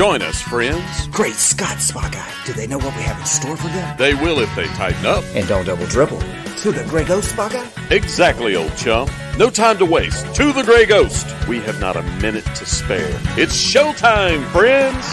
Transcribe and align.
Join 0.00 0.22
us, 0.22 0.40
friends. 0.40 1.08
Great 1.08 1.34
Scott, 1.34 1.78
Spa 1.78 2.08
Guy. 2.08 2.32
Do 2.46 2.54
they 2.54 2.66
know 2.66 2.78
what 2.78 2.96
we 2.96 3.02
have 3.02 3.20
in 3.20 3.26
store 3.26 3.54
for 3.54 3.68
them? 3.68 3.98
They 3.98 4.14
will 4.14 4.38
if 4.38 4.48
they 4.56 4.64
tighten 4.68 5.04
up. 5.04 5.22
And 5.34 5.46
don't 5.46 5.66
double 5.66 5.84
dribble. 5.88 6.18
To 6.62 6.72
the 6.72 6.86
Grey 6.88 7.04
Ghost, 7.04 7.32
Spa 7.32 7.50
Guy? 7.50 7.70
Exactly, 7.94 8.56
old 8.56 8.74
chum. 8.78 9.10
No 9.36 9.50
time 9.50 9.76
to 9.76 9.84
waste. 9.84 10.34
To 10.36 10.54
the 10.54 10.62
Grey 10.62 10.86
Ghost. 10.86 11.26
We 11.46 11.60
have 11.60 11.78
not 11.80 11.96
a 11.98 12.02
minute 12.22 12.46
to 12.46 12.64
spare. 12.64 13.10
It's 13.36 13.54
showtime, 13.54 14.42
friends. 14.52 15.04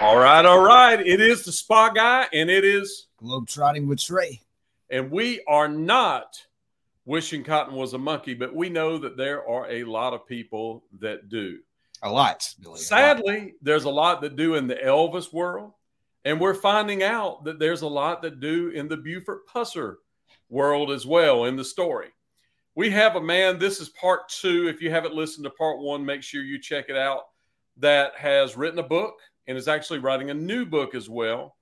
All 0.00 0.16
right, 0.16 0.46
all 0.46 0.64
right. 0.64 0.98
It 0.98 1.20
is 1.20 1.44
the 1.44 1.52
Spa 1.52 1.90
Guy, 1.90 2.26
and 2.32 2.48
it 2.48 2.64
is 2.64 3.06
Globetrotting 3.22 3.86
with 3.86 4.02
Trey. 4.02 4.40
And 4.88 5.10
we 5.10 5.42
are 5.46 5.68
not 5.68 6.42
wishing 7.04 7.44
Cotton 7.44 7.74
was 7.74 7.92
a 7.92 7.98
monkey, 7.98 8.32
but 8.32 8.54
we 8.54 8.70
know 8.70 8.96
that 8.96 9.18
there 9.18 9.46
are 9.46 9.70
a 9.70 9.84
lot 9.84 10.14
of 10.14 10.26
people 10.26 10.84
that 11.00 11.28
do. 11.28 11.58
A 12.02 12.10
lot, 12.10 12.52
Billy. 12.60 12.78
Sadly, 12.78 13.40
lot. 13.40 13.50
there's 13.62 13.84
a 13.84 13.90
lot 13.90 14.20
that 14.22 14.36
do 14.36 14.56
in 14.56 14.66
the 14.66 14.74
Elvis 14.74 15.32
world. 15.32 15.72
And 16.24 16.40
we're 16.40 16.54
finding 16.54 17.02
out 17.02 17.44
that 17.44 17.58
there's 17.58 17.82
a 17.82 17.88
lot 17.88 18.22
that 18.22 18.40
do 18.40 18.68
in 18.68 18.88
the 18.88 18.96
Buford 18.96 19.40
Pusser 19.52 19.96
world 20.48 20.90
as 20.90 21.04
well 21.06 21.46
in 21.46 21.56
the 21.56 21.64
story. 21.64 22.08
We 22.74 22.90
have 22.90 23.16
a 23.16 23.20
man, 23.20 23.58
this 23.58 23.80
is 23.80 23.88
part 23.90 24.28
two. 24.28 24.68
If 24.68 24.80
you 24.80 24.90
haven't 24.90 25.14
listened 25.14 25.44
to 25.44 25.50
part 25.50 25.80
one, 25.80 26.04
make 26.04 26.22
sure 26.22 26.42
you 26.42 26.60
check 26.60 26.86
it 26.88 26.96
out. 26.96 27.22
That 27.78 28.14
has 28.16 28.56
written 28.56 28.78
a 28.78 28.84
book 28.84 29.14
and 29.46 29.58
is 29.58 29.68
actually 29.68 29.98
writing 29.98 30.30
a 30.30 30.34
new 30.34 30.64
book 30.64 30.94
as 30.94 31.08
well. 31.08 31.56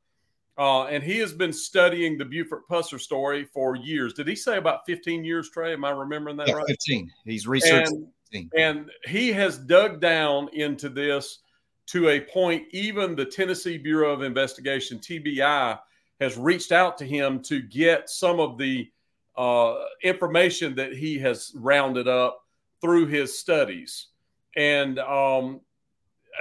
Uh, 0.59 0.85
and 0.87 1.03
he 1.03 1.19
has 1.19 1.33
been 1.33 1.53
studying 1.53 2.19
the 2.19 2.25
Buford 2.25 2.63
Pusser 2.71 3.01
story 3.01 3.45
for 3.45 3.77
years. 3.77 4.13
Did 4.13 4.29
he 4.29 4.37
say 4.37 4.59
about 4.59 4.85
15 4.87 5.25
years, 5.25 5.49
Trey? 5.51 5.73
Am 5.73 5.85
I 5.85 5.91
remembering 5.91 6.37
that 6.37 6.49
yeah, 6.49 6.55
right? 6.55 6.67
15. 6.67 7.11
He's 7.25 7.47
researching. 7.47 7.97
And, 7.97 8.09
and 8.57 8.91
he 9.07 9.33
has 9.33 9.59
dug 9.59 10.01
down 10.01 10.49
into 10.53 10.89
this 10.89 11.41
to 11.87 12.11
a 12.11 12.21
point, 12.21 12.69
even 12.71 13.17
the 13.17 13.25
Tennessee 13.25 13.77
Bureau 13.77 14.13
of 14.13 14.23
Investigation, 14.23 14.99
TBI, 14.99 15.79
has 16.21 16.37
reached 16.37 16.71
out 16.71 16.97
to 16.99 17.05
him 17.05 17.43
to 17.43 17.61
get 17.63 18.09
some 18.09 18.39
of 18.39 18.59
the 18.59 18.89
uh, 19.37 19.75
information 20.03 20.75
that 20.77 20.93
he 20.93 21.19
has 21.19 21.53
rounded 21.57 22.07
up 22.07 22.45
through 22.81 23.07
his 23.07 23.39
studies. 23.39 24.09
And 24.57 24.99
um, 25.01 25.61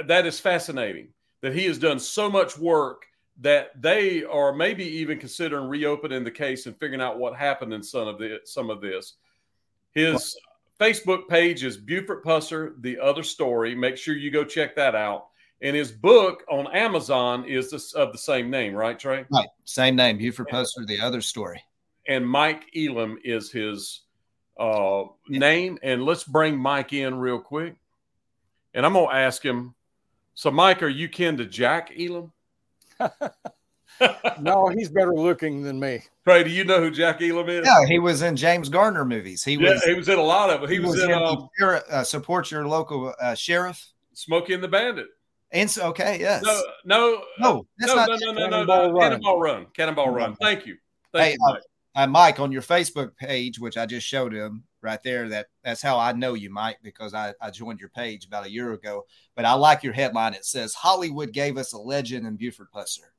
that 0.06 0.26
is 0.26 0.40
fascinating 0.40 1.10
that 1.42 1.54
he 1.54 1.66
has 1.66 1.78
done 1.78 2.00
so 2.00 2.30
much 2.30 2.58
work 2.58 3.06
that 3.42 3.82
they 3.82 4.24
are 4.26 4.54
maybe 4.54 4.84
even 4.84 5.18
considering 5.18 5.70
reopening 5.70 6.24
the 6.24 6.32
case 6.32 6.66
and 6.66 6.78
figuring 6.78 7.02
out 7.02 7.18
what 7.18 7.36
happened 7.36 7.74
in 7.74 7.82
some 7.82 8.08
of, 8.08 8.18
the, 8.20 8.40
some 8.44 8.70
of 8.70 8.82
this. 8.82 9.14
His 9.94 10.38
Facebook 10.80 11.28
page 11.28 11.64
is 11.64 11.76
Buford 11.76 12.24
Pusser, 12.24 12.74
The 12.82 12.98
Other 13.00 13.24
Story. 13.24 13.76
Make 13.76 13.98
sure 13.98 14.16
you 14.16 14.32
go 14.32 14.46
check 14.46 14.76
that 14.78 14.96
out. 14.96 15.28
And 15.62 15.76
his 15.76 15.92
book 15.92 16.44
on 16.50 16.74
Amazon 16.74 17.44
is 17.44 17.70
this, 17.70 17.94
of 17.94 18.14
the 18.14 18.18
same 18.18 18.50
name, 18.50 18.74
right, 18.74 18.98
Trey? 18.98 19.26
Right, 19.30 19.50
same 19.66 19.98
name, 19.98 20.18
Buford 20.18 20.48
Pusser, 20.48 20.88
The 20.88 21.02
Other 21.02 21.20
Story. 21.20 21.62
And 22.08 22.26
Mike 22.26 22.64
Elam 22.76 23.20
is 23.26 23.52
his 23.52 24.04
uh, 24.58 25.04
yeah. 25.28 25.40
name. 25.40 25.78
And 25.84 26.06
let's 26.06 26.24
bring 26.24 26.58
Mike 26.58 26.94
in 26.94 27.20
real 27.20 27.40
quick. 27.40 27.76
And 28.74 28.86
I'm 28.86 28.94
going 28.94 29.10
to 29.10 29.16
ask 29.16 29.44
him. 29.44 29.76
So, 30.34 30.50
Mike, 30.50 30.82
are 30.82 30.88
you 30.88 31.10
kin 31.10 31.36
to 31.38 31.46
Jack 31.46 31.92
Elam? 32.00 32.32
no, 34.40 34.68
he's 34.68 34.90
better 34.90 35.14
looking 35.14 35.64
than 35.64 35.80
me. 35.80 36.02
Trey, 36.24 36.44
do 36.44 36.50
you 36.50 36.64
know 36.64 36.80
who 36.80 36.92
Jack 36.92 37.22
Elam 37.22 37.50
is? 37.50 37.66
Yeah, 37.66 37.86
he 37.86 38.00
was 38.00 38.22
in 38.22 38.36
James 38.36 38.70
Garner 38.70 39.06
movies. 39.06 39.44
He 39.44 39.54
yeah, 39.54 39.74
was. 39.74 39.84
He 39.84 39.94
was 39.94 40.10
in 40.10 40.20
a 40.20 40.24
lot 40.24 40.50
of. 40.50 40.70
He, 40.70 40.76
he 40.76 40.80
was, 40.80 40.96
was, 40.96 41.04
in, 41.04 41.12
in 41.12 41.18
um, 41.18 41.50
uh, 41.90 42.04
support 42.04 42.52
your 42.52 42.68
local 42.68 43.14
uh, 43.20 43.36
sheriff. 43.36 43.86
Smokey 44.14 44.54
and 44.54 44.64
the 44.64 44.68
Bandit. 44.68 45.08
And 45.52 45.70
so, 45.70 45.88
okay, 45.88 46.20
yes. 46.20 46.44
No, 46.44 46.62
no, 46.86 47.22
no, 47.40 47.68
no, 47.80 47.96
not 47.96 48.10
no, 48.10 48.16
no, 48.16 48.34
Cannonball, 48.34 48.66
no, 48.66 48.88
no. 48.88 48.92
Run. 48.92 49.02
Cannonball 49.02 49.40
Run. 49.40 49.66
Cannonball 49.74 50.10
Run. 50.12 50.32
Mm-hmm. 50.34 50.44
Thank 50.44 50.66
you. 50.68 50.78
Thank 51.12 51.26
hey, 51.26 51.32
you, 51.32 51.48
uh, 51.48 51.52
Mike. 51.54 51.62
Uh, 51.96 52.08
Mike, 52.08 52.40
on 52.40 52.52
your 52.52 52.62
Facebook 52.62 53.16
page, 53.18 53.60
which 53.60 53.76
I 53.76 53.86
just 53.86 54.06
showed 54.06 54.32
him 54.32 54.64
right 54.82 55.02
there, 55.04 55.28
that 55.30 55.48
that's 55.64 55.82
how 55.82 55.98
I 55.98 56.12
know 56.12 56.36
you, 56.36 56.52
Mike, 56.52 56.78
because 56.84 57.14
I, 57.16 57.34
I 57.42 57.50
joined 57.50 57.80
your 57.80 57.90
page 57.90 58.26
about 58.26 58.46
a 58.46 58.52
year 58.52 58.74
ago. 58.74 59.06
But 59.36 59.46
I 59.46 59.54
like 59.54 59.84
your 59.84 59.94
headline. 59.94 60.36
It 60.36 60.46
says 60.46 60.74
Hollywood 60.76 61.34
gave 61.34 61.58
us 61.58 61.74
a 61.74 61.80
legend 61.80 62.28
in 62.28 62.36
Buford 62.36 62.68
Pusser. 62.74 63.10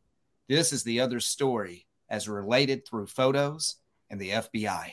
This 0.51 0.73
is 0.73 0.83
the 0.83 0.99
other 0.99 1.21
story 1.21 1.87
as 2.09 2.29
related 2.29 2.85
through 2.85 3.07
photos 3.07 3.77
and 4.11 4.21
the 4.21 4.31
FBI. 4.31 4.93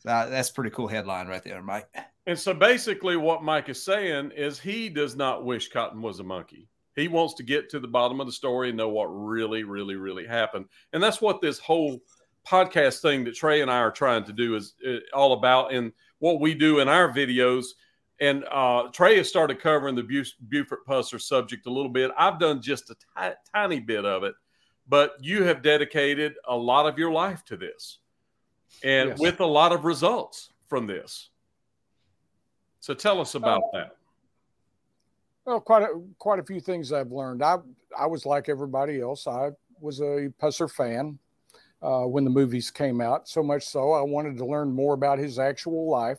So 0.00 0.10
uh, 0.10 0.28
that's 0.28 0.50
pretty 0.50 0.68
cool 0.68 0.86
headline 0.86 1.28
right 1.28 1.42
there, 1.42 1.62
Mike. 1.62 1.88
And 2.26 2.38
so 2.38 2.52
basically, 2.52 3.16
what 3.16 3.42
Mike 3.42 3.70
is 3.70 3.82
saying 3.82 4.32
is 4.36 4.60
he 4.60 4.90
does 4.90 5.16
not 5.16 5.46
wish 5.46 5.70
Cotton 5.70 6.02
was 6.02 6.20
a 6.20 6.24
monkey. 6.24 6.68
He 6.94 7.08
wants 7.08 7.32
to 7.34 7.42
get 7.42 7.70
to 7.70 7.80
the 7.80 7.88
bottom 7.88 8.20
of 8.20 8.26
the 8.26 8.34
story 8.34 8.68
and 8.68 8.76
know 8.76 8.90
what 8.90 9.06
really, 9.06 9.62
really, 9.62 9.96
really 9.96 10.26
happened. 10.26 10.66
And 10.92 11.02
that's 11.02 11.22
what 11.22 11.40
this 11.40 11.58
whole 11.58 12.00
podcast 12.46 13.00
thing 13.00 13.24
that 13.24 13.34
Trey 13.34 13.62
and 13.62 13.70
I 13.70 13.78
are 13.78 13.90
trying 13.90 14.24
to 14.24 14.32
do 14.34 14.56
is 14.56 14.74
uh, 14.86 14.98
all 15.14 15.32
about. 15.32 15.72
And 15.72 15.90
what 16.18 16.38
we 16.38 16.52
do 16.52 16.80
in 16.80 16.88
our 16.88 17.10
videos. 17.10 17.64
And 18.20 18.44
uh, 18.50 18.84
Trey 18.92 19.16
has 19.16 19.28
started 19.28 19.60
covering 19.60 19.96
the 19.96 20.24
Buford 20.48 20.78
Pusser 20.86 21.20
subject 21.20 21.66
a 21.66 21.70
little 21.70 21.90
bit. 21.90 22.12
I've 22.16 22.38
done 22.38 22.62
just 22.62 22.90
a 22.90 22.94
t- 22.94 23.34
tiny 23.52 23.80
bit 23.80 24.04
of 24.04 24.22
it, 24.22 24.34
but 24.88 25.16
you 25.20 25.42
have 25.44 25.62
dedicated 25.62 26.34
a 26.46 26.56
lot 26.56 26.86
of 26.86 26.98
your 26.98 27.10
life 27.10 27.44
to 27.46 27.56
this 27.56 27.98
and 28.82 29.10
yes. 29.10 29.18
with 29.18 29.40
a 29.40 29.46
lot 29.46 29.72
of 29.72 29.84
results 29.84 30.50
from 30.68 30.86
this. 30.86 31.30
So 32.80 32.94
tell 32.94 33.20
us 33.20 33.34
about 33.34 33.62
uh, 33.72 33.78
that. 33.78 33.96
Well, 35.44 35.60
quite 35.60 35.82
a, 35.82 36.00
quite 36.18 36.38
a 36.38 36.44
few 36.44 36.60
things 36.60 36.92
I've 36.92 37.12
learned. 37.12 37.42
I 37.42 37.56
I 37.98 38.06
was 38.06 38.26
like 38.26 38.48
everybody 38.48 39.00
else. 39.00 39.26
I 39.26 39.50
was 39.80 40.00
a 40.00 40.32
Pusser 40.40 40.70
fan 40.70 41.18
uh, 41.82 42.02
when 42.02 42.24
the 42.24 42.30
movies 42.30 42.70
came 42.70 43.00
out. 43.00 43.28
So 43.28 43.42
much 43.42 43.64
so, 43.64 43.92
I 43.92 44.02
wanted 44.02 44.36
to 44.38 44.46
learn 44.46 44.72
more 44.72 44.94
about 44.94 45.18
his 45.18 45.38
actual 45.38 45.88
life. 45.88 46.18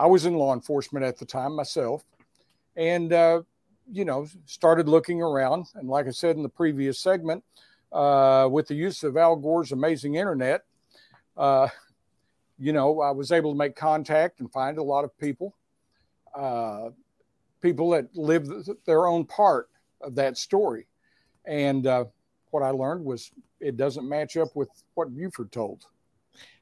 I 0.00 0.06
was 0.06 0.24
in 0.24 0.34
law 0.34 0.54
enforcement 0.54 1.04
at 1.04 1.18
the 1.18 1.26
time 1.26 1.54
myself, 1.54 2.04
and 2.74 3.12
uh, 3.12 3.42
you 3.92 4.06
know 4.06 4.26
started 4.46 4.88
looking 4.88 5.20
around. 5.20 5.66
And 5.74 5.90
like 5.90 6.06
I 6.06 6.10
said 6.10 6.36
in 6.36 6.42
the 6.42 6.48
previous 6.48 6.98
segment, 6.98 7.44
uh, 7.92 8.48
with 8.50 8.66
the 8.66 8.74
use 8.74 9.02
of 9.02 9.18
Al 9.18 9.36
Gore's 9.36 9.72
amazing 9.72 10.14
internet, 10.14 10.62
uh, 11.36 11.68
you 12.58 12.72
know 12.72 13.02
I 13.02 13.10
was 13.10 13.30
able 13.30 13.52
to 13.52 13.58
make 13.58 13.76
contact 13.76 14.40
and 14.40 14.50
find 14.50 14.78
a 14.78 14.82
lot 14.82 15.04
of 15.04 15.16
people 15.18 15.54
uh, 16.34 16.88
people 17.60 17.90
that 17.90 18.16
live 18.16 18.48
their 18.86 19.06
own 19.06 19.26
part 19.26 19.68
of 20.00 20.14
that 20.14 20.38
story. 20.38 20.86
And 21.44 21.86
uh, 21.86 22.06
what 22.52 22.62
I 22.62 22.70
learned 22.70 23.04
was 23.04 23.32
it 23.60 23.76
doesn't 23.76 24.08
match 24.08 24.38
up 24.38 24.48
with 24.54 24.70
what 24.94 25.14
Buford 25.14 25.52
told. 25.52 25.84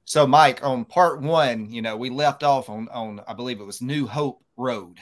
So, 0.08 0.26
Mike, 0.26 0.64
on 0.64 0.86
part 0.86 1.20
one, 1.20 1.70
you 1.70 1.82
know, 1.82 1.94
we 1.94 2.08
left 2.08 2.42
off 2.42 2.70
on 2.70 2.88
on 2.88 3.20
I 3.28 3.34
believe 3.34 3.60
it 3.60 3.66
was 3.66 3.82
New 3.82 4.06
Hope 4.06 4.42
Road. 4.56 4.96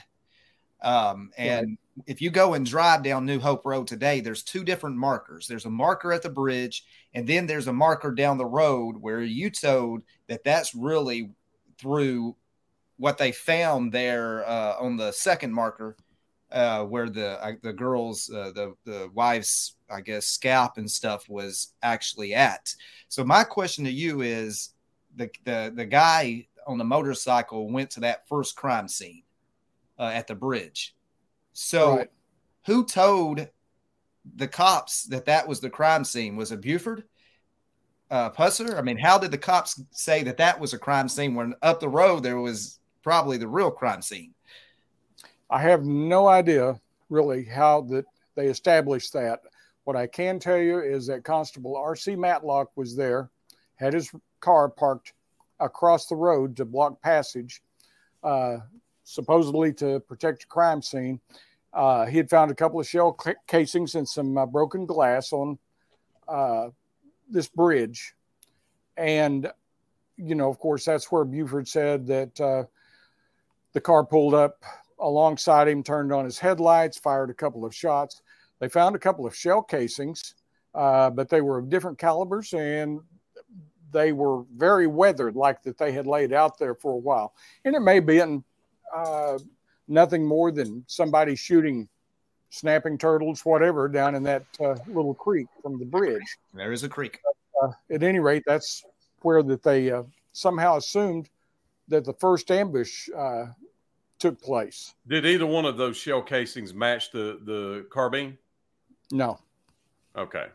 Um, 0.83 1.31
and 1.39 1.79
right. 1.97 2.05
if 2.09 2.21
you 2.21 2.29
go 2.29 2.55
and 2.55 2.67
drive 2.67 3.05
down 3.05 3.25
New 3.25 3.39
Hope 3.39 3.65
Road 3.65 3.87
today, 3.87 4.19
there's 4.19 4.43
two 4.43 4.65
different 4.65 4.97
markers. 4.97 5.47
There's 5.47 5.65
a 5.65 5.71
marker 5.71 6.13
at 6.13 6.23
the 6.23 6.29
bridge, 6.29 6.85
and 7.15 7.25
then 7.25 7.47
there's 7.47 7.69
a 7.69 7.73
marker 7.73 8.11
down 8.11 8.37
the 8.37 8.47
road 8.47 8.97
where 8.97 9.23
you 9.23 9.49
told 9.49 10.03
that 10.27 10.43
that's 10.43 10.75
really 10.75 11.31
through 11.79 12.35
what 12.97 13.17
they 13.17 13.31
found 13.31 13.93
there 13.93 14.45
uh, 14.45 14.75
on 14.81 14.97
the 14.97 15.13
second 15.13 15.53
marker, 15.53 15.97
uh, 16.51 16.83
where 16.83 17.09
the 17.09 17.41
uh, 17.45 17.53
the 17.63 17.73
girls, 17.73 18.29
uh, 18.29 18.51
the 18.53 18.75
the 18.85 19.09
wives, 19.15 19.77
I 19.89 20.01
guess, 20.01 20.27
scalp 20.27 20.79
and 20.79 20.91
stuff 20.91 21.29
was 21.29 21.75
actually 21.81 22.35
at. 22.35 22.75
So 23.07 23.23
my 23.23 23.45
question 23.45 23.85
to 23.85 23.91
you 23.93 24.23
is, 24.23 24.71
the 25.17 25.31
the 25.45 25.73
the 25.75 25.85
guy 25.85 26.47
on 26.67 26.79
the 26.79 26.85
motorcycle 26.85 27.71
went 27.71 27.91
to 27.91 28.01
that 28.01 28.29
first 28.29 28.57
crime 28.57 28.89
scene 28.89 29.23
uh, 29.99 30.11
at 30.13 30.27
the 30.27 30.35
bridge. 30.35 30.95
So 31.53 31.97
right. 31.99 32.11
who 32.67 32.85
told 32.85 33.49
the 34.35 34.49
cops 34.49 35.05
that 35.05 35.27
that 35.27 35.47
was 35.47 35.61
the 35.61 35.71
crime 35.71 36.05
scene? 36.05 36.37
Was 36.37 36.53
it 36.53 36.61
Buford? 36.61 37.05
Uh, 38.11 38.31
Pusser? 38.31 38.79
I 38.79 38.83
mean, 38.83 38.99
how 38.99 39.19
did 39.19 39.31
the 39.31 39.39
cops 39.39 39.81
say 39.91 40.23
that 40.25 40.37
that 40.37 40.61
was 40.61 40.73
a 40.73 40.79
crime 40.79 41.09
scene 41.09 41.35
when 41.35 41.55
up 41.63 41.81
the 41.81 41.89
road 41.89 42.23
there 42.23 42.39
was 42.39 42.79
probably 43.07 43.39
the 43.39 43.47
real 43.47 43.71
crime 43.71 44.03
scene. 44.03 44.35
I 45.49 45.61
have 45.63 45.85
no 45.85 46.27
idea 46.27 46.81
really 47.09 47.45
how 47.45 47.83
that 47.83 48.05
they 48.35 48.49
established 48.49 49.13
that. 49.13 49.43
What 49.85 49.95
I 49.95 50.09
can 50.09 50.41
tell 50.41 50.59
you 50.59 50.81
is 50.81 51.07
that 51.07 51.23
Constable 51.23 51.77
R.C. 51.77 52.17
Matlock 52.17 52.73
was 52.75 52.97
there, 52.97 53.31
had 53.77 53.93
his 53.93 54.11
car 54.41 54.69
parked 54.69 55.13
across 55.61 56.07
the 56.07 56.17
road 56.17 56.57
to 56.57 56.65
block 56.65 57.01
passage, 57.01 57.63
uh, 58.23 58.59
supposedly 59.05 59.73
to 59.73 60.01
protect 60.01 60.45
a 60.45 60.47
crime 60.47 60.83
scene. 60.83 61.21
Uh, 61.73 62.07
he 62.07 62.17
had 62.17 62.31
found 62.31 62.51
a 62.51 62.55
couple 62.55 62.81
of 62.81 62.89
shell 62.89 63.17
casings 63.47 63.95
and 63.95 64.09
some 64.09 64.37
uh, 64.37 64.47
broken 64.47 64.87
glass 64.87 65.33
on 65.33 65.59
uh, 66.29 66.69
this 67.29 67.49
bridge. 67.49 68.15
And, 68.97 69.51
you 70.17 70.35
know, 70.35 70.49
of 70.49 70.59
course, 70.59 70.85
that's 70.85 71.13
where 71.13 71.25
Buford 71.25 71.69
said 71.69 72.07
that 72.07 72.41
uh, 72.41 72.65
the 73.73 73.81
car 73.81 74.05
pulled 74.05 74.33
up 74.35 74.63
alongside 74.99 75.69
him, 75.69 75.83
turned 75.83 76.13
on 76.13 76.25
his 76.25 76.39
headlights, 76.39 76.99
fired 76.99 77.29
a 77.29 77.35
couple 77.35 77.65
of 77.65 77.75
shots. 77.75 78.23
They 78.59 78.71
found 78.71 78.97
a 78.97 78.99
couple 78.99 79.27
of 79.27 79.37
shell 79.37 79.63
casings, 79.63 80.35
uh, 80.75 81.11
but 81.11 81.29
they 81.29 81.43
were 81.43 81.59
of 81.59 81.69
different 81.69 81.99
calibers 81.99 82.55
and 82.55 83.01
they 83.93 84.13
were 84.13 84.43
very 84.57 84.87
weathered, 84.87 85.37
like 85.37 85.63
that 85.63 85.79
they 85.79 85.93
had 85.93 86.07
laid 86.07 86.33
out 86.33 86.59
there 86.59 86.75
for 86.75 86.93
a 86.93 86.99
while. 86.99 87.35
And 87.65 87.75
it 87.75 87.81
may 87.81 88.01
be 88.01 88.19
in, 88.19 88.45
uh, 88.95 89.39
nothing 89.89 90.25
more 90.25 90.51
than 90.51 90.85
somebody 90.87 91.37
shooting 91.37 91.89
snapping 92.51 92.99
turtles, 92.99 93.45
whatever, 93.45 93.89
down 93.89 94.15
in 94.15 94.23
that 94.25 94.45
uh, 94.61 94.77
little 94.87 95.15
creek 95.15 95.47
from 95.63 95.79
the 95.79 95.85
bridge. 95.85 96.23
There 96.55 96.73
is 96.73 96.85
a 96.85 96.89
creek. 96.89 97.21
Uh, 97.63 97.73
at 97.91 98.03
any 98.03 98.19
rate, 98.19 98.43
that's 98.47 98.85
where 99.23 99.43
that 99.43 99.63
they 99.63 99.91
uh, 99.91 100.03
somehow 100.33 100.77
assumed 100.77 101.29
that 101.89 102.05
the 102.05 102.13
first 102.15 102.51
ambush 102.51 103.09
uh, 103.17 103.47
took 104.19 104.41
place. 104.41 104.95
Did 105.07 105.27
either 105.27 105.47
one 105.47 105.65
of 105.65 105.77
those 105.77 105.97
shell 105.97 106.23
casings 106.23 106.75
match 106.75 107.11
the 107.11 107.41
the 107.45 107.87
carbine? 107.91 108.37
No. 109.11 109.39
Okay. 110.17 110.47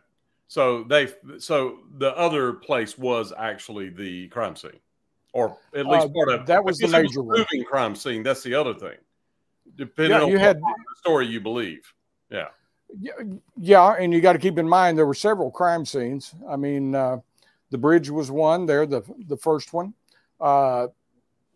So 0.52 0.84
they 0.84 1.08
so 1.38 1.78
the 1.96 2.14
other 2.14 2.52
place 2.52 2.98
was 2.98 3.32
actually 3.38 3.88
the 3.88 4.28
crime 4.28 4.54
scene, 4.54 4.80
or 5.32 5.56
at 5.74 5.86
least 5.86 6.08
Uh, 6.08 6.10
part 6.10 6.28
of 6.28 6.46
that 6.46 6.62
was 6.62 6.76
the 6.76 6.88
major 6.88 7.22
one. 7.22 7.38
moving 7.38 7.64
crime 7.64 7.96
scene. 7.96 8.22
That's 8.22 8.42
the 8.42 8.54
other 8.54 8.74
thing. 8.74 8.98
Depending 9.76 10.18
Yeah, 10.18 10.24
on 10.24 10.28
you 10.28 10.36
what 10.36 10.42
had- 10.42 10.60
the 10.60 10.96
story 10.96 11.26
you 11.26 11.40
believe. 11.40 11.90
Yeah. 12.28 12.48
Yeah, 13.00 13.12
yeah, 13.56 13.92
and 13.98 14.12
you 14.12 14.20
got 14.20 14.34
to 14.34 14.38
keep 14.38 14.58
in 14.58 14.68
mind 14.68 14.98
there 14.98 15.06
were 15.06 15.14
several 15.14 15.50
crime 15.50 15.86
scenes. 15.86 16.34
I 16.46 16.56
mean, 16.56 16.94
uh, 16.94 17.20
the 17.70 17.78
bridge 17.78 18.10
was 18.10 18.30
one 18.30 18.66
there, 18.66 18.84
the 18.84 19.00
the 19.28 19.38
first 19.38 19.72
one. 19.72 19.94
Uh, 20.38 20.88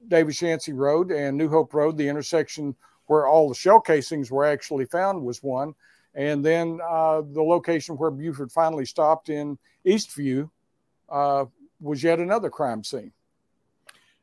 David 0.09 0.33
Shancy 0.33 0.75
Road 0.75 1.11
and 1.13 1.37
New 1.37 1.51
Hope 1.51 1.75
Road, 1.75 1.99
the 1.99 2.09
intersection 2.09 2.75
where 3.09 3.27
all 3.27 3.51
the 3.51 3.55
shell 3.55 3.79
casings 3.79 4.31
were 4.31 4.47
actually 4.47 4.87
found, 4.87 5.23
was 5.23 5.43
one. 5.43 5.75
And 6.17 6.43
then 6.43 6.81
uh, 6.83 7.21
the 7.21 7.43
location 7.43 7.95
where 7.97 8.11
Buford 8.11 8.51
finally 8.51 8.87
stopped 8.87 9.29
in 9.29 9.59
Eastview 9.87 10.51
uh, 11.11 11.45
was 11.79 12.03
yet 12.03 12.19
another 12.19 12.49
crime 12.49 12.83
scene. 12.83 13.13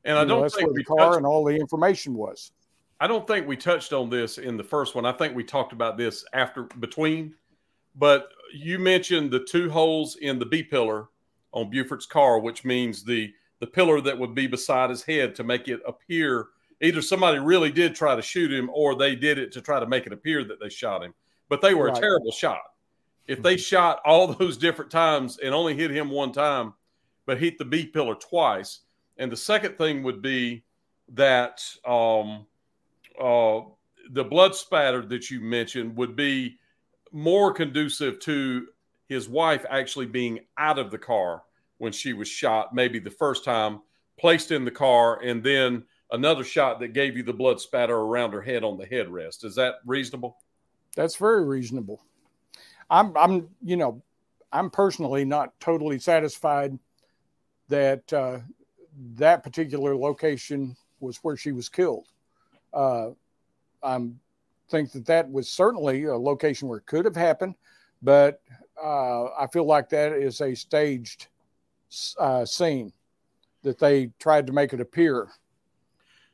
And 0.04 0.18
I 0.18 0.22
You 0.22 0.28
know, 0.28 0.34
don't 0.34 0.38
know, 0.38 0.42
that's 0.42 0.56
think 0.56 0.68
where 0.68 0.76
the 0.76 0.84
car 0.84 0.98
touched, 0.98 1.18
and 1.18 1.26
all 1.26 1.46
the 1.46 1.56
information 1.56 2.16
was. 2.16 2.52
I 3.00 3.08
don't 3.08 3.28
think 3.28 3.48
we 3.48 3.56
touched 3.56 3.94
on 3.94 4.10
this 4.10 4.40
in 4.40 4.58
the 4.58 4.64
first 4.64 4.96
one. 4.96 5.06
I 5.06 5.12
think 5.12 5.36
we 5.36 5.44
talked 5.44 5.72
about 5.72 5.98
this 5.98 6.26
after 6.34 6.64
between. 6.80 7.36
But 7.96 8.30
you 8.52 8.80
mentioned 8.80 9.30
the 9.30 9.44
two 9.44 9.70
holes 9.70 10.16
in 10.16 10.40
the 10.40 10.48
B 10.48 10.64
pillar 10.64 11.10
on 11.52 11.70
Buford's 11.70 12.08
car, 12.08 12.40
which 12.40 12.66
means 12.66 13.04
the 13.04 13.32
the 13.60 13.68
pillar 13.68 14.02
that 14.02 14.18
would 14.18 14.34
be 14.36 14.48
beside 14.48 14.90
his 14.90 15.04
head 15.04 15.36
to 15.36 15.44
make 15.44 15.70
it 15.70 15.80
appear 15.88 16.48
either 16.82 17.02
somebody 17.02 17.40
really 17.40 17.72
did 17.72 17.96
try 17.96 18.14
to 18.14 18.22
shoot 18.22 18.52
him 18.52 18.70
or 18.74 18.94
they 18.96 19.16
did 19.16 19.38
it 19.38 19.54
to 19.54 19.62
try 19.62 19.80
to 19.80 19.86
make 19.88 20.06
it 20.06 20.12
appear 20.12 20.44
that 20.44 20.60
they 20.60 20.68
shot 20.68 21.02
him. 21.02 21.14
But 21.50 21.62
they 21.62 21.74
were 21.74 21.88
Right. 21.88 21.98
a 21.98 22.02
terrible 22.02 22.32
shot. 22.32 22.62
If 23.28 23.42
they 23.42 23.58
shot 23.58 24.02
all 24.06 24.28
those 24.34 24.58
different 24.58 24.92
times 24.92 25.38
and 25.40 25.54
only 25.54 25.76
hit 25.76 25.92
him 25.92 26.10
one 26.10 26.32
time, 26.32 26.74
but 27.26 27.40
hit 27.40 27.58
the 27.58 27.66
B 27.66 27.86
pillar 27.86 28.16
twice, 28.16 28.82
and 29.18 29.32
the 29.32 29.38
second 29.38 29.78
thing 29.78 30.04
would 30.04 30.22
be 30.22 30.64
that 31.10 31.64
um, 31.86 32.46
uh, 33.20 33.62
the 34.12 34.24
blood 34.24 34.56
spatter 34.56 35.06
that 35.06 35.30
you 35.30 35.40
mentioned 35.40 35.96
would 35.96 36.16
be 36.16 36.58
more 37.12 37.54
conducive 37.54 38.20
to 38.20 38.68
his 39.08 39.30
wife 39.30 39.66
actually 39.70 40.08
being 40.08 40.40
out 40.58 40.80
of 40.80 40.92
the 40.92 40.98
car 40.98 41.44
when 41.78 41.92
she 41.92 42.14
was 42.14 42.28
shot, 42.28 42.74
maybe 42.74 43.00
the 43.00 43.10
first 43.12 43.46
time, 43.46 43.82
placed 44.18 44.52
in 44.52 44.66
the 44.66 44.72
car, 44.72 45.22
and 45.22 45.44
then 45.44 45.84
another 46.12 46.44
shot 46.44 46.80
that 46.80 46.90
gave 46.90 47.16
you 47.16 47.24
the 47.24 47.34
blood 47.34 47.60
spatter 47.60 47.96
around 47.96 48.32
her 48.32 48.42
head 48.42 48.64
on 48.64 48.78
the 48.78 48.86
headrest. 48.86 49.44
Is 49.44 49.56
that 49.56 49.76
reasonable? 49.86 50.38
That's 50.96 51.16
very 51.16 51.44
reasonable. 51.46 52.02
I'm, 52.90 53.16
I'm, 53.18 53.50
you 53.64 53.78
know, 53.78 54.02
I'm 54.52 54.70
personally 54.70 55.26
not 55.26 55.60
totally 55.60 56.00
satisfied 56.00 56.78
that 57.70 58.12
uh, 58.14 58.40
that 59.16 59.44
particular 59.44 59.96
location 59.96 60.76
was 61.00 61.18
where 61.18 61.36
she 61.36 61.52
was 61.52 61.70
killed. 61.70 62.08
Uh, 62.74 63.10
I 63.82 64.00
think 64.70 64.92
that 64.92 65.06
that 65.08 65.32
was 65.32 65.50
certainly 65.50 66.06
a 66.06 66.16
location 66.16 66.68
where 66.68 66.78
it 66.78 66.86
could 66.86 67.06
have 67.06 67.16
happened, 67.16 67.56
but 68.02 68.42
uh, 68.82 69.26
I 69.26 69.48
feel 69.52 69.66
like 69.66 69.90
that 69.90 70.14
is 70.14 70.42
a 70.42 70.56
staged 70.56 71.28
uh, 72.20 72.46
scene 72.46 72.94
that 73.64 73.80
they 73.80 74.12
tried 74.20 74.48
to 74.48 74.54
make 74.54 74.74
it 74.74 74.82
appear. 74.82 75.30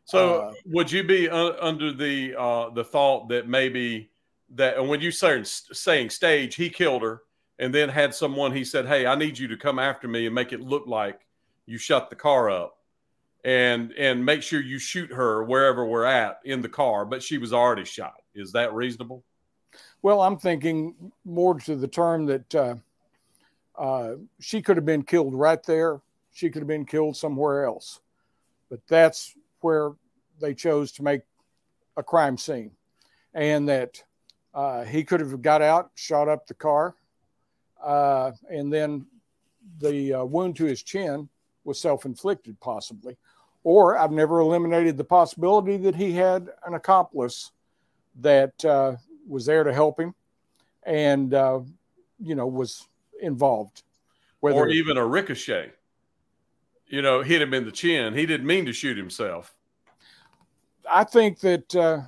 So, 0.06 0.41
Uh, 0.41 0.53
would 0.65 0.91
you 0.91 1.03
be 1.03 1.29
uh, 1.29 1.53
under 1.61 1.94
the 1.94 2.35
uh, 2.35 2.69
the 2.71 2.83
thought 2.83 3.29
that 3.29 3.47
maybe 3.47 4.08
that, 4.55 4.77
and 4.77 4.89
when 4.89 5.01
you 5.01 5.11
say 5.11 5.43
saying 5.43 6.09
stage, 6.09 6.55
he 6.55 6.69
killed 6.69 7.01
her, 7.01 7.21
and 7.57 7.73
then 7.73 7.89
had 7.89 8.13
someone 8.13 8.51
he 8.51 8.63
said, 8.63 8.85
"Hey, 8.85 9.05
I 9.05 9.15
need 9.15 9.37
you 9.37 9.47
to 9.49 9.57
come 9.57 9.79
after 9.79 10.07
me 10.07 10.25
and 10.25 10.35
make 10.35 10.53
it 10.53 10.61
look 10.61 10.87
like 10.87 11.21
you 11.65 11.77
shut 11.77 12.09
the 12.09 12.15
car 12.15 12.49
up, 12.49 12.77
and 13.43 13.91
and 13.93 14.25
make 14.25 14.41
sure 14.43 14.61
you 14.61 14.79
shoot 14.79 15.11
her 15.11 15.43
wherever 15.43 15.85
we're 15.85 16.05
at 16.05 16.39
in 16.45 16.61
the 16.61 16.69
car." 16.69 17.05
But 17.05 17.23
she 17.23 17.37
was 17.37 17.53
already 17.53 17.85
shot. 17.85 18.15
Is 18.33 18.51
that 18.53 18.73
reasonable? 18.73 19.23
Well, 20.01 20.21
I'm 20.21 20.37
thinking 20.37 21.11
more 21.25 21.59
to 21.59 21.75
the 21.75 21.87
term 21.87 22.25
that 22.27 22.55
uh, 22.55 22.75
uh, 23.77 24.15
she 24.39 24.61
could 24.61 24.77
have 24.77 24.85
been 24.85 25.03
killed 25.03 25.33
right 25.33 25.61
there. 25.63 26.01
She 26.31 26.49
could 26.49 26.61
have 26.61 26.67
been 26.67 26.85
killed 26.85 27.17
somewhere 27.17 27.65
else. 27.65 27.99
But 28.69 28.81
that's 28.87 29.35
where 29.61 29.91
they 30.39 30.53
chose 30.53 30.91
to 30.93 31.03
make 31.03 31.21
a 31.97 32.03
crime 32.03 32.37
scene. 32.37 32.71
And 33.33 33.67
that 33.67 34.03
uh, 34.53 34.83
he 34.83 35.03
could 35.03 35.19
have 35.19 35.41
got 35.41 35.61
out, 35.61 35.91
shot 35.95 36.27
up 36.27 36.47
the 36.47 36.53
car, 36.53 36.95
uh, 37.83 38.31
and 38.49 38.71
then 38.71 39.05
the 39.79 40.13
uh, 40.13 40.23
wound 40.23 40.55
to 40.57 40.65
his 40.65 40.83
chin 40.83 41.29
was 41.63 41.79
self 41.79 42.05
inflicted, 42.05 42.59
possibly. 42.59 43.17
Or 43.63 43.97
I've 43.97 44.11
never 44.11 44.39
eliminated 44.39 44.97
the 44.97 45.03
possibility 45.03 45.77
that 45.77 45.95
he 45.95 46.13
had 46.13 46.49
an 46.65 46.73
accomplice 46.73 47.51
that 48.21 48.65
uh, 48.65 48.95
was 49.27 49.45
there 49.45 49.63
to 49.63 49.73
help 49.73 49.99
him 49.99 50.15
and 50.83 51.33
uh, 51.33 51.59
you 52.19 52.35
know 52.35 52.47
was 52.47 52.87
involved 53.21 53.83
whether 54.39 54.57
or 54.57 54.69
even 54.69 54.97
a 54.97 55.05
ricochet? 55.05 55.73
You 56.87 57.01
know, 57.01 57.21
hit 57.21 57.41
him 57.41 57.53
in 57.53 57.65
the 57.65 57.71
chin. 57.71 58.13
He 58.13 58.25
didn't 58.25 58.47
mean 58.47 58.65
to 58.65 58.73
shoot 58.73 58.97
himself. 58.97 59.53
i 60.89 61.03
think 61.03 61.39
that 61.39 61.75
uh, 61.75 62.01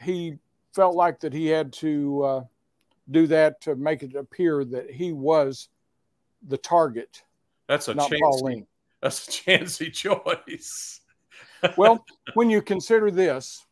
he 0.00 0.38
felt 0.78 0.94
like 0.94 1.18
that 1.18 1.32
he 1.32 1.48
had 1.48 1.72
to 1.72 2.22
uh, 2.22 2.44
do 3.10 3.26
that 3.26 3.60
to 3.60 3.74
make 3.74 4.04
it 4.04 4.14
appear 4.14 4.64
that 4.64 4.88
he 4.88 5.10
was 5.10 5.70
the 6.46 6.56
target 6.56 7.24
That's 7.66 7.88
a 7.88 7.94
not 7.94 8.08
chance. 8.08 8.22
pauline 8.22 8.64
That's 9.02 9.26
a 9.26 9.30
chancy 9.32 9.90
choice. 9.90 11.00
well 11.76 12.04
when 12.34 12.48
you 12.48 12.62
consider 12.62 13.10
this 13.10 13.66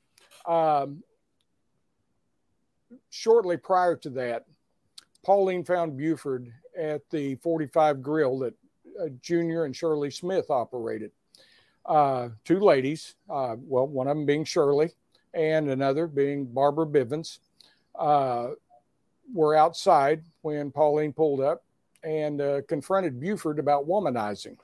um, 0.49 1.05
shortly 3.11 3.57
prior 3.57 3.95
to 3.99 4.11
that 4.11 4.47
pauline 5.25 5.65
found 5.65 5.97
buford 5.97 6.53
at 6.77 7.09
the 7.11 7.37
45 7.37 8.03
grill 8.03 8.41
that 8.41 8.55
uh, 9.01 9.11
junior 9.23 9.65
and 9.65 9.77
shirley 9.77 10.11
smith 10.11 10.51
operated 10.51 11.13
uh, 11.85 12.31
two 12.45 12.59
ladies 12.59 13.15
uh, 13.31 13.55
well 13.61 13.87
one 13.87 14.09
of 14.09 14.17
them 14.17 14.27
being 14.27 14.45
shirley 14.45 14.91
and 15.37 15.69
another 15.69 16.07
being 16.07 16.45
barbara 16.47 16.87
bivens 16.87 17.39
uh, 17.99 18.49
were 19.33 19.55
outside 19.55 20.23
when 20.43 20.71
pauline 20.71 21.13
pulled 21.13 21.41
up 21.41 21.63
and 22.03 22.41
uh, 22.41 22.61
confronted 22.69 23.21
buford 23.21 23.59
about 23.59 23.87
womanizing 23.87 24.57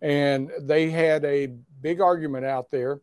and 0.00 0.50
they 0.60 0.90
had 0.90 1.24
a 1.24 1.48
big 1.82 2.00
argument 2.00 2.44
out 2.44 2.70
there 2.70 3.00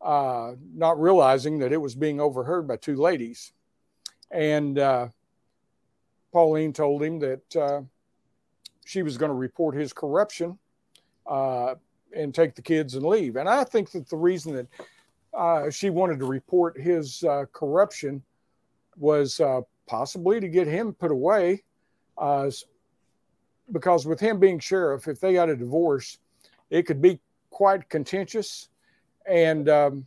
uh, 0.00 0.52
not 0.74 1.00
realizing 1.00 1.58
that 1.58 1.72
it 1.72 1.76
was 1.76 1.94
being 1.94 2.20
overheard 2.20 2.66
by 2.66 2.76
two 2.76 2.96
ladies. 2.96 3.52
And 4.30 4.78
uh, 4.78 5.08
Pauline 6.32 6.72
told 6.72 7.02
him 7.02 7.18
that 7.18 7.56
uh, 7.56 7.82
she 8.84 9.02
was 9.02 9.18
going 9.18 9.30
to 9.30 9.34
report 9.34 9.74
his 9.74 9.92
corruption 9.92 10.58
uh, 11.26 11.74
and 12.16 12.34
take 12.34 12.54
the 12.54 12.62
kids 12.62 12.94
and 12.94 13.04
leave. 13.04 13.36
And 13.36 13.48
I 13.48 13.64
think 13.64 13.90
that 13.90 14.08
the 14.08 14.16
reason 14.16 14.54
that 14.54 14.68
uh, 15.36 15.70
she 15.70 15.90
wanted 15.90 16.18
to 16.18 16.26
report 16.26 16.80
his 16.80 17.22
uh, 17.24 17.44
corruption 17.52 18.22
was 18.96 19.40
uh, 19.40 19.60
possibly 19.86 20.40
to 20.40 20.48
get 20.48 20.66
him 20.66 20.92
put 20.92 21.10
away. 21.10 21.62
Uh, 22.18 22.50
because 23.72 24.04
with 24.04 24.18
him 24.18 24.40
being 24.40 24.58
sheriff, 24.58 25.06
if 25.06 25.20
they 25.20 25.32
got 25.32 25.48
a 25.48 25.56
divorce, 25.56 26.18
it 26.70 26.82
could 26.82 27.00
be 27.00 27.20
quite 27.50 27.88
contentious 27.88 28.68
and 29.26 29.68
um, 29.68 30.06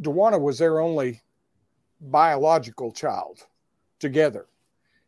Dwana 0.00 0.40
was 0.40 0.58
their 0.58 0.80
only 0.80 1.20
biological 2.00 2.92
child 2.92 3.46
together, 3.98 4.46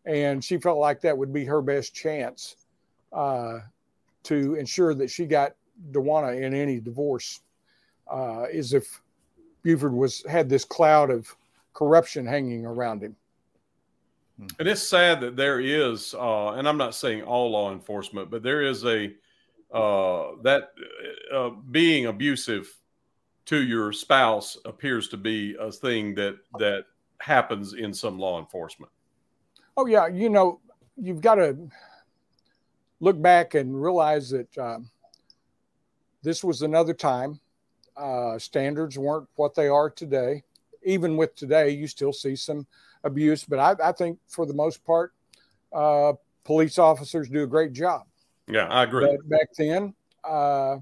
and 0.05 0.45
she 0.45 0.59
felt 0.59 0.79
like 0.79 1.01
that 1.01 1.17
would 1.17 1.33
be 1.33 1.45
her 1.45 1.63
best 1.63 1.95
chance 1.95 2.57
uh, 3.13 3.59
to 4.25 4.55
ensure 4.55 4.95
that 4.95 5.11
she 5.11 5.27
got 5.27 5.55
Dwana 5.91 6.41
in 6.41 6.55
any 6.55 6.81
divorce 6.81 7.41
uh, 8.11 8.43
as 8.43 8.73
if 8.73 9.01
Buford 9.63 9.93
was 9.93 10.25
had 10.29 10.49
this 10.49 10.65
cloud 10.65 11.11
of 11.11 11.35
corruption 11.73 12.27
hanging 12.27 12.65
around 12.67 13.03
him. 13.03 13.17
And 14.59 14.69
it's 14.69 14.83
sad 14.83 15.21
that 15.21 15.37
there 15.37 15.61
is, 15.61 16.15
uh, 16.15 16.53
and 16.53 16.69
I'm 16.69 16.77
not 16.77 16.95
saying 16.95 17.23
all 17.23 17.51
law 17.51 17.73
enforcement, 17.73 18.31
but 18.31 18.43
there 18.43 18.63
is 18.63 18.85
a 18.85 19.13
uh, 19.73 20.33
that 20.43 20.73
uh, 21.33 21.51
being 21.71 22.07
abusive 22.07 22.73
to 23.47 23.63
your 23.63 23.93
spouse 23.93 24.57
appears 24.65 25.09
to 25.09 25.17
be 25.17 25.57
a 25.61 25.71
thing 25.71 26.15
that 26.15 26.37
that 26.59 26.85
happens 27.19 27.75
in 27.75 27.93
some 27.95 28.19
law 28.19 28.39
enforcement. 28.39 28.91
Oh 29.77 29.87
yeah, 29.87 30.07
you 30.07 30.29
know, 30.29 30.61
you've 30.97 31.21
got 31.21 31.37
to 31.37 31.57
look 33.01 33.21
back 33.21 33.55
and 33.55 33.81
realize 33.81 34.31
that 34.31 34.59
um, 34.59 34.91
this 36.25 36.43
was 36.43 36.63
another 36.63 36.95
time. 36.95 37.39
Uh, 37.97 38.39
standards 38.39 38.99
weren't 38.99 39.29
what 39.37 39.55
they 39.55 39.69
are 39.69 39.91
today. 39.91 40.43
Even 40.83 41.17
with 41.17 41.37
today, 41.37 41.71
you 41.71 41.87
still 41.87 42.13
see 42.13 42.35
some 42.35 42.67
abuse, 43.05 43.45
but 43.45 43.59
I, 43.59 43.91
I 43.91 43.93
think 43.93 44.19
for 44.27 44.47
the 44.47 44.55
most 44.55 44.85
part, 44.85 45.13
uh, 45.73 46.15
police 46.45 46.79
officers 46.79 47.29
do 47.29 47.45
a 47.45 47.47
great 47.47 47.73
job. 47.73 48.03
Yeah, 48.49 48.67
I 48.67 48.83
agree. 48.83 49.07
But 49.07 49.29
back 49.29 49.49
then, 49.57 49.95
uh, 50.25 50.79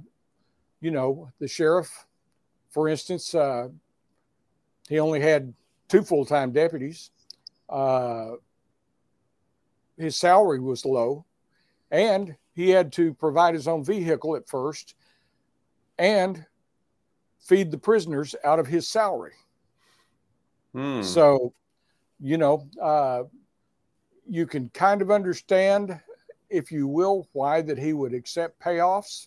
you 0.80 0.90
know, 0.90 1.28
the 1.38 1.48
sheriff, 1.48 2.06
for 2.70 2.88
instance, 2.88 3.34
uh, 3.34 3.68
he 4.88 4.98
only 4.98 5.20
had 5.20 5.52
two 5.88 6.02
full 6.02 6.24
time 6.24 6.52
deputies. 6.52 7.10
Uh, 7.68 8.32
his 9.98 10.16
salary 10.16 10.60
was 10.60 10.84
low, 10.84 11.24
and 11.90 12.34
he 12.54 12.70
had 12.70 12.92
to 12.92 13.14
provide 13.14 13.54
his 13.54 13.68
own 13.68 13.84
vehicle 13.84 14.36
at 14.36 14.48
first 14.48 14.94
and 15.98 16.44
feed 17.40 17.70
the 17.70 17.78
prisoners 17.78 18.34
out 18.44 18.58
of 18.58 18.66
his 18.66 18.88
salary. 18.88 19.34
Hmm. 20.72 21.02
So, 21.02 21.52
you 22.20 22.38
know, 22.38 22.68
uh, 22.80 23.24
you 24.28 24.46
can 24.46 24.68
kind 24.70 25.02
of 25.02 25.10
understand, 25.10 26.00
if 26.48 26.70
you 26.70 26.86
will, 26.86 27.28
why 27.32 27.62
that 27.62 27.78
he 27.78 27.92
would 27.92 28.14
accept 28.14 28.60
payoffs. 28.60 29.26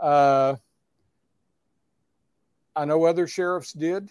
Uh, 0.00 0.56
I 2.74 2.84
know 2.84 3.04
other 3.04 3.26
sheriffs 3.26 3.72
did, 3.72 4.10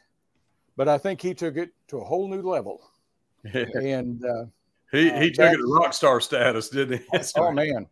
but 0.77 0.88
I 0.88 0.98
think 0.98 1.22
he 1.22 1.34
took 1.34 1.58
it 1.58 1.72
to 1.88 1.98
a 1.98 2.03
whole 2.03 2.29
new 2.29 2.41
level. 2.41 2.81
and 3.53 4.24
uh, 4.24 4.46
he 4.91 5.10
uh, 5.10 5.20
he 5.20 5.31
took 5.31 5.51
it 5.51 5.58
to 5.58 5.74
rock 5.74 5.93
star 5.93 6.22
status, 6.22 6.70
didn't 6.70 7.00
he? 7.00 7.20
oh 7.38 7.51
man, 7.51 7.88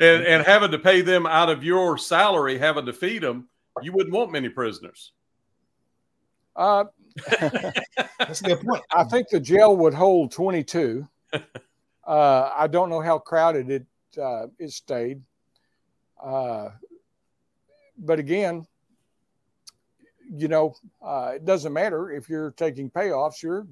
and 0.00 0.24
and 0.24 0.44
having 0.44 0.70
to 0.72 0.78
pay 0.78 1.02
them 1.02 1.26
out 1.26 1.50
of 1.50 1.62
your 1.62 1.98
salary, 1.98 2.58
having 2.58 2.86
to 2.86 2.92
feed 2.92 3.22
them, 3.22 3.48
you 3.82 3.92
wouldn't 3.92 4.14
want 4.14 4.32
many 4.32 4.48
prisoners. 4.48 5.12
uh, 6.56 6.84
That's 8.18 8.40
a 8.40 8.44
good 8.44 8.60
point. 8.60 8.82
I 8.92 9.04
think 9.04 9.28
the 9.28 9.40
jail 9.40 9.76
would 9.76 9.94
hold 9.94 10.32
22. 10.32 11.06
Uh, 12.02 12.50
I 12.56 12.66
don't 12.66 12.90
know 12.90 13.00
how 13.00 13.18
crowded 13.18 13.70
it 13.70 13.86
uh, 14.20 14.46
it 14.58 14.72
stayed. 14.72 15.22
Uh, 16.20 16.70
but 17.98 18.18
again, 18.18 18.66
you 20.28 20.48
know, 20.48 20.74
uh, 21.00 21.32
it 21.36 21.44
doesn't 21.44 21.72
matter 21.72 22.10
if 22.10 22.28
you're 22.28 22.50
taking 22.52 22.90
payoffs, 22.90 23.42
you're 23.42 23.66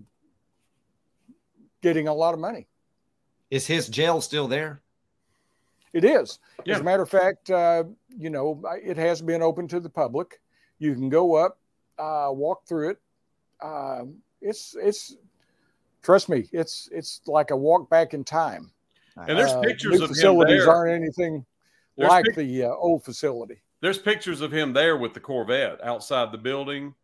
getting 1.82 2.06
a 2.06 2.14
lot 2.14 2.32
of 2.32 2.38
money. 2.38 2.68
Is 3.50 3.66
his 3.66 3.88
jail 3.88 4.20
still 4.20 4.47
there? 4.47 4.82
It 5.92 6.04
is. 6.04 6.38
Yeah. 6.64 6.75
As 6.75 6.80
a 6.80 6.85
matter 6.85 7.02
of 7.02 7.11
fact, 7.11 7.50
uh, 7.50 7.85
you 8.16 8.30
know, 8.30 8.62
it 8.83 8.97
has 8.97 9.23
been 9.23 9.42
open 9.42 9.66
to 9.68 9.80
the 9.80 9.88
public. 9.88 10.40
You 10.78 10.95
can 10.95 11.09
go 11.09 11.35
up, 11.35 11.59
uh, 11.99 12.28
walk 12.30 12.66
through 12.66 12.90
it. 12.90 12.99
Um, 13.62 14.16
it's 14.40 14.76
it's 14.78 15.16
trust 16.02 16.28
me, 16.28 16.49
it's 16.52 16.88
it's 16.92 17.21
like 17.26 17.50
a 17.50 17.57
walk 17.57 17.90
back 17.90 18.14
in 18.14 18.23
time. 18.25 18.71
And 19.16 19.37
there's 19.37 19.50
Uh, 19.52 19.61
pictures 19.62 19.97
of 19.97 20.02
him 20.02 20.14
facilities 20.14 20.64
there. 20.64 20.73
aren't 20.73 20.92
anything 21.02 21.45
There's 21.97 22.09
like 22.09 22.25
pic- 22.26 22.37
the 22.37 22.64
uh, 22.64 22.68
old 22.75 23.04
facility. 23.04 23.61
There's 23.80 23.99
pictures 23.99 24.40
of 24.40 24.52
him 24.52 24.73
there 24.73 24.97
with 24.97 25.14
the 25.14 25.21
Corvette 25.21 25.83
outside 25.85 26.30
the 26.33 26.38
building. 26.38 26.95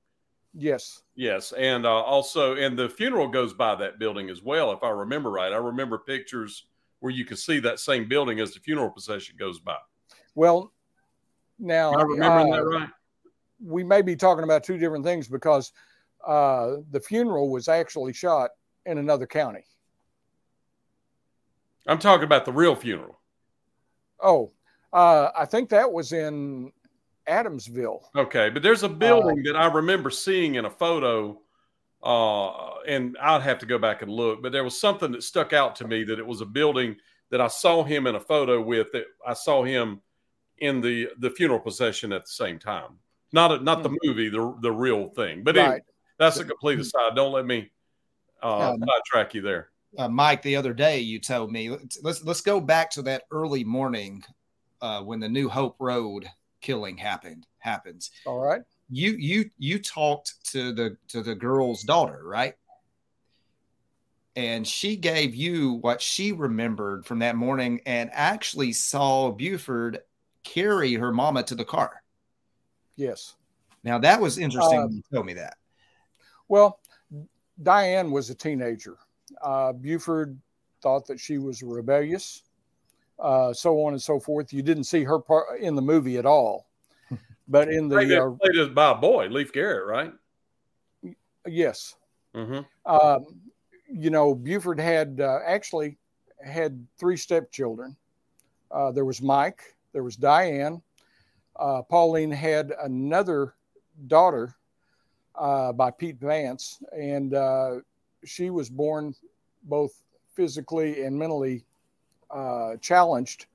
Yes. 0.57 1.03
Yes, 1.17 1.51
and 1.53 1.85
uh, 1.85 1.91
also, 1.91 2.55
and 2.55 2.79
the 2.79 2.89
funeral 2.89 3.27
goes 3.27 3.53
by 3.53 3.75
that 3.77 3.99
building 3.99 4.31
as 4.31 4.43
well, 4.43 4.71
if 4.73 4.85
I 4.85 4.91
remember 4.91 5.31
right. 5.31 5.53
I 5.53 5.57
remember 5.57 5.99
pictures 5.99 6.67
where 7.05 7.13
you 7.13 7.27
can 7.27 7.37
see 7.37 7.59
that 7.59 7.79
same 7.79 8.09
building 8.09 8.41
as 8.41 8.55
the 8.55 8.61
funeral 8.61 8.89
procession 8.89 9.37
goes 9.39 9.59
by. 9.61 9.77
Well, 10.35 10.73
now 11.59 11.93
Am 11.93 12.01
I 12.01 12.03
remembering 12.03 12.53
uh, 12.55 12.57
that 12.57 12.65
right? 12.65 12.89
we 13.63 13.85
may 13.85 14.01
be 14.01 14.17
talking 14.17 14.43
about 14.43 14.65
two 14.65 14.79
different 14.79 15.05
things 15.05 15.29
because 15.29 15.71
uh, 16.27 16.77
the 16.93 17.01
funeral 17.01 17.51
was 17.51 17.69
actually 17.69 18.15
shot 18.15 18.53
in 18.87 18.97
another 18.97 19.27
county. 19.27 19.67
I'm 21.87 21.99
talking 21.99 22.25
about 22.25 22.47
the 22.47 22.53
real 22.53 22.75
funeral. 22.75 23.21
Oh, 24.19 24.53
uh, 24.91 25.29
I 25.37 25.45
think 25.45 25.69
that 25.69 25.93
was 25.93 26.13
in 26.13 26.73
Adamsville. 27.29 28.01
Okay, 28.17 28.49
but 28.49 28.63
there's 28.63 28.83
a 28.83 28.89
building 28.89 29.43
that 29.43 29.57
I 29.57 29.67
remember 29.67 30.09
seeing 30.09 30.55
in 30.55 30.65
a 30.65 30.71
photo, 30.71 31.39
uh, 32.05 32.75
and 32.87 33.17
I'd 33.21 33.43
have 33.43 33.59
to 33.61 33.67
go 33.67 33.79
back 33.79 34.03
and 34.03 34.11
look. 34.11 34.43
But 34.43 34.53
there 34.53 34.65
was 34.65 34.79
something 34.79 35.11
that 35.13 35.23
stuck 35.23 35.53
out 35.53 35.75
to 35.77 35.89
me 35.89 36.05
that 36.05 36.19
it 36.19 36.27
was 36.27 36.41
a 36.41 36.47
building 36.47 36.97
that 37.31 37.41
I 37.41 37.49
saw 37.49 37.83
him 37.83 38.07
in 38.07 38.15
a 38.15 38.21
photo 38.21 38.61
with. 38.61 38.93
That 38.93 39.07
I 39.27 39.33
saw 39.35 39.65
him 39.65 40.01
in 40.59 40.81
the 40.81 41.09
the 41.19 41.31
funeral 41.31 41.61
procession 41.61 42.13
at 42.13 42.25
the 42.25 42.31
same 42.31 42.59
time. 42.59 42.99
Not 43.33 43.51
a, 43.53 43.59
not 43.59 43.83
the 43.83 43.97
movie, 44.05 44.29
the 44.29 44.55
the 44.61 44.71
real 44.71 45.09
thing. 45.09 45.43
But 45.43 45.57
anyway, 45.57 45.81
that's 46.19 46.37
a 46.39 46.45
complete 46.45 46.79
aside. 46.79 47.17
Don't 47.17 47.33
let 47.33 47.47
me 47.47 47.71
uh, 48.43 48.71
Um, 48.73 48.85
sidetrack 48.87 49.35
you 49.35 49.41
there. 49.43 49.71
uh, 49.99 50.09
Mike, 50.09 50.43
the 50.43 50.55
other 50.57 50.73
day 50.75 51.01
you 51.01 51.19
told 51.19 51.51
me 51.51 51.71
let's 51.71 51.99
let's, 52.03 52.23
let's 52.23 52.41
go 52.43 52.61
back 52.61 52.91
to 52.91 53.03
that 53.03 53.23
early 53.33 53.65
morning 53.65 54.23
uh, 54.83 55.03
when 55.03 55.19
the 55.19 55.29
New 55.29 55.49
Hope 55.49 55.77
Road 55.81 56.27
killing 56.61 56.97
happened 56.97 57.47
happens. 57.59 58.11
All 58.27 58.39
right. 58.41 58.63
You 58.91 59.13
you 59.13 59.51
you 59.59 59.79
talked 59.79 60.35
to 60.53 60.73
the 60.73 60.97
to 61.09 61.23
the 61.23 61.35
girl's 61.35 61.83
daughter, 61.83 62.21
right? 62.25 62.55
And 64.37 64.67
she 64.67 64.97
gave 64.97 65.35
you 65.35 65.75
what 65.75 66.03
she 66.03 66.33
remembered 66.33 67.07
from 67.07 67.21
that 67.21 67.37
morning, 67.37 67.81
and 67.87 68.11
actually 68.13 68.73
saw 68.73 69.31
Buford 69.31 70.01
carry 70.43 70.95
her 70.95 71.13
mama 71.13 71.43
to 71.45 71.55
the 71.55 71.65
car. 71.65 72.03
Yes. 72.97 73.37
Now 73.85 73.99
that 73.99 74.21
was 74.21 74.39
interesting. 74.39 74.81
When 74.81 74.93
you 74.93 75.03
told 75.13 75.27
me 75.27 75.35
that. 75.35 75.57
Well, 76.49 76.81
Diane 77.63 78.11
was 78.11 78.31
a 78.31 78.35
teenager. 78.35 78.97
Uh, 79.43 79.73
Buford 79.73 80.39
thought 80.83 81.07
that 81.07 81.19
she 81.19 81.39
was 81.39 81.63
rebellious, 81.63 82.43
uh, 83.19 83.53
so 83.53 83.85
on 83.85 83.93
and 83.93 84.03
so 84.03 84.21
forth. 84.21 84.53
You 84.53 84.63
didn't 84.63 84.85
see 84.85 85.05
her 85.05 85.19
part 85.19 85.61
in 85.61 85.75
the 85.75 85.83
movie 85.83 86.19
at 86.19 86.27
all, 86.27 86.67
but 87.49 87.69
in 87.69 87.89
the 87.89 87.97
uh, 87.97 88.31
played 88.31 88.57
it 88.57 88.75
by 88.75 88.93
a 88.93 88.95
boy, 88.95 89.29
Leif 89.29 89.53
Garrett, 89.53 89.87
right? 89.87 90.13
yes, 91.47 91.97
Mm-hmm. 92.35 92.61
um, 92.93 93.27
you 93.89 94.11
know, 94.11 94.35
Buford 94.35 94.81
had 94.81 95.21
uh, 95.21 95.39
actually 95.47 95.97
had 96.45 96.85
three 96.99 97.17
stepchildren. 97.17 97.97
Uh, 98.71 98.91
there 98.91 99.05
was 99.05 99.23
Mike, 99.23 99.77
there 99.93 100.03
was 100.03 100.17
Diane. 100.17 100.83
Uh, 101.57 101.83
Pauline 101.83 102.33
had 102.33 102.73
another 102.83 103.55
daughter 104.09 104.57
uh, 105.37 105.73
by 105.73 105.91
Pete 105.91 106.19
Vance, 106.19 106.83
and 106.93 107.35
uh, 107.35 107.77
she 108.25 108.51
was 108.51 108.69
born 108.69 109.15
both 109.65 110.03
physically 110.35 111.05
and 111.05 111.17
mentally 111.17 111.65
uh, 112.31 112.77
challenged 112.81 113.47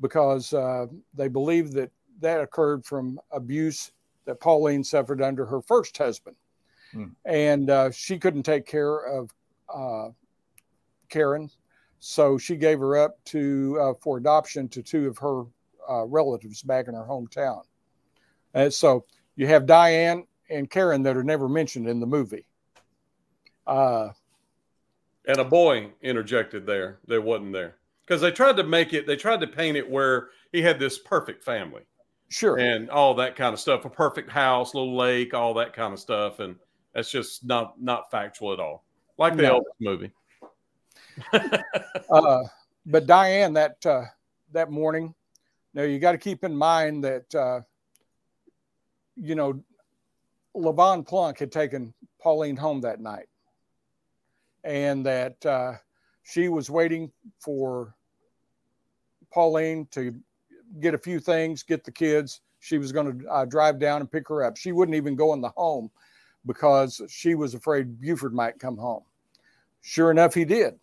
because 0.00 0.52
uh, 0.52 0.86
they 1.14 1.26
believed 1.28 1.72
that 1.72 1.90
that 2.22 2.40
occurred 2.40 2.84
from 2.84 3.20
abuse 3.30 3.92
that 4.24 4.40
Pauline 4.40 4.84
suffered 4.84 5.20
under 5.20 5.44
her 5.44 5.60
first 5.60 5.96
husband. 5.98 6.36
Hmm. 6.92 7.06
And 7.24 7.70
uh, 7.70 7.90
she 7.90 8.18
couldn't 8.18 8.44
take 8.44 8.66
care 8.66 8.98
of 8.98 9.30
uh, 9.72 10.10
Karen, 11.08 11.50
so 11.98 12.38
she 12.38 12.56
gave 12.56 12.78
her 12.78 12.96
up 12.96 13.22
to 13.26 13.78
uh, 13.80 13.94
for 14.00 14.18
adoption 14.18 14.68
to 14.70 14.82
two 14.82 15.08
of 15.08 15.18
her 15.18 15.44
uh, 15.88 16.04
relatives 16.04 16.62
back 16.62 16.88
in 16.88 16.94
her 16.94 17.06
hometown. 17.08 17.62
And 18.54 18.72
so 18.72 19.04
you 19.36 19.46
have 19.46 19.66
Diane 19.66 20.26
and 20.50 20.70
Karen 20.70 21.02
that 21.02 21.16
are 21.16 21.24
never 21.24 21.48
mentioned 21.48 21.88
in 21.88 22.00
the 22.00 22.06
movie. 22.06 22.44
Uh, 23.66 24.10
and 25.26 25.38
a 25.38 25.44
boy 25.44 25.90
interjected 26.02 26.66
there 26.66 26.98
that 27.06 27.22
wasn't 27.22 27.52
there 27.52 27.76
because 28.04 28.20
they 28.20 28.30
tried 28.30 28.56
to 28.56 28.64
make 28.64 28.92
it 28.92 29.06
they 29.06 29.16
tried 29.16 29.40
to 29.40 29.46
paint 29.46 29.76
it 29.76 29.88
where 29.88 30.30
he 30.50 30.60
had 30.60 30.78
this 30.78 30.98
perfect 30.98 31.44
family 31.44 31.82
sure. 32.32 32.58
and 32.58 32.90
all 32.90 33.14
that 33.14 33.36
kind 33.36 33.52
of 33.52 33.60
stuff 33.60 33.84
a 33.84 33.90
perfect 33.90 34.30
house 34.30 34.74
little 34.74 34.96
lake 34.96 35.34
all 35.34 35.54
that 35.54 35.72
kind 35.72 35.92
of 35.92 35.98
stuff 35.98 36.40
and 36.40 36.56
that's 36.94 37.10
just 37.10 37.44
not 37.44 37.80
not 37.80 38.10
factual 38.10 38.52
at 38.52 38.60
all 38.60 38.84
like 39.18 39.36
the 39.36 39.42
No. 39.42 39.60
Elvis 39.60 39.80
movie 39.80 40.12
uh, 41.32 42.42
but 42.86 43.06
Diane, 43.06 43.52
that 43.54 43.84
uh, 43.86 44.04
that 44.52 44.70
morning, 44.70 45.14
now 45.74 45.82
you 45.82 45.98
got 45.98 46.12
to 46.12 46.18
keep 46.18 46.44
in 46.44 46.54
mind 46.54 47.04
that 47.04 47.34
uh, 47.34 47.60
you 49.16 49.34
know, 49.34 49.62
Levon 50.56 51.06
Plunk 51.06 51.38
had 51.38 51.52
taken 51.52 51.92
Pauline 52.20 52.56
home 52.56 52.80
that 52.82 53.00
night, 53.00 53.28
and 54.64 55.04
that 55.06 55.44
uh, 55.46 55.74
she 56.22 56.48
was 56.48 56.70
waiting 56.70 57.10
for 57.40 57.94
Pauline 59.32 59.86
to 59.92 60.14
get 60.80 60.94
a 60.94 60.98
few 60.98 61.20
things, 61.20 61.62
get 61.62 61.84
the 61.84 61.92
kids. 61.92 62.40
She 62.60 62.78
was 62.78 62.92
going 62.92 63.20
to 63.20 63.28
uh, 63.28 63.44
drive 63.44 63.78
down 63.78 64.00
and 64.00 64.10
pick 64.10 64.28
her 64.28 64.44
up. 64.44 64.56
She 64.56 64.72
wouldn't 64.72 64.96
even 64.96 65.16
go 65.16 65.32
in 65.32 65.40
the 65.40 65.48
home 65.50 65.90
because 66.46 67.00
she 67.08 67.34
was 67.34 67.54
afraid 67.54 68.00
Buford 68.00 68.34
might 68.34 68.58
come 68.58 68.76
home. 68.76 69.02
Sure 69.80 70.10
enough, 70.10 70.34
he 70.34 70.44
did. 70.44 70.74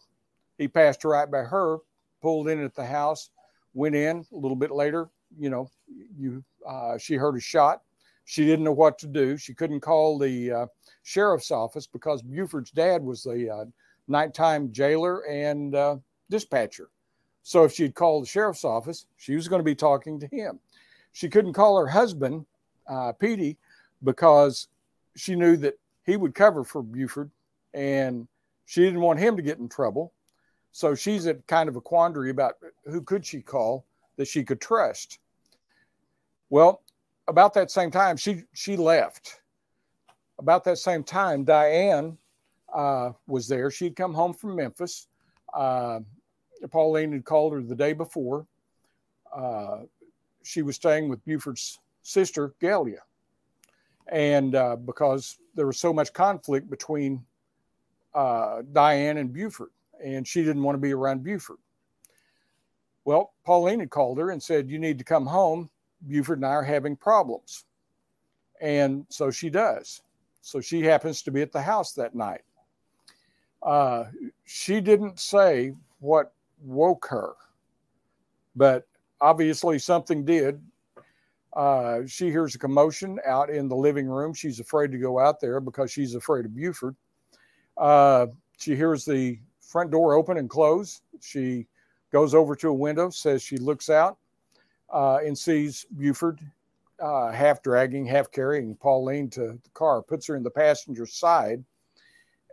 He 0.58 0.68
passed 0.68 1.04
right 1.06 1.30
by 1.30 1.40
her, 1.40 1.78
pulled 2.22 2.50
in 2.50 2.64
at 2.64 2.76
the 2.76 2.86
house, 2.86 3.30
went 3.74 3.96
in 3.96 4.26
a 4.32 4.36
little 4.36 4.58
bit 4.58 4.72
later. 4.72 5.10
You 5.38 5.50
know, 5.50 5.70
you 6.18 6.44
uh, 6.68 6.98
she 6.98 7.16
heard 7.16 7.38
a 7.38 7.42
shot. 7.42 7.82
She 8.26 8.46
didn't 8.46 8.66
know 8.66 8.74
what 8.74 9.00
to 9.00 9.08
do. 9.08 9.38
She 9.38 9.54
couldn't 9.54 9.80
call 9.80 10.20
the 10.20 10.52
uh, 10.52 10.66
sheriff's 11.04 11.50
office 11.50 11.88
because 11.88 12.22
Buford's 12.22 12.72
dad 12.72 13.02
was 13.02 13.24
the 13.24 13.50
uh, 13.50 13.66
nighttime 14.08 14.72
jailer 14.72 15.26
and 15.28 15.74
uh, 15.74 15.96
dispatcher. 16.30 16.90
So 17.44 17.64
if 17.64 17.74
she'd 17.74 17.96
called 17.96 18.24
the 18.24 18.28
sheriff's 18.28 18.66
office, 18.66 19.06
she 19.18 19.36
was 19.36 19.48
going 19.48 19.60
to 19.60 19.64
be 19.64 19.76
talking 19.76 20.20
to 20.20 20.28
him. 20.28 20.60
She 21.14 21.30
couldn't 21.30 21.54
call 21.54 21.78
her 21.80 21.88
husband, 21.88 22.46
uh, 22.88 23.14
Petey, 23.14 23.58
because 24.04 24.68
she 25.16 25.36
knew 25.36 25.58
that 25.58 25.80
he 26.06 26.18
would 26.18 26.36
cover 26.36 26.64
for 26.64 26.82
Buford 26.82 27.32
and 27.74 28.28
she 28.66 28.82
didn't 28.82 29.02
want 29.02 29.20
him 29.20 29.36
to 29.36 29.42
get 29.42 29.58
in 29.58 29.68
trouble. 29.70 30.14
So 30.72 30.96
she's 30.96 31.26
at 31.28 31.46
kind 31.48 31.68
of 31.68 31.76
a 31.76 31.82
quandary 31.82 32.30
about 32.30 32.56
who 32.86 33.02
could 33.02 33.26
she 33.26 33.42
call 33.42 33.86
that 34.18 34.28
she 34.28 34.44
could 34.44 34.62
trust. 34.62 35.20
Well, 36.50 36.84
about 37.28 37.54
that 37.56 37.72
same 37.72 37.92
time, 37.92 38.18
she 38.18 38.44
she 38.54 38.76
left. 38.76 39.42
About 40.40 40.64
that 40.64 40.78
same 40.78 41.04
time, 41.04 41.44
Diane 41.44 42.18
uh, 42.74 43.12
was 43.28 43.48
there. 43.48 43.70
She'd 43.70 43.96
come 43.96 44.14
home 44.14 44.34
from 44.34 44.56
Memphis. 44.56 45.08
Uh, 45.54 46.00
Pauline 46.68 47.14
had 47.14 47.26
called 47.26 47.54
her 47.54 47.62
the 47.62 47.76
day 47.76 47.94
before. 47.94 48.46
Uh, 49.34 49.80
she 50.44 50.62
was 50.62 50.76
staying 50.76 51.10
with 51.10 51.24
Buford's 51.26 51.80
sister, 52.04 52.54
Galia. 52.62 53.00
And 54.12 54.56
uh, 54.56 54.76
because 54.76 55.38
there 55.56 55.68
was 55.68 55.80
so 55.80 55.94
much 55.94 56.14
conflict 56.14 56.70
between 56.70 57.24
uh, 58.14 58.64
Diane 58.74 59.18
and 59.18 59.32
Buford, 59.32 59.70
and 60.04 60.28
she 60.28 60.44
didn't 60.44 60.64
want 60.64 60.76
to 60.76 60.82
be 60.82 60.94
around 60.94 61.24
Buford. 61.24 61.60
Well, 63.06 63.34
Pauline 63.46 63.80
had 63.80 63.90
called 63.90 64.18
her 64.18 64.32
and 64.32 64.42
said, 64.42 64.70
You 64.70 64.80
need 64.80 64.98
to 64.98 65.04
come 65.04 65.26
home. 65.26 65.70
Buford 66.08 66.40
and 66.40 66.46
I 66.46 66.52
are 66.52 66.64
having 66.64 66.96
problems. 66.96 67.66
And 68.62 69.06
so 69.10 69.32
she 69.32 69.50
does. 69.50 70.02
So 70.42 70.62
she 70.62 70.82
happens 70.82 71.22
to 71.24 71.32
be 71.32 71.42
at 71.42 71.52
the 71.52 71.62
house 71.62 71.94
that 71.94 72.16
night. 72.16 72.42
Uh, 73.62 74.06
she 74.46 74.80
didn't 74.80 75.20
say 75.20 75.74
what 76.00 76.34
woke 76.62 77.08
her, 77.10 77.34
but 78.56 78.88
obviously 79.22 79.80
something 79.80 80.26
did. 80.26 80.62
Uh, 81.54 82.02
she 82.06 82.30
hears 82.30 82.56
a 82.56 82.60
commotion 82.60 83.20
out 83.26 83.50
in 83.50 83.68
the 83.68 83.76
living 83.76 84.08
room. 84.08 84.34
She's 84.34 84.60
afraid 84.60 84.92
to 84.92 84.98
go 84.98 85.20
out 85.20 85.40
there 85.40 85.60
because 85.60 85.92
she's 85.92 86.16
afraid 86.16 86.46
of 86.46 86.56
Buford. 86.56 86.96
Uh, 87.78 88.28
she 88.58 88.76
hears 88.76 89.06
the 89.06 89.40
front 89.62 89.92
door 89.92 90.14
open 90.14 90.38
and 90.38 90.50
close. 90.50 91.02
She 91.22 91.66
goes 92.12 92.34
over 92.34 92.56
to 92.56 92.70
a 92.70 92.74
window, 92.74 93.10
says 93.10 93.42
she 93.42 93.58
looks 93.58 93.90
out 93.90 94.18
uh, 94.92 95.20
and 95.26 95.38
sees 95.38 95.86
Buford 95.98 96.40
uh, 97.00 97.32
half 97.32 97.62
dragging, 97.62 98.06
half 98.06 98.32
carrying 98.32 98.76
Pauline 98.76 99.30
to 99.32 99.60
the 99.64 99.70
car, 99.74 100.02
puts 100.02 100.28
her 100.28 100.36
in 100.36 100.44
the 100.44 100.50
passenger 100.50 101.06
side, 101.06 101.64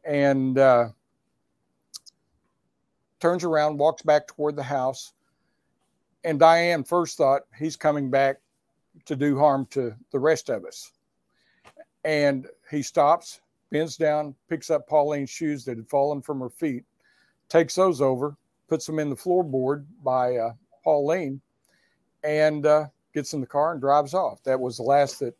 and 0.05 0.59
uh, 0.59 0.89
turns 3.27 3.43
around, 3.43 3.77
walks 3.77 4.03
back 4.03 4.29
toward 4.29 4.55
the 4.55 4.63
house. 4.63 5.13
And 6.23 6.39
Diane 6.39 6.85
first 6.85 7.19
thought 7.19 7.43
he's 7.59 7.75
coming 7.75 8.09
back 8.09 8.37
to 9.05 9.17
do 9.17 9.37
harm 9.37 9.67
to 9.71 9.93
the 10.13 10.19
rest 10.21 10.49
of 10.49 10.65
us. 10.65 10.93
And 12.05 12.47
he 12.71 12.83
stops, 12.83 13.41
bends 13.73 13.97
down, 13.97 14.33
picks 14.49 14.71
up 14.71 14.87
Pauline's 14.87 15.29
shoes 15.29 15.65
that 15.65 15.77
had 15.77 15.89
fallen 15.89 16.23
from 16.23 16.39
her 16.39 16.49
feet, 16.49 16.85
takes 17.49 17.75
those 17.75 18.01
over, 18.01 18.37
puts 18.69 18.87
them 18.87 19.01
in 19.01 19.11
the 19.11 19.17
floorboard 19.17 19.85
by 20.05 20.37
uh, 20.37 20.53
Pauline, 20.85 21.41
and 22.23 22.65
uh, 22.65 22.85
gets 23.13 23.33
in 23.33 23.41
the 23.41 23.47
car 23.47 23.73
and 23.73 23.81
drives 23.81 24.15
off. 24.15 24.41
That 24.45 24.61
was 24.61 24.77
the 24.77 24.85
last 24.85 25.19
that 25.19 25.35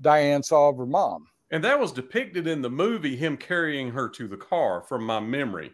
Diane 0.00 0.42
saw 0.42 0.70
of 0.70 0.78
her 0.78 0.86
mom. 0.86 1.28
And 1.52 1.62
that 1.62 1.78
was 1.78 1.92
depicted 1.92 2.48
in 2.48 2.60
the 2.60 2.70
movie, 2.70 3.14
him 3.14 3.36
carrying 3.36 3.92
her 3.92 4.08
to 4.08 4.26
the 4.26 4.36
car, 4.36 4.82
from 4.82 5.06
my 5.06 5.20
memory. 5.20 5.72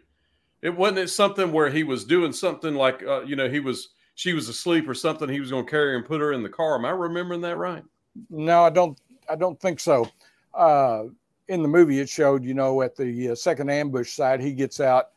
It 0.61 0.75
wasn't 0.75 0.99
it 0.99 1.09
something 1.09 1.51
where 1.51 1.69
he 1.69 1.83
was 1.83 2.05
doing 2.05 2.33
something 2.33 2.75
like, 2.75 3.03
uh, 3.03 3.21
you 3.21 3.35
know, 3.35 3.49
he 3.49 3.59
was 3.59 3.89
she 4.15 4.33
was 4.33 4.49
asleep 4.49 4.87
or 4.87 4.93
something. 4.93 5.27
He 5.27 5.39
was 5.39 5.51
going 5.51 5.65
to 5.65 5.71
carry 5.71 5.95
and 5.95 6.05
put 6.05 6.21
her 6.21 6.33
in 6.33 6.43
the 6.43 6.49
car. 6.49 6.75
Am 6.75 6.85
I 6.85 6.91
remembering 6.91 7.41
that 7.41 7.57
right? 7.57 7.83
No, 8.29 8.63
I 8.63 8.69
don't. 8.69 8.99
I 9.29 9.35
don't 9.35 9.59
think 9.59 9.79
so. 9.79 10.07
Uh, 10.53 11.05
in 11.47 11.61
the 11.61 11.67
movie, 11.67 11.99
it 11.99 12.09
showed, 12.09 12.43
you 12.43 12.53
know, 12.53 12.81
at 12.81 12.95
the 12.95 13.31
uh, 13.31 13.35
second 13.35 13.69
ambush 13.69 14.13
side, 14.13 14.41
he 14.41 14.53
gets 14.53 14.79
out 14.79 15.09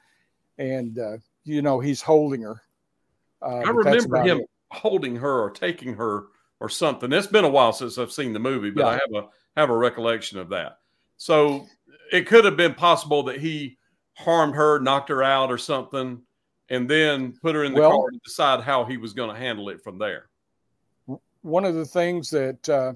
and, 0.59 0.99
uh, 0.99 1.17
you 1.45 1.63
know, 1.63 1.81
he's 1.81 2.01
holding 2.01 2.43
her. 2.43 2.63
Uh, 3.43 3.59
I 3.59 3.71
remember 3.71 4.23
him 4.23 4.41
it. 4.41 4.51
holding 4.71 5.17
her 5.17 5.41
or 5.41 5.51
taking 5.51 5.95
her 5.95 6.25
or 6.61 6.69
something. 6.69 7.13
It's 7.13 7.27
been 7.27 7.45
a 7.45 7.51
while 7.51 7.73
since 7.73 7.99
I've 7.99 8.13
seen 8.13 8.33
the 8.33 8.39
movie, 8.39 8.71
but 8.71 8.83
yeah. 8.83 8.87
I 8.89 8.93
have 8.93 9.25
a 9.25 9.29
have 9.57 9.71
a 9.71 9.77
recollection 9.77 10.39
of 10.39 10.49
that. 10.51 10.79
So 11.17 11.67
it 12.13 12.27
could 12.27 12.45
have 12.45 12.57
been 12.57 12.75
possible 12.75 13.23
that 13.25 13.41
he 13.41 13.77
harmed 14.15 14.55
her, 14.55 14.79
knocked 14.81 15.09
her 15.09 15.23
out, 15.23 15.51
or 15.51 15.59
something, 15.59 16.21
and 16.71 16.89
then 16.89 17.33
put 17.43 17.55
her 17.55 17.65
in 17.65 17.75
the 17.75 17.81
well, 17.81 17.91
car 17.91 18.11
to 18.11 18.19
decide 18.25 18.61
how 18.61 18.85
he 18.85 18.97
was 18.97 19.13
going 19.13 19.33
to 19.33 19.39
handle 19.39 19.69
it 19.69 19.83
from 19.83 19.99
there. 19.99 20.29
One 21.43 21.65
of 21.65 21.75
the 21.75 21.85
things 21.85 22.31
that 22.31 22.69
uh, 22.69 22.95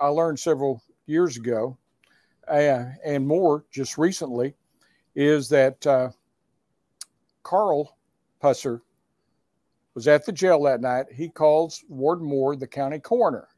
I 0.00 0.08
learned 0.08 0.38
several 0.38 0.82
years 1.06 1.36
ago, 1.36 1.76
uh, 2.48 2.84
and 3.04 3.26
more 3.26 3.64
just 3.70 3.98
recently, 3.98 4.54
is 5.14 5.48
that 5.48 5.86
uh, 5.86 6.10
Carl 7.42 7.96
Pusser 8.42 8.80
was 9.94 10.08
at 10.08 10.26
the 10.26 10.32
jail 10.32 10.62
that 10.64 10.80
night. 10.80 11.06
He 11.12 11.28
calls 11.28 11.84
Ward 11.88 12.20
Moore, 12.20 12.56
the 12.56 12.66
county 12.66 12.98
coroner, 12.98 13.48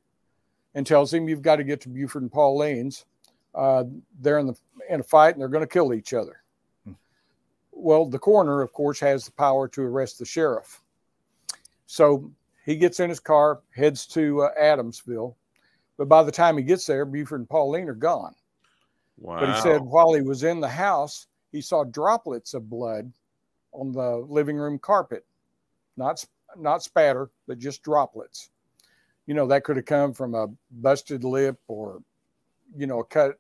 and 0.75 0.87
tells 0.87 1.13
him, 1.13 1.29
"You've 1.29 1.43
got 1.43 1.57
to 1.57 1.65
get 1.65 1.81
to 1.83 1.89
Buford 1.89 2.23
and 2.23 2.33
Pauline's. 2.33 3.07
Uh, 3.55 3.85
they're 4.21 4.39
in 4.39 4.47
the 4.47 4.55
in 4.89 5.01
a 5.01 5.03
fight, 5.03 5.35
and 5.35 5.41
they're 5.41 5.49
going 5.49 5.65
to 5.65 5.67
kill 5.67 5.95
each 5.95 6.13
other." 6.13 6.43
Well, 7.81 8.07
the 8.07 8.19
coroner, 8.19 8.61
of 8.61 8.73
course, 8.73 8.99
has 9.01 9.25
the 9.25 9.33
power 9.33 9.69
to 9.69 9.83
arrest 9.83 10.19
the 10.19 10.25
sheriff. 10.25 10.83
So 11.87 12.33
he 12.67 12.75
gets 12.75 12.99
in 12.99 13.09
his 13.09 13.21
car, 13.21 13.61
heads 13.75 14.05
to 14.09 14.43
uh, 14.43 14.51
Adamsville. 14.61 15.37
But 15.97 16.09
by 16.09 16.25
the 16.25 16.33
time 16.33 16.57
he 16.57 16.65
gets 16.65 16.87
there, 16.87 17.05
Buford 17.05 17.41
and 17.41 17.49
Pauline 17.49 17.89
are 17.89 17.95
gone. 17.95 18.35
Wow. 19.17 19.41
But 19.41 19.55
he 19.55 19.61
said 19.61 19.81
while 19.81 20.13
he 20.13 20.23
was 20.23 20.43
in 20.43 20.61
the 20.61 20.69
house, 20.69 21.29
he 21.53 21.61
saw 21.61 21.85
droplets 21.85 22.53
of 22.53 22.69
blood 22.69 23.13
on 23.73 23.93
the 23.93 24.17
living 24.29 24.57
room 24.57 24.79
carpet. 24.81 25.25
Not, 25.97 26.25
not 26.57 26.83
spatter, 26.83 27.31
but 27.47 27.59
just 27.59 27.83
droplets. 27.83 28.51
You 29.27 29.35
know, 29.35 29.47
that 29.47 29.63
could 29.63 29.77
have 29.77 29.87
come 29.87 30.13
from 30.13 30.35
a 30.35 30.49
busted 30.71 31.23
lip 31.23 31.59
or, 31.69 32.03
you 32.77 32.89
know, 32.89 33.01
a 33.01 33.05
cut, 33.05 33.39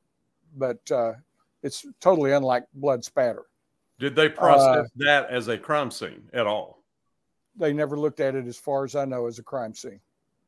but 0.56 0.78
uh, 0.92 1.14
it's 1.62 1.84
totally 2.00 2.32
unlike 2.32 2.66
blood 2.74 3.04
spatter. 3.04 3.44
Did 3.98 4.14
they 4.14 4.28
process 4.28 4.86
uh, 4.86 4.88
that 4.96 5.30
as 5.30 5.48
a 5.48 5.58
crime 5.58 5.90
scene 5.90 6.28
at 6.32 6.46
all? 6.46 6.84
They 7.56 7.72
never 7.72 7.98
looked 7.98 8.20
at 8.20 8.34
it, 8.34 8.46
as 8.46 8.56
far 8.56 8.84
as 8.84 8.94
I 8.94 9.04
know, 9.04 9.26
as 9.26 9.38
a 9.38 9.42
crime 9.42 9.74
scene. 9.74 10.00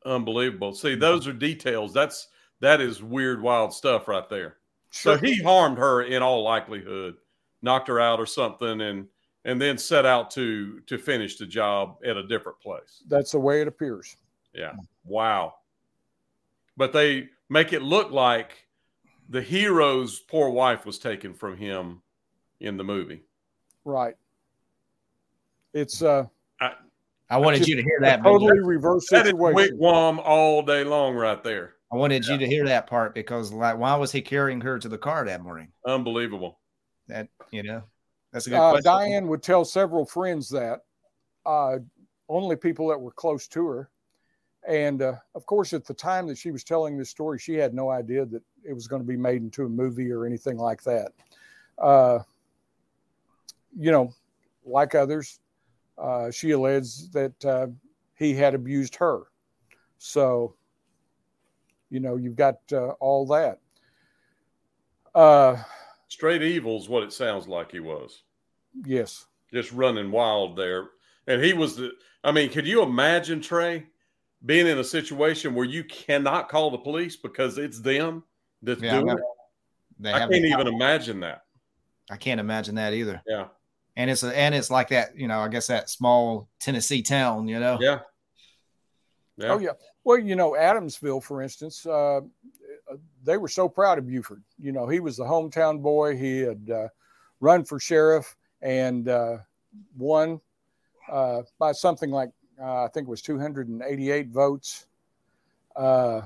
Unbelievable. 0.05 0.73
See, 0.73 0.95
those 0.95 1.27
are 1.27 1.33
details. 1.33 1.93
That's 1.93 2.29
that 2.61 2.79
is 2.79 3.03
weird, 3.03 3.41
wild 3.41 3.73
stuff 3.73 4.07
right 4.07 4.27
there. 4.29 4.57
Sure. 4.91 5.17
So 5.17 5.23
he 5.23 5.41
harmed 5.41 5.77
her 5.77 6.03
in 6.03 6.21
all 6.21 6.43
likelihood, 6.43 7.15
knocked 7.61 7.87
her 7.87 7.99
out 7.99 8.19
or 8.19 8.25
something, 8.25 8.81
and 8.81 9.07
and 9.45 9.61
then 9.61 9.77
set 9.77 10.05
out 10.05 10.31
to 10.31 10.79
to 10.81 10.97
finish 10.97 11.37
the 11.37 11.45
job 11.45 11.97
at 12.05 12.17
a 12.17 12.27
different 12.27 12.59
place. 12.59 13.03
That's 13.07 13.31
the 13.31 13.39
way 13.39 13.61
it 13.61 13.67
appears. 13.67 14.15
Yeah. 14.53 14.73
Wow. 15.05 15.55
But 16.77 16.93
they 16.93 17.29
make 17.49 17.73
it 17.73 17.81
look 17.81 18.11
like 18.11 18.65
the 19.29 19.41
hero's 19.41 20.19
poor 20.19 20.49
wife 20.49 20.85
was 20.85 20.99
taken 20.99 21.33
from 21.33 21.57
him 21.57 22.01
in 22.59 22.77
the 22.77 22.83
movie. 22.83 23.23
Right. 23.85 24.15
It's 25.73 26.01
uh 26.01 26.25
I, 26.59 26.73
I 27.29 27.37
wanted 27.37 27.67
you 27.67 27.75
to 27.75 27.81
hear 27.81 27.99
that. 28.01 28.23
Totally 28.23 28.59
reverse 28.59 29.07
situation. 29.09 29.55
That 29.55 29.63
is 29.63 29.71
wigwam 29.71 30.21
all 30.23 30.61
day 30.61 30.83
long 30.83 31.15
right 31.15 31.41
there. 31.43 31.75
I 31.91 31.95
wanted 31.95 32.25
yeah. 32.25 32.33
you 32.33 32.39
to 32.39 32.47
hear 32.47 32.65
that 32.65 32.87
part 32.87 33.13
because 33.13 33.51
like 33.51 33.77
why 33.77 33.95
was 33.95 34.11
he 34.11 34.21
carrying 34.21 34.61
her 34.61 34.79
to 34.79 34.89
the 34.89 34.97
car 34.97 35.25
that 35.25 35.41
morning? 35.41 35.69
Unbelievable. 35.85 36.59
That 37.07 37.27
you 37.51 37.63
know, 37.63 37.83
that's 38.31 38.47
a 38.47 38.49
good 38.49 38.57
uh, 38.57 38.71
question. 38.71 38.91
Diane 38.91 39.27
would 39.27 39.43
tell 39.43 39.65
several 39.65 40.05
friends 40.05 40.49
that 40.49 40.81
uh, 41.45 41.77
only 42.29 42.55
people 42.55 42.87
that 42.87 42.99
were 42.99 43.11
close 43.11 43.47
to 43.49 43.67
her. 43.67 43.89
And 44.67 45.01
uh, 45.01 45.15
of 45.35 45.45
course, 45.45 45.73
at 45.73 45.85
the 45.85 45.93
time 45.93 46.27
that 46.27 46.37
she 46.37 46.51
was 46.51 46.63
telling 46.63 46.97
this 46.97 47.09
story, 47.09 47.39
she 47.39 47.55
had 47.55 47.73
no 47.73 47.89
idea 47.89 48.25
that 48.25 48.43
it 48.63 48.73
was 48.73 48.87
going 48.87 49.01
to 49.01 49.07
be 49.07 49.17
made 49.17 49.41
into 49.41 49.65
a 49.65 49.69
movie 49.69 50.11
or 50.11 50.25
anything 50.25 50.57
like 50.57 50.83
that. 50.83 51.11
You 53.77 53.91
know, 53.91 54.13
like 54.65 54.95
others, 54.95 55.39
uh, 55.97 56.31
she 56.31 56.51
alleged 56.51 57.13
that 57.13 57.45
uh, 57.45 57.67
he 58.15 58.33
had 58.33 58.53
abused 58.53 58.95
her. 58.95 59.23
So, 59.97 60.55
you 61.89 61.99
know, 61.99 62.15
you've 62.15 62.35
got 62.35 62.59
uh, 62.71 62.89
all 62.99 63.25
that. 63.27 63.59
Uh, 65.13 65.57
Straight 66.07 66.41
evil 66.41 66.77
is 66.77 66.89
what 66.89 67.03
it 67.03 67.13
sounds 67.13 67.47
like 67.47 67.71
he 67.71 67.79
was. 67.79 68.23
Yes. 68.85 69.25
Just 69.53 69.71
running 69.71 70.11
wild 70.11 70.57
there. 70.57 70.89
And 71.27 71.43
he 71.43 71.53
was 71.53 71.75
the, 71.75 71.91
I 72.23 72.31
mean, 72.31 72.49
could 72.49 72.67
you 72.67 72.81
imagine, 72.81 73.41
Trey, 73.41 73.85
being 74.45 74.67
in 74.67 74.79
a 74.79 74.83
situation 74.83 75.53
where 75.53 75.65
you 75.65 75.83
cannot 75.83 76.49
call 76.49 76.71
the 76.71 76.77
police 76.77 77.15
because 77.15 77.57
it's 77.57 77.79
them 77.79 78.23
that's 78.61 78.81
yeah, 78.81 78.99
doing 78.99 79.17
it? 79.17 80.07
I 80.07 80.19
can't 80.19 80.33
even 80.33 80.67
imagine 80.67 81.19
that. 81.19 81.43
I 82.09 82.17
can't 82.17 82.39
imagine 82.39 82.75
that 82.75 82.93
either. 82.93 83.21
Yeah. 83.27 83.47
And 83.95 84.09
it's 84.09 84.23
a, 84.23 84.37
and 84.37 84.55
it's 84.55 84.71
like 84.71 84.89
that, 84.89 85.17
you 85.17 85.27
know, 85.27 85.39
I 85.39 85.47
guess 85.49 85.67
that 85.67 85.89
small 85.89 86.49
Tennessee 86.59 87.01
town, 87.01 87.47
you 87.47 87.59
know. 87.59 87.77
Yeah. 87.81 87.99
yeah. 89.37 89.47
Oh 89.49 89.59
yeah. 89.59 89.71
Well, 90.03 90.17
you 90.17 90.35
know, 90.35 90.51
Adamsville, 90.51 91.21
for 91.21 91.41
instance, 91.41 91.85
uh, 91.85 92.21
they 93.23 93.37
were 93.37 93.47
so 93.47 93.69
proud 93.69 93.97
of 93.97 94.07
Buford. 94.07 94.43
You 94.59 94.71
know, 94.71 94.87
he 94.87 94.99
was 94.99 95.17
the 95.17 95.23
hometown 95.23 95.81
boy. 95.81 96.15
He 96.15 96.39
had 96.39 96.69
uh, 96.73 96.87
run 97.39 97.63
for 97.65 97.79
sheriff 97.79 98.35
and 98.61 99.07
uh, 99.07 99.37
won 99.97 100.39
uh, 101.11 101.41
by 101.59 101.71
something 101.71 102.09
like 102.09 102.31
uh, 102.61 102.85
I 102.85 102.87
think 102.89 103.07
it 103.07 103.09
was 103.09 103.21
288 103.21 104.29
votes. 104.29 104.85
Uh, 105.75 106.21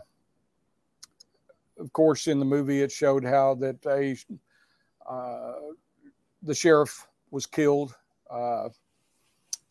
of 1.77 1.91
course, 1.93 2.27
in 2.27 2.39
the 2.39 2.45
movie, 2.45 2.81
it 2.81 2.91
showed 2.91 3.23
how 3.23 3.55
that 3.55 3.85
a 3.85 4.15
uh, 5.09 5.53
the 6.43 6.55
sheriff 6.55 7.07
was 7.35 7.45
killed 7.45 7.93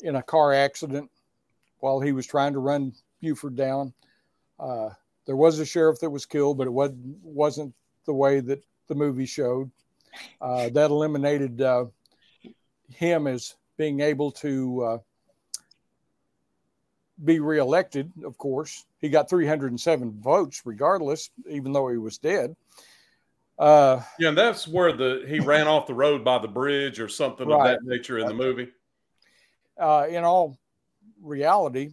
in 0.03 0.17
a 0.17 0.23
car 0.23 0.53
accident 0.53 1.11
while 1.81 1.99
he 1.99 2.13
was 2.13 2.27
trying 2.27 2.53
to 2.53 2.59
run 2.59 2.93
Buford 3.21 3.57
down. 3.57 3.93
Uh, 4.61 4.91
there 5.27 5.37
was 5.37 5.59
a 5.59 5.67
sheriff 5.67 5.99
that 6.01 6.11
was 6.11 6.27
killed, 6.27 6.59
but 6.59 6.67
it 6.67 6.73
was, 6.73 6.93
wasn't 7.23 7.75
the 8.07 8.13
way 8.13 8.41
that 8.41 8.63
the 8.87 8.95
movie 8.95 9.27
showed. 9.27 9.71
Uh, 10.41 10.69
that 10.69 10.91
eliminated 10.91 11.61
uh, 11.61 11.87
him 12.95 13.27
as 13.27 13.55
being 13.77 14.01
able 14.01 14.31
to 14.31 14.83
uh, 14.85 14.99
be 17.25 17.41
reelected, 17.41 18.13
of 18.25 18.39
course. 18.39 18.85
He 19.01 19.09
got 19.09 19.31
307 19.31 20.21
votes 20.21 20.63
regardless, 20.65 21.31
even 21.49 21.73
though 21.73 21.89
he 21.89 21.99
was 21.99 22.19
dead. 22.19 22.55
Uh, 23.59 24.01
yeah, 24.19 24.29
and 24.29 24.39
that's 24.39 24.67
where 24.67 24.93
the 24.93 25.25
he 25.29 25.39
ran 25.39 25.69
off 25.69 25.87
the 25.87 25.95
road 25.95 26.25
by 26.25 26.39
the 26.39 26.49
bridge 26.49 26.99
or 26.99 27.09
something 27.09 27.49
right. 27.49 27.59
of 27.59 27.65
that 27.67 27.81
nature 27.85 28.19
in 28.19 28.27
the 28.27 28.35
movie. 28.35 28.69
Uh, 29.79 30.07
in 30.09 30.25
all 30.25 30.59
reality, 31.23 31.91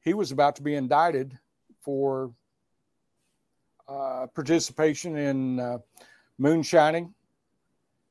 he 0.00 0.14
was 0.14 0.32
about 0.32 0.56
to 0.56 0.62
be 0.62 0.74
indicted 0.74 1.38
for 1.82 2.32
uh, 3.88 4.26
participation 4.34 5.16
in 5.16 5.60
uh, 5.60 5.78
moonshining 6.38 7.12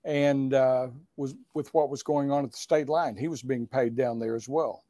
and 0.05 0.53
uh, 0.53 0.87
was 1.17 1.35
with 1.53 1.73
what 1.73 1.89
was 1.89 2.03
going 2.03 2.31
on 2.31 2.43
at 2.43 2.51
the 2.51 2.57
state 2.57 2.89
line. 2.89 3.15
He 3.15 3.27
was 3.27 3.41
being 3.41 3.67
paid 3.67 3.95
down 3.95 4.19
there 4.19 4.35
as 4.35 4.47
well. 4.47 4.83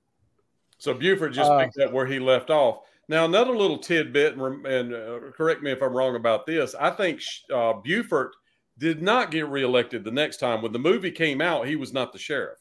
So 0.78 0.94
Buford 0.94 1.34
just 1.34 1.50
uh, 1.50 1.60
picked 1.60 1.78
up 1.80 1.92
where 1.92 2.06
he 2.06 2.20
left 2.20 2.50
off. 2.50 2.80
Now, 3.10 3.26
another 3.26 3.56
little 3.56 3.78
tidbit, 3.78 4.36
and, 4.36 4.94
uh, 4.94 5.20
correct 5.36 5.62
me 5.62 5.72
if 5.72 5.82
I'm 5.82 5.94
wrong 5.94 6.16
about 6.16 6.46
this. 6.46 6.74
I 6.80 6.90
think 6.90 7.22
uh, 7.54 7.74
Buford 7.74 8.32
did 8.78 9.02
not 9.02 9.32
get 9.32 9.48
reelected 9.50 10.04
the 10.04 10.12
next 10.12 10.38
time. 10.38 10.62
When 10.62 10.72
the 10.72 10.80
movie 10.80 11.12
came 11.12 11.42
out, 11.42 11.68
he 11.68 11.76
was 11.76 11.94
not 11.94 12.14
the 12.14 12.20
sheriff. 12.20 12.60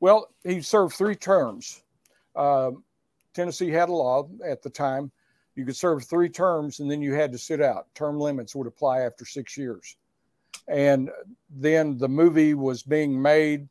Well, 0.00 0.28
he 0.42 0.60
served 0.60 0.94
three 0.94 1.14
terms. 1.14 1.82
Um, 2.34 2.84
Tennessee 3.34 3.70
had 3.70 3.88
a 3.88 3.92
law 3.92 4.28
at 4.44 4.62
the 4.62 4.70
time. 4.70 5.10
You 5.54 5.64
could 5.64 5.76
serve 5.76 6.04
three 6.04 6.28
terms 6.28 6.80
and 6.80 6.90
then 6.90 7.00
you 7.00 7.14
had 7.14 7.32
to 7.32 7.38
sit 7.38 7.60
out. 7.60 7.86
Term 7.94 8.18
limits 8.18 8.54
would 8.54 8.66
apply 8.66 9.00
after 9.00 9.24
six 9.24 9.56
years. 9.56 9.96
And 10.68 11.10
then 11.50 11.98
the 11.98 12.08
movie 12.08 12.54
was 12.54 12.82
being 12.82 13.20
made. 13.20 13.68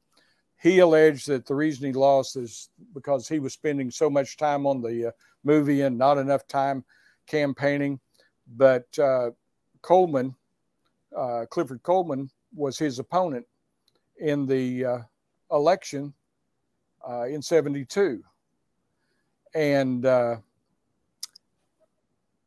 He 0.61 0.79
alleged 0.79 1.27
that 1.27 1.45
the 1.45 1.55
reason 1.55 1.87
he 1.87 1.93
lost 1.93 2.37
is 2.37 2.69
because 2.93 3.27
he 3.27 3.39
was 3.39 3.53
spending 3.53 3.91
so 3.91 4.09
much 4.09 4.37
time 4.37 4.65
on 4.65 4.81
the 4.81 5.07
uh, 5.07 5.11
movie 5.43 5.81
and 5.81 5.97
not 5.97 6.17
enough 6.17 6.47
time 6.47 6.83
campaigning. 7.27 7.99
But 8.55 8.87
uh, 8.99 9.31
Coleman, 9.81 10.35
uh, 11.15 11.45
Clifford 11.49 11.83
Coleman, 11.83 12.29
was 12.55 12.77
his 12.77 12.99
opponent 12.99 13.45
in 14.19 14.45
the 14.45 14.85
uh, 14.85 14.97
election 15.51 16.13
uh, 17.07 17.23
in 17.23 17.41
72 17.41 18.23
and 19.55 20.05
uh, 20.05 20.37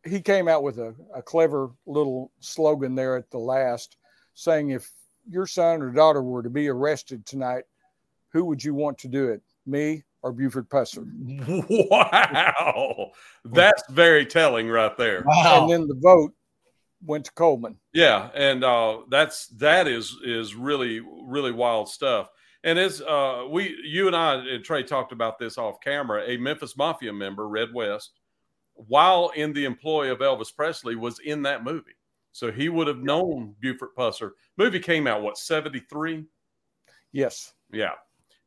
he 0.05 0.21
came 0.21 0.49
out 0.49 0.63
with 0.63 0.79
a, 0.79 0.95
a 1.15 1.23
clever 1.23 1.71
little 1.87 2.31
slogan 2.41 2.95
there 2.95 3.17
at 3.17 3.31
the 3.31 3.39
last 3.39 3.97
saying 4.35 4.71
if 4.71 4.91
your 5.29 5.47
son 5.47 5.83
or 5.83 5.91
daughter 5.91 6.23
were 6.23 6.43
to 6.43 6.51
be 6.51 6.69
arrested 6.69 7.25
tonight 7.27 7.65
who 8.33 8.45
would 8.45 8.63
you 8.63 8.75
want 8.75 8.99
to 8.99 9.09
do 9.09 9.29
it 9.29 9.43
me 9.67 10.03
or 10.27 10.33
buford 10.33 10.69
pusser 10.69 11.07
wow 11.91 13.11
that's 13.45 13.83
very 13.91 14.27
telling 14.27 14.69
right 14.69 14.97
there 14.97 15.23
wow. 15.27 15.63
and 15.63 15.71
then 15.71 15.87
the 15.87 15.95
vote 15.95 16.33
went 17.05 17.25
to 17.25 17.33
coleman 17.33 17.77
yeah 17.93 18.31
and 18.35 18.65
uh, 18.65 18.99
that's 19.11 19.47
that 19.49 19.87
is 19.87 20.17
is 20.25 20.55
really 20.55 21.01
really 21.01 21.53
wild 21.53 21.89
stuff 21.89 22.29
and 22.67 22.81
as 22.81 23.01
uh, 23.01 23.45
we, 23.49 23.79
you 23.85 24.09
and 24.09 24.17
I 24.17 24.35
and 24.35 24.65
Trey 24.65 24.83
talked 24.83 25.13
about 25.13 25.39
this 25.39 25.57
off 25.57 25.81
camera, 25.81 26.25
a 26.27 26.37
Memphis 26.37 26.77
Mafia 26.77 27.13
member, 27.13 27.49
Red 27.49 27.73
West, 27.73 28.19
while 28.75 29.31
in 29.37 29.53
the 29.53 29.65
employ 29.65 30.11
of 30.11 30.19
Elvis 30.19 30.55
Presley, 30.55 30.97
was 30.97 31.21
in 31.21 31.43
that 31.43 31.63
movie. 31.63 31.95
So 32.33 32.51
he 32.51 32.69
would 32.69 32.89
have 32.89 33.05
known 33.05 33.55
Buford 33.61 33.91
Pusser. 33.97 34.33
Movie 34.57 34.81
came 34.81 35.07
out 35.07 35.23
what 35.23 35.39
seventy 35.39 35.79
three. 35.79 36.25
Yes. 37.13 37.53
Yeah. 37.73 37.93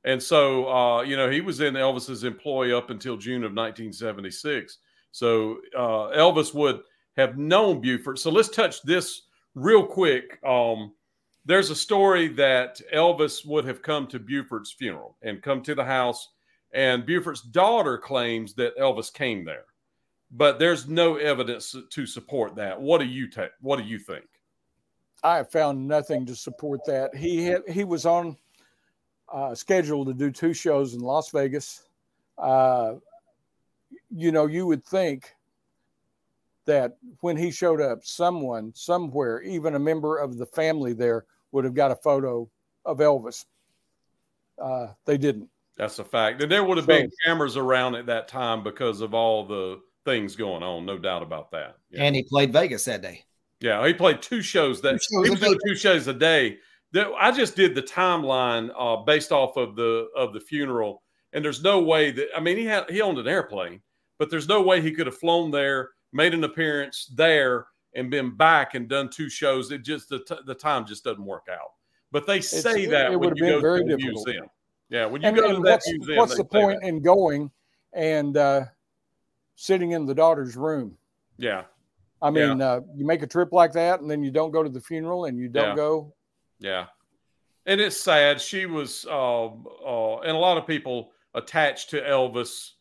And 0.09 0.21
so, 0.21 0.67
uh, 0.67 1.01
you 1.03 1.15
know, 1.15 1.29
he 1.29 1.39
was 1.39 1.61
in 1.61 1.75
Elvis's 1.75 2.23
employ 2.23 2.75
up 2.75 2.89
until 2.89 3.15
June 3.15 3.43
of 3.43 3.51
1976. 3.51 4.79
So 5.11 5.57
uh, 5.77 6.09
Elvis 6.17 6.51
would 6.51 6.81
have 7.15 7.37
known 7.37 7.79
Buford. 7.79 8.17
So 8.17 8.31
let's 8.31 8.49
touch 8.49 8.81
this 8.81 9.27
real 9.53 9.85
quick. 9.85 10.43
Um, 10.43 10.93
there's 11.45 11.69
a 11.69 11.75
story 11.75 12.27
that 12.29 12.81
Elvis 12.91 13.45
would 13.45 13.65
have 13.65 13.83
come 13.83 14.07
to 14.07 14.17
Buford's 14.17 14.71
funeral 14.71 15.15
and 15.21 15.43
come 15.43 15.61
to 15.61 15.75
the 15.75 15.85
house, 15.85 16.29
and 16.73 17.05
Buford's 17.05 17.41
daughter 17.41 17.99
claims 17.99 18.55
that 18.55 18.75
Elvis 18.79 19.13
came 19.13 19.45
there, 19.45 19.65
but 20.31 20.57
there's 20.57 20.87
no 20.87 21.17
evidence 21.17 21.75
to 21.87 22.05
support 22.07 22.55
that. 22.55 22.81
What 22.81 22.99
do 22.99 23.05
you 23.05 23.27
take? 23.27 23.51
What 23.61 23.77
do 23.77 23.85
you 23.85 23.99
think? 23.99 24.25
I 25.23 25.37
have 25.37 25.51
found 25.51 25.87
nothing 25.87 26.25
to 26.25 26.35
support 26.35 26.83
that. 26.85 27.13
He 27.15 27.45
had, 27.45 27.61
he 27.67 27.83
was 27.83 28.07
on 28.07 28.37
uh, 29.31 29.55
schedule 29.55 30.05
to 30.05 30.13
do 30.13 30.31
two 30.31 30.53
shows 30.53 30.93
in 30.93 31.01
Las 31.01 31.29
Vegas. 31.31 31.87
Uh, 32.37 32.95
you 34.09 34.31
know, 34.31 34.45
you 34.45 34.65
would 34.65 34.85
think 34.85 35.35
that 36.65 36.97
when 37.21 37.35
he 37.35 37.51
showed 37.51 37.81
up, 37.81 38.05
someone 38.05 38.71
somewhere, 38.75 39.41
even 39.41 39.75
a 39.75 39.79
member 39.79 40.17
of 40.17 40.37
the 40.37 40.45
family 40.45 40.93
there, 40.93 41.25
would 41.51 41.65
have 41.65 41.73
got 41.73 41.91
a 41.91 41.95
photo 41.95 42.49
of 42.85 42.99
Elvis. 42.99 43.45
Uh, 44.61 44.87
they 45.05 45.17
didn't. 45.17 45.49
That's 45.77 45.99
a 45.99 46.03
fact. 46.03 46.41
And 46.41 46.51
there 46.51 46.63
would 46.63 46.77
have 46.77 46.85
so, 46.85 46.93
been 46.93 47.09
cameras 47.25 47.57
around 47.57 47.95
at 47.95 48.05
that 48.07 48.27
time 48.27 48.63
because 48.63 49.01
of 49.01 49.13
all 49.13 49.45
the 49.45 49.79
things 50.05 50.35
going 50.35 50.61
on. 50.61 50.85
No 50.85 50.97
doubt 50.97 51.23
about 51.23 51.51
that. 51.51 51.77
Yeah. 51.89 52.03
And 52.03 52.15
he 52.15 52.23
played 52.23 52.51
Vegas 52.51 52.85
that 52.85 53.01
day. 53.01 53.23
Yeah, 53.61 53.85
he 53.85 53.93
played 53.93 54.21
two 54.21 54.41
shows 54.41 54.81
that 54.81 54.99
two 55.11 55.25
shows, 55.25 55.39
he 55.41 55.57
two 55.65 55.75
shows 55.75 56.07
a 56.07 56.13
day. 56.13 56.59
I 56.95 57.31
just 57.31 57.55
did 57.55 57.75
the 57.75 57.83
timeline 57.83 58.71
uh, 58.77 58.97
based 59.03 59.31
off 59.31 59.57
of 59.57 59.75
the 59.75 60.07
of 60.15 60.33
the 60.33 60.39
funeral, 60.39 61.03
and 61.33 61.43
there's 61.43 61.63
no 61.63 61.79
way 61.79 62.11
that 62.11 62.29
I 62.35 62.39
mean 62.39 62.57
he 62.57 62.65
had 62.65 62.89
he 62.89 63.01
owned 63.01 63.19
an 63.19 63.27
airplane, 63.27 63.81
but 64.17 64.29
there's 64.29 64.47
no 64.47 64.61
way 64.61 64.81
he 64.81 64.91
could 64.91 65.05
have 65.05 65.17
flown 65.17 65.51
there, 65.51 65.91
made 66.13 66.33
an 66.33 66.43
appearance 66.43 67.11
there, 67.15 67.67
and 67.95 68.09
been 68.09 68.35
back 68.35 68.75
and 68.75 68.87
done 68.87 69.09
two 69.09 69.29
shows. 69.29 69.71
It 69.71 69.83
just 69.83 70.09
the, 70.09 70.19
t- 70.19 70.35
the 70.45 70.55
time 70.55 70.85
just 70.85 71.03
doesn't 71.03 71.25
work 71.25 71.47
out. 71.51 71.73
But 72.11 72.25
they 72.25 72.41
say 72.41 72.83
it's, 72.83 72.91
that 72.91 73.19
when 73.19 73.35
you 73.35 73.61
go 73.61 73.77
to 73.77 73.83
the 73.83 73.97
difficult. 73.97 74.25
museum. 74.25 74.47
Yeah, 74.89 75.05
when 75.05 75.21
you 75.21 75.27
and, 75.27 75.37
go 75.37 75.45
and 75.45 75.55
to 75.57 75.61
that 75.61 75.71
what's, 75.71 75.91
museum, 75.91 76.17
what's 76.17 76.35
the 76.35 76.43
point 76.43 76.81
that. 76.81 76.87
in 76.87 77.01
going 77.01 77.51
and 77.93 78.35
uh, 78.35 78.65
sitting 79.55 79.91
in 79.91 80.07
the 80.07 80.15
daughter's 80.15 80.55
room? 80.55 80.97
Yeah, 81.37 81.65
I 82.21 82.31
mean, 82.31 82.57
yeah. 82.57 82.65
Uh, 82.65 82.81
you 82.95 83.05
make 83.05 83.21
a 83.21 83.27
trip 83.27 83.53
like 83.53 83.71
that, 83.73 84.01
and 84.01 84.09
then 84.09 84.23
you 84.23 84.31
don't 84.31 84.49
go 84.49 84.63
to 84.63 84.69
the 84.69 84.81
funeral, 84.81 85.25
and 85.25 85.37
you 85.37 85.47
don't 85.47 85.69
yeah. 85.69 85.75
go. 85.75 86.13
Yeah, 86.59 86.87
and 87.65 87.79
it's 87.79 87.97
sad. 87.97 88.41
She 88.41 88.65
was, 88.65 89.05
uh, 89.09 89.45
uh, 89.45 90.19
and 90.19 90.31
a 90.31 90.39
lot 90.39 90.57
of 90.57 90.67
people 90.67 91.11
attached 91.33 91.89
to 91.91 92.01
Elvis 92.01 92.71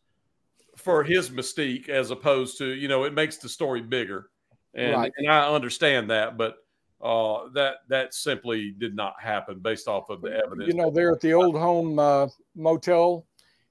for 0.77 1.03
his 1.03 1.31
mystique 1.31 1.89
as 1.89 2.11
opposed 2.11 2.59
to 2.59 2.67
you 2.67 2.89
know 2.89 3.05
it 3.05 3.13
makes 3.13 3.37
the 3.37 3.49
story 3.49 3.83
bigger, 3.83 4.31
and 4.75 4.93
Right. 4.93 5.13
and 5.17 5.29
I 5.31 5.49
understand 5.53 6.11
that, 6.11 6.37
but 6.37 6.57
uh, 7.01 7.49
that 7.55 7.77
that 7.89 8.15
simply 8.15 8.73
did 8.73 8.97
not 8.97 9.21
happen 9.21 9.61
based 9.61 9.87
off 9.87 10.11
of 10.11 10.21
the 10.21 10.33
evidence. 10.33 10.69
You 10.69 10.75
know, 10.75 10.91
there 10.91 11.13
at 11.13 11.21
the 11.21 11.35
old 11.35 11.57
home 11.57 11.99
uh, 11.99 12.29
motel 12.57 13.27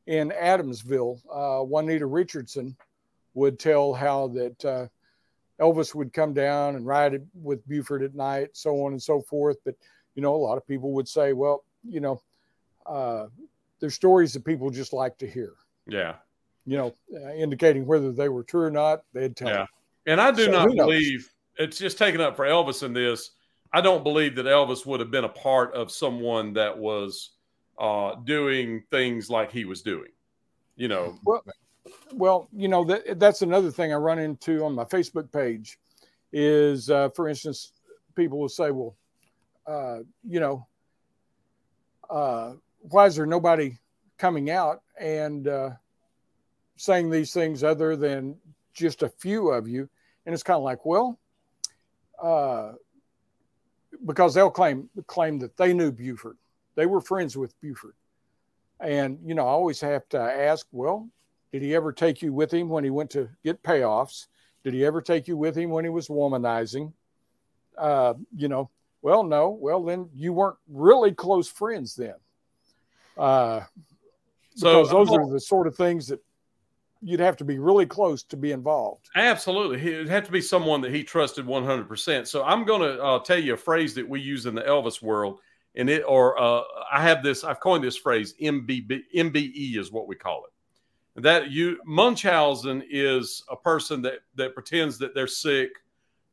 in 0.05 0.31
Adamsville, 0.31 1.19
uh, 1.31 1.63
Juanita 1.63 2.05
Richardson 2.05 2.75
would 3.33 3.59
tell 3.59 3.93
how 3.93 4.29
that 4.29 4.65
uh, 4.65 4.87
Elvis 5.61 5.93
would 5.93 6.13
come 6.13 6.33
down 6.33 6.75
and 6.75 6.85
ride 6.85 7.13
it 7.13 7.23
with 7.33 7.67
Buford 7.67 8.03
at 8.03 8.15
night, 8.15 8.49
so 8.53 8.85
on 8.85 8.93
and 8.93 9.01
so 9.01 9.21
forth. 9.21 9.57
But 9.65 9.75
you 10.17 10.23
know, 10.23 10.35
a 10.35 10.35
lot 10.35 10.57
of 10.57 10.67
people 10.67 10.93
would 10.93 11.07
say, 11.07 11.31
well, 11.31 11.63
you 11.87 11.99
know, 11.99 12.19
uh, 12.87 13.27
there's 13.79 13.93
stories 13.93 14.33
that 14.33 14.43
people 14.43 14.71
just 14.71 14.91
like 14.91 15.17
to 15.19 15.27
hear. 15.27 15.53
yeah. 15.87 16.15
You 16.65 16.75
know, 16.75 16.93
uh, 17.15 17.33
indicating 17.33 17.85
whether 17.85 18.11
they 18.11 18.27
were 18.27 18.43
true 18.43 18.63
or 18.63 18.71
not. 18.71 19.03
They'd 19.13 19.37
tell. 19.37 19.47
Yeah. 19.47 19.67
And 20.05 20.19
I 20.19 20.31
do 20.31 20.45
So 20.45 20.51
not 20.51 20.67
believe 20.75 21.29
it's 21.55 21.77
just 21.77 21.97
taken 21.97 22.19
up 22.19 22.35
for 22.35 22.45
Elvis 22.45 22.83
in 22.83 22.91
this. 22.91 23.31
I 23.71 23.79
don't 23.79 24.03
believe 24.03 24.35
that 24.35 24.47
Elvis 24.47 24.85
would 24.85 24.99
have 24.99 25.09
been 25.09 25.23
a 25.23 25.29
part 25.29 25.73
of 25.73 25.91
someone 25.91 26.51
that 26.53 26.77
was 26.77 27.29
uh, 27.79 28.15
doing 28.15 28.83
things 28.91 29.29
like 29.29 29.49
he 29.49 29.63
was 29.63 29.81
doing. 29.81 30.09
You 30.75 30.89
know, 30.89 31.17
Well, 32.13 32.49
you 32.51 32.67
know 32.67 32.83
that 32.83 33.17
that's 33.17 33.43
another 33.43 33.71
thing 33.71 33.93
I 33.93 33.95
run 33.95 34.19
into 34.19 34.65
on 34.65 34.73
my 34.73 34.83
Facebook 34.83 35.31
page 35.31 35.79
is, 36.33 36.89
uh, 36.89 37.09
for 37.09 37.29
instance, 37.29 37.71
people 38.13 38.39
will 38.39 38.49
say, 38.49 38.71
"Well, 38.71 38.97
uh, 39.67 39.99
you 40.27 40.39
know, 40.39 40.65
uh, 42.09 42.53
why 42.79 43.05
is 43.05 43.15
there 43.15 43.25
nobody 43.25 43.77
coming 44.17 44.49
out 44.49 44.81
and 44.99 45.47
uh, 45.47 45.71
saying 46.77 47.09
these 47.09 47.33
things 47.33 47.63
other 47.63 47.95
than 47.95 48.35
just 48.73 49.03
a 49.03 49.09
few 49.09 49.49
of 49.49 49.67
you?" 49.67 49.89
And 50.25 50.33
it's 50.33 50.43
kind 50.43 50.57
of 50.57 50.63
like, 50.63 50.85
well, 50.85 51.19
uh, 52.21 52.73
because 54.05 54.33
they'll 54.33 54.49
claim 54.49 54.89
claim 55.05 55.39
that 55.39 55.57
they 55.57 55.73
knew 55.73 55.91
Buford, 55.91 56.37
they 56.75 56.85
were 56.85 57.01
friends 57.01 57.35
with 57.37 57.59
Buford, 57.61 57.95
and 58.79 59.19
you 59.25 59.35
know, 59.35 59.45
I 59.45 59.51
always 59.51 59.81
have 59.81 60.07
to 60.09 60.19
ask, 60.19 60.65
well, 60.71 61.09
did 61.51 61.61
he 61.61 61.75
ever 61.75 61.91
take 61.91 62.21
you 62.21 62.31
with 62.33 62.53
him 62.53 62.69
when 62.69 62.83
he 62.83 62.89
went 62.89 63.09
to 63.11 63.29
get 63.43 63.63
payoffs? 63.63 64.27
Did 64.63 64.73
he 64.73 64.85
ever 64.85 65.01
take 65.01 65.27
you 65.27 65.37
with 65.37 65.57
him 65.57 65.69
when 65.69 65.85
he 65.85 65.89
was 65.89 66.07
womanizing? 66.07 66.93
Uh, 67.77 68.15
you 68.35 68.47
know, 68.47 68.69
well, 69.01 69.23
no. 69.23 69.49
Well, 69.49 69.83
then 69.83 70.09
you 70.13 70.33
weren't 70.33 70.57
really 70.67 71.13
close 71.13 71.47
friends 71.47 71.95
then. 71.95 72.15
Uh, 73.17 73.61
So, 74.55 74.81
because 74.81 74.91
those 74.91 75.11
are 75.11 75.29
the 75.29 75.39
sort 75.39 75.67
of 75.67 75.75
things 75.75 76.07
that 76.07 76.19
you'd 77.01 77.19
have 77.19 77.37
to 77.37 77.45
be 77.45 77.59
really 77.59 77.85
close 77.85 78.23
to 78.23 78.35
be 78.35 78.51
involved. 78.51 79.07
Absolutely. 79.15 79.77
It'd 79.93 80.09
have 80.09 80.25
to 80.25 80.31
be 80.31 80.41
someone 80.41 80.81
that 80.81 80.91
he 80.91 81.03
trusted 81.03 81.45
100%. 81.45 82.27
So 82.27 82.43
I'm 82.43 82.65
going 82.65 82.81
to 82.81 83.01
uh, 83.01 83.19
tell 83.19 83.37
you 83.37 83.53
a 83.53 83.57
phrase 83.57 83.93
that 83.93 84.07
we 84.07 84.19
use 84.19 84.47
in 84.47 84.55
the 84.55 84.63
Elvis 84.63 85.01
world. 85.01 85.39
And 85.75 85.91
it, 85.91 86.03
or 86.07 86.41
uh, 86.41 86.63
I 86.91 87.03
have 87.03 87.21
this, 87.21 87.43
I've 87.43 87.59
coined 87.59 87.83
this 87.83 87.97
phrase, 87.97 88.33
MBB, 88.41 89.01
MBE 89.15 89.77
is 89.77 89.91
what 89.91 90.07
we 90.07 90.15
call 90.15 90.45
it. 90.45 91.21
That 91.21 91.51
you, 91.51 91.79
Munchausen 91.85 92.83
is 92.89 93.43
a 93.49 93.55
person 93.55 94.01
that, 94.01 94.19
that 94.35 94.55
pretends 94.55 94.97
that 94.97 95.13
they're 95.13 95.27
sick 95.27 95.69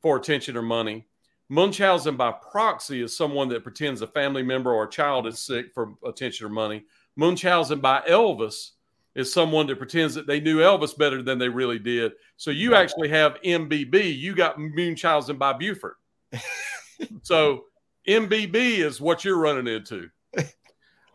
for 0.00 0.16
attention 0.16 0.56
or 0.56 0.62
money. 0.62 1.06
Munchausen 1.48 2.16
by 2.16 2.32
proxy 2.32 3.02
is 3.02 3.16
someone 3.16 3.48
that 3.50 3.62
pretends 3.62 4.00
a 4.02 4.06
family 4.06 4.42
member 4.42 4.72
or 4.72 4.84
a 4.84 4.90
child 4.90 5.26
is 5.26 5.38
sick 5.38 5.66
for 5.74 5.94
attention 6.06 6.46
or 6.46 6.50
money. 6.50 6.84
Munchausen 7.16 7.80
by 7.80 8.00
Elvis 8.08 8.70
is 9.14 9.32
someone 9.32 9.66
that 9.66 9.78
pretends 9.78 10.14
that 10.14 10.26
they 10.26 10.40
knew 10.40 10.58
Elvis 10.58 10.96
better 10.96 11.22
than 11.22 11.38
they 11.38 11.48
really 11.48 11.78
did. 11.78 12.12
So 12.36 12.50
you 12.50 12.74
actually 12.74 13.08
have 13.10 13.40
MBB. 13.44 14.18
You 14.18 14.34
got 14.34 14.58
Munchausen 14.58 15.36
by 15.36 15.52
Buford. 15.52 15.94
so 17.22 17.64
MBB 18.08 18.78
is 18.78 19.00
what 19.00 19.24
you're 19.24 19.38
running 19.38 19.72
into. 19.72 20.08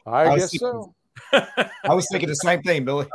I, 0.05 0.25
I 0.25 0.37
guess 0.37 0.51
thinking- 0.51 0.59
so. 0.59 0.95
I 1.33 1.93
was 1.93 2.07
thinking 2.09 2.29
the 2.29 2.35
same 2.35 2.61
thing, 2.61 2.85
Billy. 2.85 3.07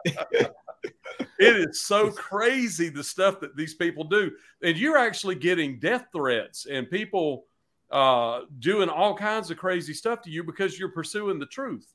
It 1.39 1.57
is 1.57 1.81
so 1.81 2.11
crazy 2.11 2.89
the 2.89 3.03
stuff 3.03 3.41
that 3.41 3.57
these 3.57 3.75
people 3.75 4.05
do, 4.05 4.31
and 4.63 4.77
you're 4.77 4.97
actually 4.97 5.35
getting 5.35 5.79
death 5.81 6.07
threats 6.13 6.67
and 6.67 6.89
people 6.89 7.47
uh, 7.91 8.43
doing 8.61 8.89
all 8.89 9.17
kinds 9.17 9.51
of 9.51 9.57
crazy 9.57 9.95
stuff 9.95 10.23
to 10.23 10.31
you 10.31 10.45
because 10.45 10.79
you're 10.79 10.91
pursuing 10.93 11.39
the 11.41 11.47
truth. 11.47 11.93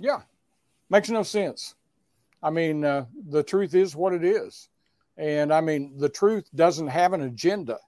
Yeah, 0.00 0.22
makes 0.90 1.08
no 1.08 1.22
sense. 1.22 1.76
I 2.42 2.50
mean, 2.50 2.84
uh, 2.84 3.06
the 3.28 3.42
truth 3.42 3.74
is 3.74 3.94
what 3.96 4.12
it 4.12 4.24
is, 4.24 4.68
and 5.16 5.52
I 5.52 5.60
mean, 5.60 5.96
the 5.96 6.08
truth 6.08 6.48
doesn't 6.54 6.88
have 6.88 7.12
an 7.12 7.22
agenda. 7.22 7.78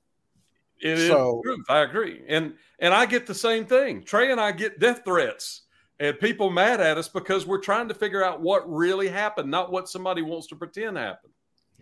It 0.81 0.99
is 0.99 1.09
So- 1.09 1.41
the 1.45 1.51
truth. 1.51 1.67
I 1.69 1.81
agree, 1.81 2.23
and 2.29 2.55
and 2.79 2.95
I 2.95 3.07
get 3.07 3.27
the 3.27 3.35
same 3.35 3.67
thing. 3.67 4.05
Trey 4.05 4.31
and 4.31 4.41
I 4.41 4.53
get 4.53 4.79
death 4.79 5.03
threats 5.05 5.63
and 5.99 6.19
people 6.21 6.51
mad 6.51 6.81
at 6.81 6.99
us 6.99 7.09
because 7.09 7.47
we're 7.47 7.61
trying 7.61 7.89
to 7.89 7.95
figure 7.95 8.23
out 8.23 8.41
what 8.41 8.71
really 8.71 9.09
happened, 9.09 9.51
not 9.51 9.73
what 9.73 9.89
somebody 9.89 10.23
wants 10.23 10.47
to 10.49 10.57
pretend 10.57 10.97
happened. 10.97 11.33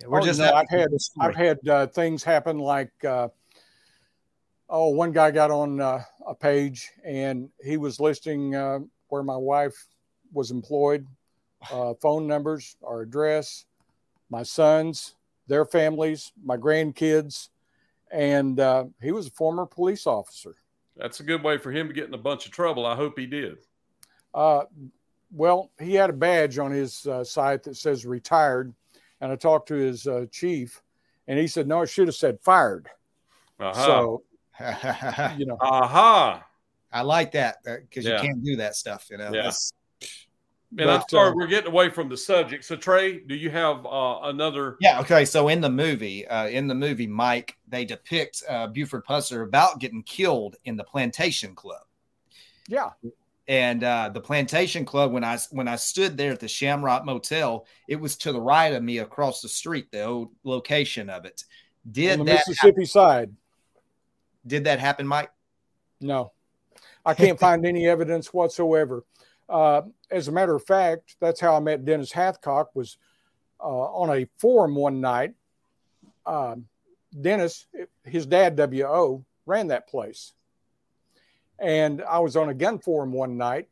We're 0.07 0.21
Oh, 0.21 0.25
just 0.25 0.41
no, 0.41 0.53
I've 0.53 0.69
had 0.69 0.91
with 0.91 0.93
the 0.93 0.99
story. 1.01 1.29
I've 1.29 1.37
had 1.37 1.69
uh, 1.69 1.87
things 1.89 2.23
happen 2.23 2.59
like 2.59 2.93
uh, 3.05 3.29
oh 4.69 4.89
one 4.91 5.13
guy 5.13 5.31
got 5.31 5.51
on 5.51 5.81
uh, 5.81 6.03
a 6.27 6.35
page 6.35 6.91
and 7.05 7.49
he 7.63 7.77
was 7.77 8.01
listing 8.01 8.55
uh, 8.55 8.81
where 9.09 9.23
my 9.23 9.37
wife 9.37 9.87
was 10.33 10.51
employed, 10.51 11.07
uh, 11.71 11.95
phone 12.03 12.27
numbers, 12.27 12.77
our 12.83 13.03
address, 13.03 13.67
my 14.31 14.43
sons, 14.43 15.15
their 15.47 15.65
families, 15.65 16.33
my 16.43 16.57
grandkids, 16.57 17.51
and 18.11 18.59
uh, 18.59 18.85
he 19.01 19.13
was 19.13 19.29
a 19.29 19.31
former 19.31 19.67
police 19.67 20.07
officer. 20.07 20.57
That's 20.97 21.21
a 21.21 21.25
good 21.25 21.43
way 21.43 21.59
for 21.59 21.71
him 21.71 21.89
to 21.89 21.95
get 21.95 22.07
in 22.09 22.15
a 22.15 22.19
bunch 22.19 22.47
of 22.47 22.53
trouble. 22.53 22.87
I 22.87 22.97
hope 22.97 23.19
he 23.19 23.27
did. 23.27 23.59
Uh, 24.35 24.65
well, 25.33 25.71
he 25.81 25.95
had 25.95 26.11
a 26.11 26.15
badge 26.15 26.59
on 26.59 26.71
his 26.71 27.07
uh, 27.07 27.25
site 27.25 27.63
that 27.65 27.77
says 27.77 28.05
retired, 28.05 28.75
and 29.21 29.33
I 29.33 29.37
talked 29.37 29.69
to 29.69 29.75
his 29.75 30.07
uh, 30.07 30.27
chief, 30.31 30.83
and 31.29 31.39
he 31.39 31.47
said 31.47 31.67
no, 31.69 31.83
it 31.83 31.89
should 31.89 32.09
have 32.09 32.15
said 32.15 32.39
fired. 32.41 32.89
Uh-huh. 33.61 33.87
So 33.87 34.23
you 35.39 35.47
know, 35.47 35.57
Aha. 35.61 36.45
I 36.93 37.01
like 37.03 37.33
that 37.33 37.57
because 37.65 38.05
Yeah. 38.05 38.17
you 38.23 38.29
can't 38.29 38.45
do 38.45 38.57
that 38.57 38.77
stuff. 38.77 39.09
You 39.11 39.19
know, 39.19 39.25
Yeah. 39.33 39.43
That's- 39.43 39.73
And 40.77 40.91
I'm 40.91 41.03
sorry, 41.09 41.31
uh, 41.31 41.35
we're 41.35 41.47
getting 41.47 41.71
away 41.71 41.89
from 41.89 42.09
the 42.09 42.17
subject. 42.17 42.65
So, 42.65 42.75
Trey, 42.75 43.19
do 43.21 43.37
you 43.37 43.49
have 43.51 43.87
uh, 43.87 44.19
another? 44.25 44.77
yeah. 44.81 45.01
Okay. 45.01 45.25
So 45.25 45.49
in 45.49 45.61
the 45.61 45.71
movie, 45.71 46.27
uh, 46.27 46.49
in 46.49 46.67
the 46.67 46.75
movie, 46.75 47.07
Mike, 47.07 47.57
they 47.69 47.85
depict 47.85 48.43
uh, 48.49 48.67
Buford 48.67 49.05
Pusser 49.05 49.45
about 49.45 49.79
getting 49.79 50.03
killed 50.03 50.57
in 50.65 50.77
the 50.77 50.83
Plantation 50.85 51.55
Club. 51.55 51.83
yeah, 52.69 52.91
and 53.47 53.85
uh, 53.85 54.11
the 54.13 54.21
plantation 54.21 54.85
club 54.85 55.13
when 55.13 55.25
i 55.25 55.37
when 55.51 55.69
i 55.69 55.77
stood 55.77 56.17
there 56.17 56.33
at 56.33 56.41
the 56.41 56.49
shamrock 56.49 57.05
motel 57.05 57.67
it 57.89 57.97
was 57.97 58.17
to 58.17 58.33
the 58.33 58.41
right 58.41 58.73
of 58.73 58.83
me 58.83 58.99
across 58.99 59.41
the 59.41 59.49
street 59.49 59.91
the 59.93 60.03
old 60.03 60.31
location 60.45 61.11
of 61.11 61.25
it 61.25 61.45
did 61.91 62.19
on 62.19 62.27
the 62.27 62.33
Mississippi 62.33 62.85
side. 62.85 63.31
did 64.47 64.65
that 64.65 64.81
happen 64.81 65.07
mike 65.07 65.31
No, 66.01 66.33
I 67.05 67.15
can't 67.15 67.39
find 67.39 67.67
any 67.67 67.87
evidence 67.87 68.33
whatsoever. 68.33 69.05
Uh, 69.49 69.83
as 70.11 70.29
a 70.29 70.33
matter 70.33 70.55
of 70.55 70.65
fact, 70.65 71.17
that's 71.21 71.41
how 71.41 71.55
I 71.55 71.61
met 71.61 71.85
Dennis 71.85 72.13
Hathcock. 72.13 72.69
Was 72.75 72.97
uh, 73.61 73.67
on 73.67 74.17
a 74.17 74.27
forum 74.39 74.75
one 74.75 75.01
night. 75.01 75.35
Um, 76.27 76.67
Dennis, 77.21 77.67
his 78.05 78.27
dad 78.27 78.57
W.O. 78.57 79.25
ran 79.47 79.69
that 79.69 79.89
place, 79.89 80.33
and 81.59 82.03
I 82.03 82.19
was 82.19 82.37
on 82.37 82.49
a 82.49 82.55
gun 82.55 82.79
forum 82.79 83.13
one 83.13 83.37
night, 83.37 83.69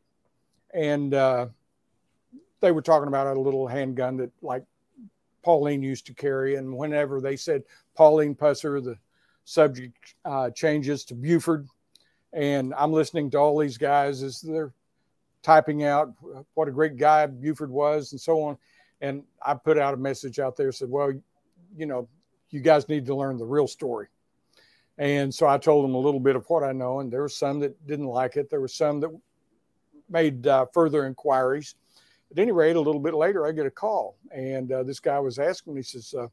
and 0.72 1.14
uh, 1.14 1.46
they 2.60 2.72
were 2.72 2.82
talking 2.82 3.08
about 3.08 3.26
a 3.36 3.40
little 3.40 3.66
handgun 3.66 4.16
that 4.18 4.30
like 4.42 4.64
Pauline 5.42 5.82
used 5.82 6.06
to 6.06 6.14
carry, 6.14 6.56
and 6.56 6.76
whenever 6.76 7.20
they 7.20 7.36
said 7.36 7.62
Pauline 7.94 8.34
Pusser, 8.34 8.82
the 8.82 8.96
subject 9.44 10.14
uh, 10.24 10.50
changes 10.50 11.04
to 11.06 11.14
Buford 11.14 11.66
and 12.32 12.72
I'm 12.74 12.92
listening 12.92 13.30
to 13.30 13.38
all 13.38 13.58
these 13.58 13.76
guys 13.76 14.22
as 14.22 14.40
they're 14.40 14.72
typing 15.42 15.84
out 15.84 16.12
what 16.54 16.68
a 16.68 16.72
great 16.72 16.96
guy 16.96 17.26
Buford 17.26 17.70
was 17.70 18.12
and 18.12 18.20
so 18.20 18.42
on. 18.42 18.58
And 19.00 19.24
I 19.44 19.54
put 19.54 19.78
out 19.78 19.94
a 19.94 19.98
message 19.98 20.38
out 20.38 20.56
there 20.56 20.72
said, 20.72 20.88
well, 20.88 21.12
you 21.76 21.86
know, 21.86 22.08
you 22.50 22.60
guys 22.60 22.88
need 22.88 23.06
to 23.06 23.14
learn 23.14 23.36
the 23.38 23.44
real 23.44 23.66
story. 23.66 24.06
And 24.98 25.34
so 25.34 25.46
I 25.46 25.58
told 25.58 25.84
them 25.84 25.94
a 25.94 25.98
little 25.98 26.20
bit 26.20 26.36
of 26.36 26.44
what 26.48 26.62
I 26.62 26.72
know, 26.72 27.00
and 27.00 27.12
there 27.12 27.22
were 27.22 27.28
some 27.28 27.60
that 27.60 27.86
didn't 27.86 28.06
like 28.06 28.36
it. 28.36 28.50
There 28.50 28.60
were 28.60 28.68
some 28.68 29.00
that 29.00 29.10
made 30.10 30.46
uh, 30.46 30.66
further 30.72 31.06
inquiries. 31.06 31.74
At 32.30 32.38
any 32.38 32.52
rate, 32.52 32.76
a 32.76 32.80
little 32.80 33.00
bit 33.00 33.14
later, 33.14 33.46
I 33.46 33.52
get 33.52 33.66
a 33.66 33.70
call, 33.70 34.16
and 34.30 34.70
uh, 34.70 34.82
this 34.82 35.00
guy 35.00 35.18
was 35.18 35.38
asking 35.38 35.74
me, 35.74 35.80
he 35.80 35.84
says, 35.84 36.14
uh, 36.18 36.28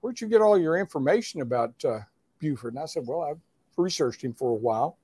"Where'd 0.00 0.20
you 0.20 0.28
get 0.28 0.42
all 0.42 0.58
your 0.58 0.76
information 0.76 1.40
about 1.40 1.74
uh, 1.84 2.00
Buford?" 2.38 2.74
And 2.74 2.82
I 2.82 2.86
said, 2.86 3.06
"Well, 3.06 3.22
I've 3.22 3.40
researched 3.76 4.22
him 4.22 4.32
for 4.32 4.50
a 4.50 4.54
while." 4.54 4.98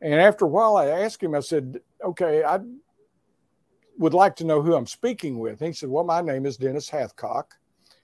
And 0.00 0.14
after 0.14 0.44
a 0.44 0.48
while, 0.48 0.76
I 0.76 0.86
asked 0.86 1.22
him, 1.22 1.34
I 1.34 1.40
said, 1.40 1.80
okay, 2.04 2.44
I 2.44 2.60
would 3.98 4.14
like 4.14 4.36
to 4.36 4.44
know 4.44 4.62
who 4.62 4.74
I'm 4.74 4.86
speaking 4.86 5.38
with. 5.38 5.60
And 5.60 5.68
he 5.68 5.72
said, 5.72 5.88
well, 5.88 6.04
my 6.04 6.20
name 6.20 6.46
is 6.46 6.56
Dennis 6.56 6.88
Hathcock. 6.88 7.44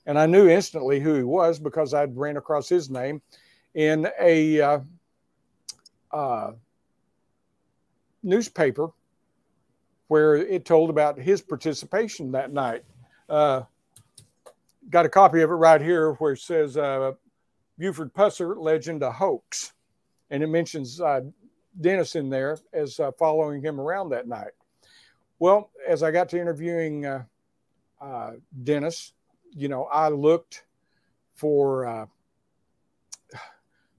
And 0.06 0.18
I 0.18 0.26
knew 0.26 0.48
instantly 0.48 1.00
who 1.00 1.14
he 1.14 1.22
was 1.22 1.58
because 1.58 1.94
I'd 1.94 2.16
ran 2.16 2.36
across 2.36 2.68
his 2.68 2.90
name 2.90 3.22
in 3.74 4.08
a 4.20 4.60
uh, 4.60 4.78
uh, 6.12 6.52
newspaper 8.22 8.88
where 10.08 10.36
it 10.36 10.64
told 10.64 10.90
about 10.90 11.18
his 11.18 11.40
participation 11.42 12.32
that 12.32 12.52
night. 12.52 12.84
Uh, 13.28 13.62
got 14.90 15.06
a 15.06 15.08
copy 15.08 15.40
of 15.40 15.50
it 15.50 15.54
right 15.54 15.80
here 15.80 16.12
where 16.14 16.34
it 16.34 16.40
says 16.40 16.76
uh, 16.76 17.12
Buford 17.78 18.14
Pusser, 18.14 18.56
legend, 18.56 19.02
a 19.02 19.10
hoax. 19.10 19.72
And 20.30 20.42
it 20.42 20.48
mentions 20.48 21.00
uh, 21.00 21.22
Dennis 21.80 22.14
in 22.14 22.30
there 22.30 22.58
as 22.72 23.00
uh, 23.00 23.10
following 23.18 23.62
him 23.62 23.80
around 23.80 24.10
that 24.10 24.28
night. 24.28 24.52
Well, 25.38 25.70
as 25.86 26.02
I 26.02 26.10
got 26.10 26.28
to 26.30 26.40
interviewing 26.40 27.24
Dennis, 28.62 29.12
you 29.50 29.68
know, 29.68 29.84
I 29.84 30.08
looked 30.08 30.64
for 31.34 32.08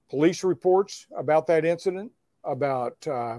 police 0.08 0.44
reports 0.44 1.06
about 1.16 1.46
that 1.48 1.64
incident, 1.64 2.12
about 2.44 2.96
uh, 3.06 3.38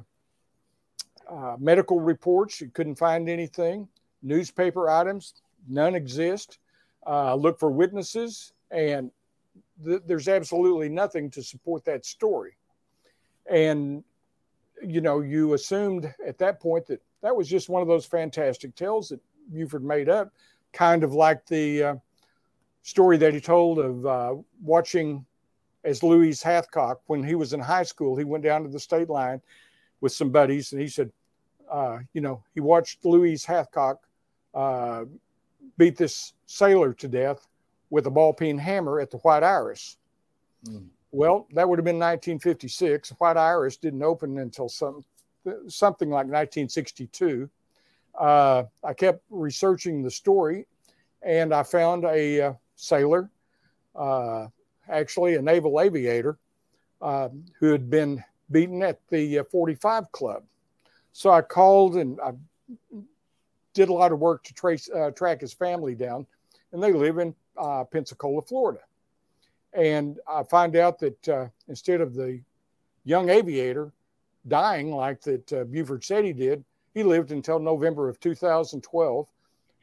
uh, 1.30 1.56
medical 1.60 2.00
reports. 2.00 2.62
You 2.62 2.70
couldn't 2.70 2.96
find 2.96 3.30
anything. 3.30 3.88
Newspaper 4.22 4.90
items, 4.90 5.34
none 5.68 5.96
exist. 5.96 6.60
Uh, 7.06 7.36
look 7.36 7.60
for 7.60 7.72
witnesses, 7.72 8.54
and 8.72 9.12
th- 9.86 10.02
there's 10.06 10.28
absolutely 10.28 10.90
nothing 10.90 11.30
to 11.32 11.42
support 11.42 11.86
that 11.86 12.06
story. 12.06 12.58
And 13.50 14.04
you 14.86 15.02
know, 15.02 15.22
you 15.22 15.54
assumed 15.54 16.14
at 16.26 16.38
that 16.38 16.60
point 16.60 16.86
that 16.88 17.02
that 17.22 17.36
was 17.36 17.48
just 17.48 17.70
one 17.70 17.82
of 17.82 17.88
those 17.88 18.06
fantastic 18.06 18.76
tales 18.76 19.10
that 19.10 19.20
Buford 19.52 19.84
made 19.84 20.10
up, 20.10 20.32
kind 20.72 21.04
of 21.04 21.14
like 21.14 21.46
the 21.48 21.84
uh, 21.84 21.96
story 22.84 23.18
that 23.18 23.34
he 23.34 23.40
told 23.40 23.80
of 23.80 24.06
uh, 24.06 24.36
watching 24.62 25.26
as 25.88 26.04
Louise 26.04 26.44
Hathcock 26.44 26.98
when 27.08 27.24
he 27.24 27.36
was 27.36 27.54
in 27.54 27.62
high 27.62 27.84
school. 27.84 28.18
He 28.18 28.26
went 28.26 28.44
down 28.44 28.64
to 28.64 28.70
the 28.70 28.80
state 28.80 29.10
line 29.10 29.42
with 30.02 30.12
some 30.12 30.30
buddies, 30.30 30.74
and 30.74 30.82
he 30.82 30.90
said, 30.90 31.12
uh, 31.72 32.00
you 32.14 32.22
know, 32.22 32.44
he 32.54 32.60
watched 32.60 33.06
Louise 33.06 33.46
Hathcock 33.46 33.98
uh, 34.54 35.06
beat 35.78 35.98
this 35.98 36.34
sailor 36.46 36.94
to 36.94 37.08
death 37.08 37.48
with 37.90 38.06
a 38.06 38.12
ball 38.12 38.34
peen 38.34 38.58
hammer 38.58 39.00
at 39.00 39.12
the 39.12 39.18
White 39.18 39.44
Iris. 39.44 39.98
Mm. 40.66 40.88
Well, 41.12 41.48
that 41.54 41.68
would 41.68 41.80
have 41.80 41.86
been 41.86 41.96
1956. 42.00 43.12
White 43.12 43.38
Iris 43.38 43.78
didn't 43.78 44.04
open 44.04 44.38
until 44.40 44.68
some, 44.68 45.06
something 45.68 46.10
like 46.10 46.26
1962. 46.26 47.50
Uh, 48.20 48.64
I 48.84 48.94
kept 48.94 49.24
researching 49.30 50.04
the 50.04 50.12
story 50.12 50.66
and 51.22 51.54
I 51.54 51.64
found 51.64 52.04
a 52.04 52.42
uh, 52.42 52.54
sailor, 52.76 53.30
uh, 53.96 54.48
actually 54.90 55.36
a 55.36 55.42
naval 55.42 55.80
aviator, 55.80 56.38
uh, 57.02 57.30
who 57.60 57.72
had 57.72 57.90
been 57.90 58.24
beaten 58.52 58.82
at 58.82 59.00
the 59.10 59.40
uh, 59.40 59.44
45 59.46 60.12
Club. 60.12 60.44
So 61.14 61.30
I 61.32 61.42
called 61.42 61.96
and 61.98 62.20
I 62.22 62.32
did 63.74 63.90
a 63.90 63.94
lot 63.94 64.12
of 64.12 64.20
work 64.20 64.44
to 64.44 64.54
trace 64.54 64.90
uh, 64.90 65.12
track 65.12 65.42
his 65.42 65.54
family 65.54 65.96
down, 65.96 66.26
and 66.72 66.82
they 66.82 66.94
live 66.94 67.18
in 67.18 67.36
Pensacola, 67.92 68.42
Florida. 68.42 68.82
And 69.74 70.20
I 70.28 70.44
find 70.44 70.76
out 70.76 71.00
that 71.00 71.30
uh, 71.30 71.48
instead 71.68 72.02
of 72.02 72.14
the 72.14 72.42
young 73.04 73.30
aviator 73.30 73.92
dying 74.48 74.92
like 74.92 75.22
that 75.22 75.54
uh, 75.54 75.64
Buford 75.66 76.04
said 76.04 76.26
he 76.26 76.34
did, 76.34 76.64
he 76.94 77.04
lived 77.04 77.32
until 77.32 77.60
November 77.60 78.10
of 78.10 78.20
2012. 78.20 79.28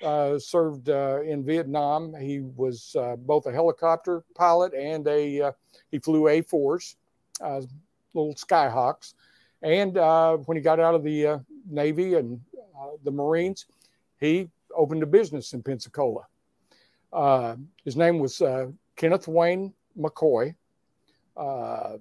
Uh, 0.05 0.39
served 0.39 0.91
uh, 0.91 1.21
in 1.23 1.45
Vietnam. 1.45 2.15
He 2.15 2.41
was 2.41 2.95
uh, 2.99 3.17
both 3.17 3.47
a 3.47 3.53
helicopter 3.53 4.23
pilot 4.35 4.75
and 4.75 5.07
a 5.09 5.41
uh, 5.41 5.53
he 5.91 5.99
flew 5.99 6.25
A4s, 6.25 6.97
little 7.41 8.35
Skyhawks. 8.35 9.15
And 9.63 9.95
when 10.47 10.57
he 10.57 10.63
got 10.63 10.79
out 10.79 10.95
of 10.95 11.03
the 11.05 11.41
Navy 11.69 12.15
and 12.15 12.41
the 13.03 13.11
Marines, 13.11 13.67
he 14.21 14.51
opened 14.75 15.03
a 15.03 15.07
business 15.07 15.55
in 15.55 15.63
Pensacola. 15.63 16.27
his 17.85 17.97
name 17.97 18.19
was 18.19 18.43
Kenneth 18.97 19.27
Wayne 19.27 19.73
McCoy. 19.99 20.55
Uh, 21.37 21.97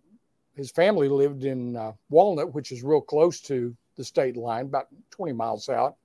his 0.55 0.71
family 0.71 1.07
lived 1.07 1.45
in 1.45 1.75
uh, 1.75 1.93
Walnut, 2.09 2.53
which 2.53 2.71
is 2.71 2.83
real 2.83 3.01
close 3.01 3.41
to 3.41 3.75
the 3.95 4.03
state 4.03 4.37
line, 4.37 4.65
about 4.65 4.87
20 5.11 5.33
miles 5.33 5.69
out. 5.69 5.95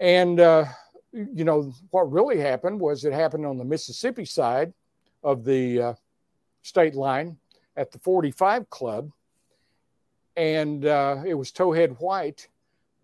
And, 0.00 0.40
uh, 0.40 0.64
you 1.12 1.44
know, 1.44 1.72
what 1.90 2.10
really 2.10 2.40
happened 2.40 2.80
was 2.80 3.04
it 3.04 3.12
happened 3.12 3.44
on 3.44 3.58
the 3.58 3.64
Mississippi 3.64 4.24
side 4.24 4.72
of 5.22 5.44
the 5.44 5.82
uh, 5.82 5.94
state 6.62 6.94
line 6.94 7.36
at 7.76 7.92
the 7.92 7.98
45 7.98 8.68
Club. 8.70 9.10
And 10.36 10.86
uh, 10.86 11.22
it 11.26 11.34
was 11.34 11.52
Towhead 11.52 12.00
White 12.00 12.48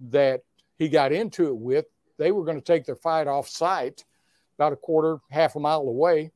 that 0.08 0.42
he 0.78 0.88
got 0.88 1.12
into 1.12 1.48
it 1.48 1.56
with. 1.56 1.84
They 2.18 2.32
were 2.32 2.44
going 2.44 2.56
to 2.56 2.64
take 2.64 2.86
their 2.86 2.96
fight 2.96 3.26
off 3.26 3.48
site 3.48 4.04
about 4.58 4.72
a 4.72 4.76
quarter, 4.76 5.18
half 5.30 5.54
a 5.56 5.60
mile 5.60 5.82
away. 5.82 6.30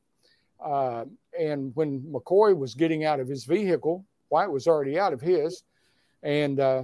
Uh, 0.63 1.05
and 1.39 1.75
when 1.75 2.01
McCoy 2.01 2.55
was 2.55 2.75
getting 2.75 3.03
out 3.03 3.19
of 3.19 3.27
his 3.27 3.45
vehicle, 3.45 4.05
White 4.29 4.51
was 4.51 4.67
already 4.67 4.99
out 4.99 5.13
of 5.13 5.21
his. 5.21 5.63
And 6.21 6.59
uh, 6.59 6.83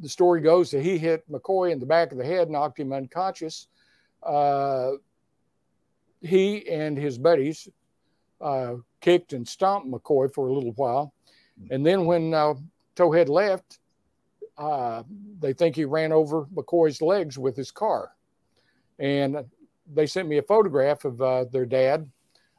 the 0.00 0.08
story 0.08 0.40
goes 0.40 0.70
that 0.70 0.82
he 0.82 0.98
hit 0.98 1.30
McCoy 1.30 1.72
in 1.72 1.78
the 1.78 1.86
back 1.86 2.12
of 2.12 2.18
the 2.18 2.24
head, 2.24 2.50
knocked 2.50 2.78
him 2.80 2.92
unconscious. 2.92 3.68
Uh, 4.22 4.92
he 6.20 6.68
and 6.68 6.96
his 6.96 7.18
buddies 7.18 7.68
uh, 8.40 8.74
kicked 9.00 9.32
and 9.32 9.46
stomped 9.46 9.90
McCoy 9.90 10.32
for 10.32 10.48
a 10.48 10.52
little 10.52 10.72
while. 10.72 11.12
And 11.70 11.84
then 11.84 12.06
when 12.06 12.32
uh, 12.32 12.54
Towhead 12.96 13.28
left, 13.28 13.78
uh, 14.56 15.02
they 15.38 15.52
think 15.52 15.76
he 15.76 15.84
ran 15.84 16.12
over 16.12 16.44
McCoy's 16.54 17.02
legs 17.02 17.38
with 17.38 17.56
his 17.56 17.70
car. 17.70 18.12
And 18.98 19.44
they 19.92 20.06
sent 20.06 20.28
me 20.28 20.38
a 20.38 20.42
photograph 20.42 21.04
of 21.04 21.20
uh, 21.20 21.44
their 21.44 21.66
dad 21.66 22.08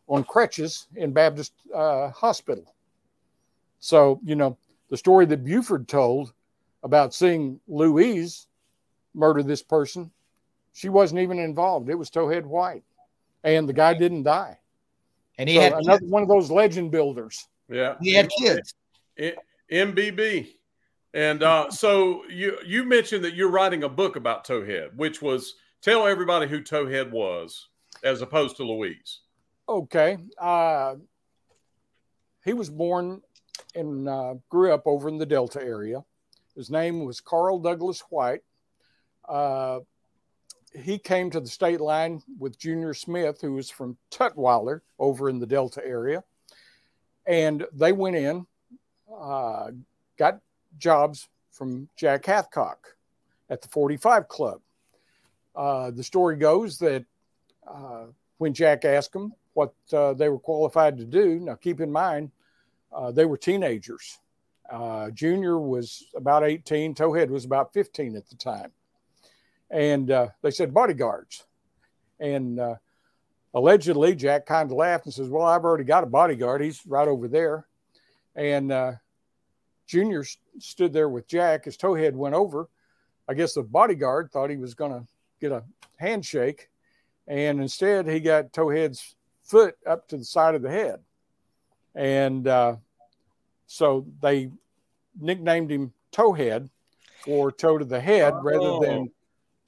on 0.08 0.24
crutches 0.24 0.88
in 0.96 1.14
Baptist 1.14 1.54
uh, 1.74 2.10
Hospital. 2.10 2.76
So, 3.80 4.20
you 4.24 4.36
know, 4.36 4.58
the 4.90 4.98
story 4.98 5.26
that 5.28 5.44
Buford 5.44 5.88
told 5.88 6.34
about 6.84 7.14
seeing 7.14 7.60
Louise 7.68 8.48
murder 9.14 9.44
this 9.44 9.64
person, 9.64 10.12
she 10.74 10.90
wasn't 10.90 11.22
even 11.22 11.40
involved. 11.40 11.90
It 11.90 11.96
was 11.96 12.10
Towhead 12.10 12.46
White, 12.46 12.84
and 13.44 13.68
the 13.68 13.74
guy 13.74 13.94
didn't 13.94 14.24
die. 14.24 14.58
And 15.38 15.50
he 15.50 15.56
so 15.56 15.62
had 15.62 15.74
another 15.74 16.00
kids. 16.00 16.12
one 16.12 16.24
of 16.24 16.30
those 16.30 16.52
legend 16.52 16.92
builders. 16.92 17.48
Yeah, 17.70 17.96
he 18.02 18.14
had 18.14 18.30
kids. 18.30 18.74
It, 19.16 19.38
MBB. 19.72 20.56
And 21.14 21.44
uh, 21.44 21.70
so 21.70 22.24
you 22.30 22.58
you 22.66 22.84
mentioned 22.84 23.24
that 23.26 23.34
you're 23.34 23.50
writing 23.50 23.84
a 23.84 23.90
book 23.90 24.16
about 24.16 24.46
Towhead, 24.46 24.96
which 24.96 25.22
was 25.22 25.56
tell 25.82 26.08
everybody 26.08 26.48
who 26.48 26.62
Towhead 26.62 27.12
was, 27.12 27.68
as 28.04 28.22
opposed 28.22 28.58
to 28.58 28.64
Louise. 28.64 29.20
Okay. 29.68 30.18
Uh, 30.40 30.96
he 32.44 32.54
was 32.54 32.70
born 32.70 33.22
and 33.76 34.08
uh, 34.08 34.36
grew 34.50 34.74
up 34.74 34.84
over 34.86 35.10
in 35.10 35.18
the 35.18 35.26
Delta 35.26 35.62
area. 35.62 36.04
His 36.56 36.70
name 36.70 37.06
was 37.06 37.22
Carl 37.22 37.60
Douglas 37.60 38.04
White. 38.10 38.42
Uh, 39.28 39.80
he 40.74 40.98
came 40.98 41.30
to 41.32 41.40
the 41.40 41.48
state 41.48 41.82
line 41.82 42.22
with 42.40 42.58
Junior 42.58 42.94
Smith, 42.94 43.42
who 43.42 43.54
was 43.54 43.70
from 43.70 43.98
Tutwiler 44.10 44.82
over 45.00 45.30
in 45.30 45.40
the 45.40 45.46
Delta 45.46 45.86
area. 45.86 46.24
And 47.26 47.66
they 47.74 47.92
went 47.92 48.16
in, 48.16 48.46
uh, 49.14 49.72
got 50.18 50.40
jobs 50.78 51.28
from 51.52 51.90
Jack 51.96 52.24
Hathcock 52.24 52.78
at 53.50 53.62
the 53.62 53.68
45 53.68 54.28
Club. 54.28 54.62
Uh, 55.56 55.92
the 55.92 56.04
story 56.04 56.38
goes 56.38 56.80
that 56.80 57.06
uh, 57.68 58.06
when 58.38 58.54
Jack 58.54 58.86
asked 58.86 59.14
them 59.14 59.34
what 59.54 59.74
uh, 59.94 60.14
they 60.14 60.30
were 60.30 60.40
qualified 60.40 60.98
to 60.98 61.06
do. 61.06 61.40
Now, 61.40 61.56
keep 61.56 61.82
in 61.82 61.92
mind, 61.92 62.32
uh, 62.94 63.12
they 63.12 63.26
were 63.26 63.38
teenagers. 63.38 64.20
Uh, 64.72 65.10
Junior 65.12 65.60
was 65.60 66.06
about 66.16 66.44
18, 66.44 66.96
Towhead 66.96 67.30
was 67.30 67.44
about 67.44 67.74
15 67.74 68.16
at 68.16 68.30
the 68.30 68.36
time. 68.36 68.72
And 69.70 70.10
uh, 70.10 70.28
they 70.42 70.52
said 70.52 70.74
bodyguards. 70.74 71.44
And 72.20 72.60
uh, 72.60 72.76
allegedly, 73.54 74.16
Jack 74.16 74.46
kind 74.46 74.72
of 74.72 74.78
laughed 74.78 75.06
and 75.06 75.14
says, 75.14 75.28
Well, 75.28 75.46
I've 75.46 75.66
already 75.66 75.84
got 75.84 76.04
a 76.04 76.08
bodyguard. 76.08 76.62
He's 76.62 76.86
right 76.86 77.08
over 77.08 77.28
there. 77.28 77.68
And 78.36 78.72
uh, 78.72 78.94
Junior 79.88 80.24
stood 80.60 80.94
there 80.94 81.10
with 81.10 81.28
Jack 81.28 81.68
as 81.68 81.78
Towhead 81.78 82.14
went 82.14 82.36
over. 82.36 82.70
I 83.28 83.34
guess 83.34 83.54
the 83.54 83.64
bodyguard 83.64 84.32
thought 84.32 84.50
he 84.50 84.58
was 84.58 84.74
going 84.74 84.92
to 84.92 85.06
get 85.42 85.52
a 85.52 85.64
handshake. 85.98 86.70
And 87.28 87.62
instead, 87.62 88.08
he 88.08 88.20
got 88.20 88.54
Towhead's 88.54 89.16
foot 89.44 89.76
up 89.86 90.08
to 90.10 90.18
the 90.18 90.26
side 90.26 90.56
of 90.56 90.62
the 90.62 90.70
head. 90.70 91.00
And 91.94 92.48
uh, 92.48 92.76
so 93.68 94.06
they 94.22 94.52
nicknamed 95.20 95.72
him 95.72 95.94
Towhead 96.12 96.70
for 97.24 97.52
toe 97.52 97.78
to 97.78 97.86
the 97.86 98.00
head 98.00 98.34
oh. 98.36 98.42
rather 98.42 98.86
than 98.86 99.12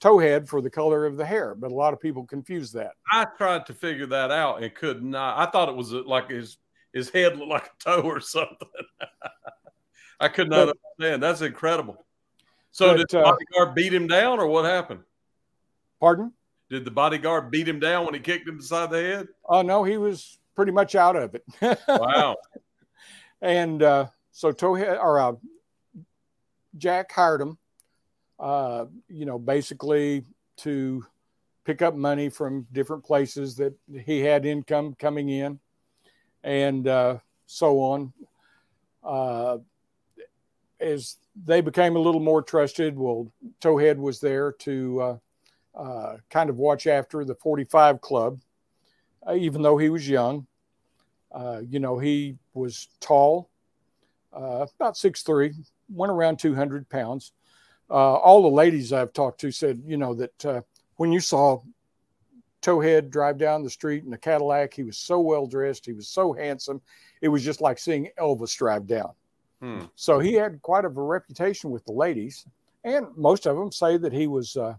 towhead 0.04 0.48
for 0.48 0.62
the 0.62 0.70
color 0.70 1.06
of 1.06 1.16
the 1.16 1.26
hair, 1.26 1.56
but 1.56 1.72
a 1.72 1.76
lot 1.76 1.94
of 1.94 2.02
people 2.02 2.26
confuse 2.26 2.74
that. 2.74 2.92
I 3.12 3.26
tried 3.38 3.66
to 3.68 3.74
figure 3.74 4.08
that 4.08 4.32
out 4.32 4.62
and 4.62 4.74
could 4.76 5.04
not. 5.04 5.38
I 5.38 5.50
thought 5.50 5.70
it 5.70 5.76
was 5.76 5.94
like 5.94 6.30
his 6.30 6.58
his 6.92 7.10
head 7.10 7.38
looked 7.38 7.50
like 7.50 7.66
a 7.66 7.84
toe 7.84 8.02
or 8.02 8.20
something. 8.20 8.68
I 10.20 10.28
could 10.28 10.50
not 10.50 10.68
but, 10.68 10.78
understand. 11.00 11.24
That's 11.24 11.42
incredible. 11.42 12.06
So 12.72 12.90
but, 12.90 12.98
did 12.98 13.08
the 13.10 13.20
uh, 13.20 13.32
bodyguard 13.32 13.76
beat 13.76 13.94
him 13.94 14.08
down, 14.08 14.40
or 14.40 14.48
what 14.48 14.66
happened? 14.66 15.02
Pardon? 16.00 16.34
Did 16.70 16.86
the 16.86 16.92
bodyguard 16.92 17.52
beat 17.52 17.68
him 17.68 17.80
down 17.80 18.06
when 18.06 18.14
he 18.14 18.20
kicked 18.20 18.48
him 18.48 18.58
beside 18.58 18.90
the 18.90 19.02
head? 19.02 19.28
Oh 19.48 19.62
no, 19.62 19.84
he 19.84 19.98
was 19.98 20.38
pretty 20.56 20.72
much 20.72 20.96
out 20.96 21.16
of 21.16 21.36
it. 21.36 21.44
wow. 21.88 22.36
And 23.42 23.82
uh, 23.82 24.08
so 24.34 24.52
Towhead 24.52 25.00
or 25.00 25.20
uh, 25.20 25.34
Jack 26.78 27.12
hired 27.12 27.40
him, 27.40 27.58
uh, 28.40 28.86
you 29.08 29.26
know, 29.26 29.38
basically 29.40 30.26
to 30.58 31.06
pick 31.64 31.82
up 31.82 31.96
money 31.96 32.30
from 32.30 32.68
different 32.74 33.06
places 33.06 33.56
that 33.56 33.74
he 34.06 34.20
had 34.20 34.46
income 34.46 34.96
coming 35.00 35.30
in, 35.30 35.60
and 36.44 36.88
uh, 36.88 37.18
so 37.46 37.80
on. 37.80 38.12
Uh, 39.04 39.60
as 40.80 41.18
they 41.46 41.62
became 41.62 41.96
a 41.96 42.00
little 42.00 42.20
more 42.20 42.42
trusted, 42.42 42.98
well, 42.98 43.32
Towhead 43.62 43.98
was 43.98 44.20
there 44.20 44.52
to 44.52 45.02
uh, 45.02 45.18
uh, 45.76 46.18
kind 46.32 46.50
of 46.50 46.58
watch 46.58 46.88
after 46.88 47.24
the 47.24 47.36
45 47.36 48.02
Club, 48.02 48.40
uh, 49.28 49.36
even 49.36 49.62
though 49.62 49.78
he 49.78 49.90
was 49.90 50.10
young. 50.10 50.48
Uh, 51.32 51.62
you 51.68 51.80
know, 51.80 51.98
he 51.98 52.36
was 52.54 52.88
tall, 53.00 53.50
uh, 54.36 54.66
about 54.80 54.98
six 54.98 55.24
three, 55.24 55.54
went 55.90 56.12
around 56.12 56.38
200 56.40 56.90
pounds. 56.90 57.32
Uh, 57.90 58.16
all 58.16 58.42
the 58.42 58.48
ladies 58.48 58.94
I've 58.94 59.14
talked 59.14 59.42
to 59.42 59.52
said, 59.52 59.82
you 59.86 59.98
know, 59.98 60.14
that 60.16 60.64
when 60.96 61.12
you 61.12 61.20
saw 61.20 61.62
Towhead 62.64 63.10
drive 63.10 63.38
down 63.38 63.64
the 63.64 63.70
street 63.70 64.06
in 64.06 64.14
a 64.14 64.18
Cadillac, 64.18 64.74
he 64.74 64.84
was 64.84 64.98
so 64.98 65.20
well 65.20 65.46
dressed, 65.46 65.86
he 65.86 65.94
was 65.94 66.08
so 66.08 66.34
handsome. 66.34 66.82
It 67.22 67.28
was 67.28 67.44
just 67.44 67.62
like 67.62 67.78
seeing 67.78 68.10
Elvis 68.18 68.56
drive 68.58 68.88
down. 68.88 69.12
Hmm. 69.62 69.82
So 69.96 70.20
he 70.20 70.34
had 70.34 70.62
quite 70.62 70.86
of 70.86 70.98
a 70.98 71.02
reputation 71.02 71.72
with 71.72 71.86
the 71.86 71.92
ladies, 71.92 72.46
and 72.84 73.08
most 73.16 73.46
of 73.46 73.58
them 73.58 73.72
say 73.72 73.98
that 73.98 74.14
he 74.14 74.28
was 74.28 74.56
uh, 74.56 74.76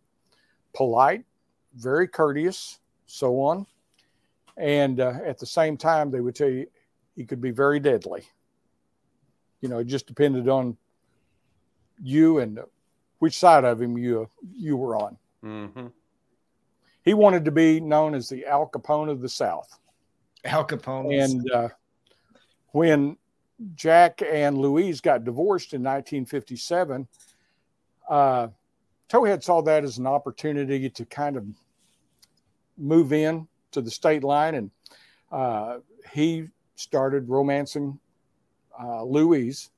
polite, 0.74 1.24
very 1.76 2.08
courteous, 2.08 2.80
so 3.06 3.40
on. 3.40 3.66
And 4.56 5.00
uh, 5.00 5.18
at 5.24 5.38
the 5.38 5.46
same 5.46 5.76
time, 5.76 6.10
they 6.10 6.20
would 6.20 6.34
tell 6.34 6.48
you 6.48 6.66
he 7.16 7.24
could 7.24 7.40
be 7.40 7.50
very 7.50 7.80
deadly. 7.80 8.24
You 9.64 9.70
know, 9.70 9.78
it 9.78 9.86
just 9.86 10.06
depended 10.06 10.46
on 10.46 10.76
you 12.02 12.38
and 12.38 12.60
which 13.20 13.38
side 13.38 13.64
of 13.64 13.80
him 13.80 13.96
you 13.96 14.28
you 14.54 14.76
were 14.76 14.94
on. 14.94 15.16
Mm-hmm. 15.42 15.86
He 17.02 17.14
wanted 17.14 17.46
to 17.46 17.50
be 17.50 17.80
known 17.80 18.14
as 18.14 18.28
the 18.28 18.44
Al 18.44 18.68
Capone 18.68 19.10
of 19.10 19.22
the 19.22 19.28
South. 19.30 19.78
Al 20.44 20.66
Capone. 20.66 21.18
And 21.18 21.50
uh, 21.50 21.68
when 22.72 23.16
Jack 23.74 24.20
and 24.20 24.58
Louise 24.58 25.00
got 25.00 25.24
divorced 25.24 25.72
in 25.72 25.80
1957, 25.80 27.08
uh, 28.10 28.48
Towhead 29.08 29.42
saw 29.42 29.62
that 29.62 29.82
as 29.82 29.96
an 29.96 30.06
opportunity 30.06 30.90
to 30.90 31.06
kind 31.06 31.38
of 31.38 31.46
move 32.76 33.14
in 33.14 33.48
to 33.70 33.80
the 33.80 33.90
state 33.90 34.24
line, 34.24 34.56
and 34.56 34.70
uh, 35.32 35.78
he 36.12 36.48
started 36.74 37.30
romancing 37.30 37.98
uh, 38.80 39.02
Louise, 39.02 39.70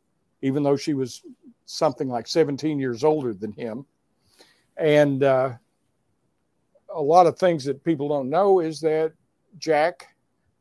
even 0.43 0.63
though 0.63 0.77
she 0.77 0.95
was 0.95 1.23
something 1.67 2.09
like 2.09 2.27
17 2.27 2.79
years 2.79 3.05
older 3.05 3.35
than 3.35 3.53
him. 3.53 3.85
And 4.77 5.23
uh, 5.23 5.53
a 6.95 7.01
lot 7.01 7.27
of 7.27 7.39
things 7.39 7.65
that 7.65 7.85
people 7.85 8.09
don't 8.09 8.31
know 8.31 8.61
is 8.61 8.81
that 8.81 9.13
Jack 9.59 10.15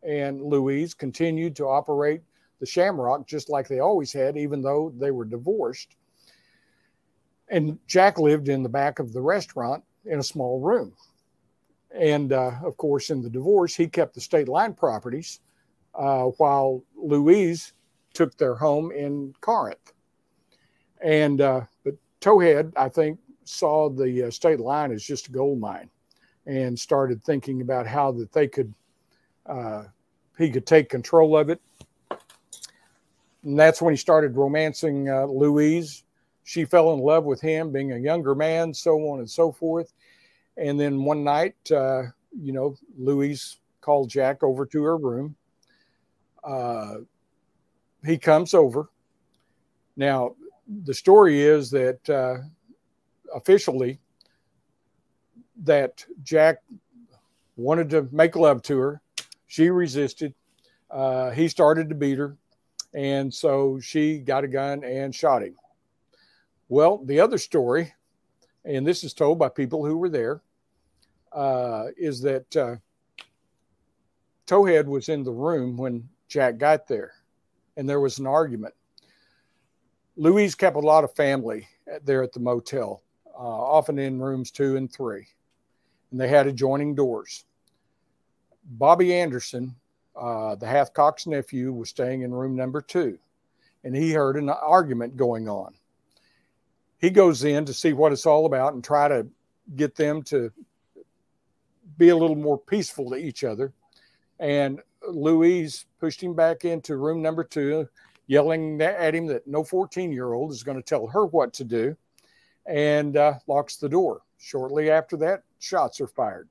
and 0.03 0.41
Louise 0.41 0.93
continued 0.93 1.55
to 1.57 1.65
operate 1.65 2.21
the 2.59 2.65
Shamrock 2.65 3.27
just 3.27 3.49
like 3.49 3.67
they 3.67 3.79
always 3.79 4.13
had, 4.13 4.37
even 4.37 4.61
though 4.61 4.93
they 4.97 5.11
were 5.11 5.25
divorced. 5.25 5.95
And 7.49 7.77
Jack 7.87 8.17
lived 8.17 8.49
in 8.49 8.63
the 8.63 8.69
back 8.69 8.99
of 8.99 9.13
the 9.13 9.21
restaurant 9.21 9.83
in 10.05 10.19
a 10.19 10.23
small 10.23 10.59
room. 10.59 10.93
And 11.91 12.33
uh, 12.33 12.51
of 12.63 12.77
course, 12.77 13.09
in 13.09 13.21
the 13.21 13.29
divorce, 13.29 13.75
he 13.75 13.87
kept 13.87 14.15
the 14.15 14.21
state 14.21 14.47
line 14.47 14.73
properties 14.73 15.39
uh, 15.93 16.25
while 16.37 16.83
Louise 16.95 17.73
took 18.15 18.35
their 18.37 18.55
home 18.55 18.91
in 18.91 19.33
Corinth. 19.41 19.93
And 21.01 21.41
uh, 21.41 21.61
but 21.83 21.95
Towhead, 22.21 22.73
I 22.75 22.89
think, 22.89 23.19
saw 23.43 23.89
the 23.89 24.23
uh, 24.23 24.31
state 24.31 24.59
line 24.59 24.91
as 24.91 25.03
just 25.03 25.27
a 25.27 25.31
gold 25.31 25.59
mine 25.59 25.89
and 26.47 26.79
started 26.79 27.23
thinking 27.23 27.61
about 27.61 27.85
how 27.85 28.11
that 28.13 28.31
they 28.31 28.47
could 28.47 28.73
uh, 29.45 29.83
he 30.37 30.49
could 30.49 30.65
take 30.65 30.89
control 30.89 31.37
of 31.37 31.49
it. 31.49 31.61
And 33.43 33.59
that's 33.59 33.81
when 33.81 33.93
he 33.93 33.97
started 33.97 34.35
romancing 34.35 35.07
uh, 35.09 35.25
Louise 35.25 36.05
she 36.45 36.63
fell 36.63 36.93
in 36.93 36.99
love 36.99 37.25
with 37.25 37.41
him 37.41 37.71
being 37.71 37.91
a 37.91 37.97
younger 37.97 38.35
man, 38.35 38.73
so 38.73 39.09
on 39.09 39.19
and 39.19 39.29
so 39.29 39.51
forth. 39.51 39.93
And 40.57 40.79
then 40.79 41.03
one 41.03 41.23
night, 41.23 41.55
uh, 41.71 42.03
you 42.39 42.53
know, 42.53 42.75
Louise 42.97 43.57
called 43.81 44.09
Jack 44.09 44.43
over 44.43 44.65
to 44.67 44.83
her 44.83 44.95
room. 44.95 45.35
He 48.05 48.17
comes 48.17 48.53
over. 48.53 48.89
Now, 49.97 50.35
the 50.83 50.93
story 50.93 51.41
is 51.41 51.71
that 51.71 52.09
uh, 52.09 52.37
officially, 53.33 53.99
that 55.63 56.05
Jack 56.23 56.57
wanted 57.55 57.89
to 57.91 58.07
make 58.11 58.35
love 58.35 58.61
to 58.63 58.77
her. 58.77 59.01
She 59.47 59.69
resisted. 59.69 60.33
Uh, 60.91 61.31
he 61.31 61.47
started 61.47 61.89
to 61.89 61.95
beat 61.95 62.17
her. 62.17 62.35
And 62.93 63.33
so 63.33 63.79
she 63.79 64.19
got 64.19 64.43
a 64.43 64.47
gun 64.47 64.83
and 64.83 65.13
shot 65.13 65.43
him. 65.43 65.55
Well, 66.69 67.03
the 67.05 67.19
other 67.19 67.37
story, 67.37 67.93
and 68.63 68.85
this 68.85 69.03
is 69.03 69.13
told 69.13 69.37
by 69.37 69.49
people 69.49 69.85
who 69.85 69.97
were 69.97 70.09
there, 70.09 70.41
uh, 71.31 71.87
is 71.97 72.21
that 72.21 72.55
uh, 72.55 72.75
Towhead 74.47 74.85
was 74.85 75.09
in 75.09 75.23
the 75.23 75.31
room 75.31 75.77
when 75.77 76.07
Jack 76.27 76.57
got 76.57 76.87
there, 76.87 77.13
and 77.77 77.87
there 77.87 77.99
was 77.99 78.19
an 78.19 78.27
argument. 78.27 78.73
Louise 80.17 80.55
kept 80.55 80.75
a 80.75 80.79
lot 80.79 81.03
of 81.03 81.13
family 81.15 81.67
there 82.03 82.23
at 82.23 82.33
the 82.33 82.39
motel, 82.39 83.01
uh, 83.33 83.37
often 83.37 83.99
in 83.99 84.19
rooms 84.19 84.51
two 84.51 84.77
and 84.77 84.91
three, 84.91 85.27
and 86.11 86.19
they 86.19 86.27
had 86.27 86.47
adjoining 86.47 86.95
doors. 86.95 87.45
Bobby 88.63 89.13
Anderson, 89.13 89.75
uh, 90.15 90.55
the 90.55 90.65
Hathcock's 90.65 91.27
nephew, 91.27 91.73
was 91.73 91.89
staying 91.89 92.21
in 92.21 92.33
room 92.33 92.55
number 92.55 92.81
two, 92.81 93.19
and 93.83 93.95
he 93.95 94.11
heard 94.11 94.37
an 94.37 94.49
argument 94.49 95.17
going 95.17 95.49
on 95.49 95.75
he 97.05 97.09
goes 97.09 97.43
in 97.43 97.65
to 97.65 97.73
see 97.73 97.93
what 97.93 98.11
it's 98.11 98.25
all 98.25 98.45
about 98.45 98.73
and 98.73 98.83
try 98.83 99.07
to 99.07 99.27
get 99.75 99.95
them 99.95 100.23
to 100.23 100.51
be 101.97 102.09
a 102.09 102.17
little 102.17 102.35
more 102.35 102.57
peaceful 102.57 103.11
to 103.11 103.15
each 103.15 103.43
other. 103.43 103.73
And 104.39 104.81
Louise 105.07 105.85
pushed 105.99 106.21
him 106.21 106.33
back 106.33 106.65
into 106.65 106.97
room 106.97 107.21
number 107.21 107.43
two, 107.43 107.87
yelling 108.27 108.81
at 108.81 109.15
him 109.15 109.27
that 109.27 109.47
no 109.47 109.63
14 109.63 110.11
year 110.11 110.33
old 110.33 110.51
is 110.51 110.63
going 110.63 110.77
to 110.77 110.83
tell 110.83 111.07
her 111.07 111.25
what 111.25 111.53
to 111.53 111.63
do, 111.63 111.95
and 112.65 113.17
uh, 113.17 113.35
locks 113.47 113.77
the 113.77 113.89
door. 113.89 114.21
Shortly 114.37 114.89
after 114.89 115.17
that, 115.17 115.43
shots 115.59 116.01
are 116.01 116.07
fired. 116.07 116.49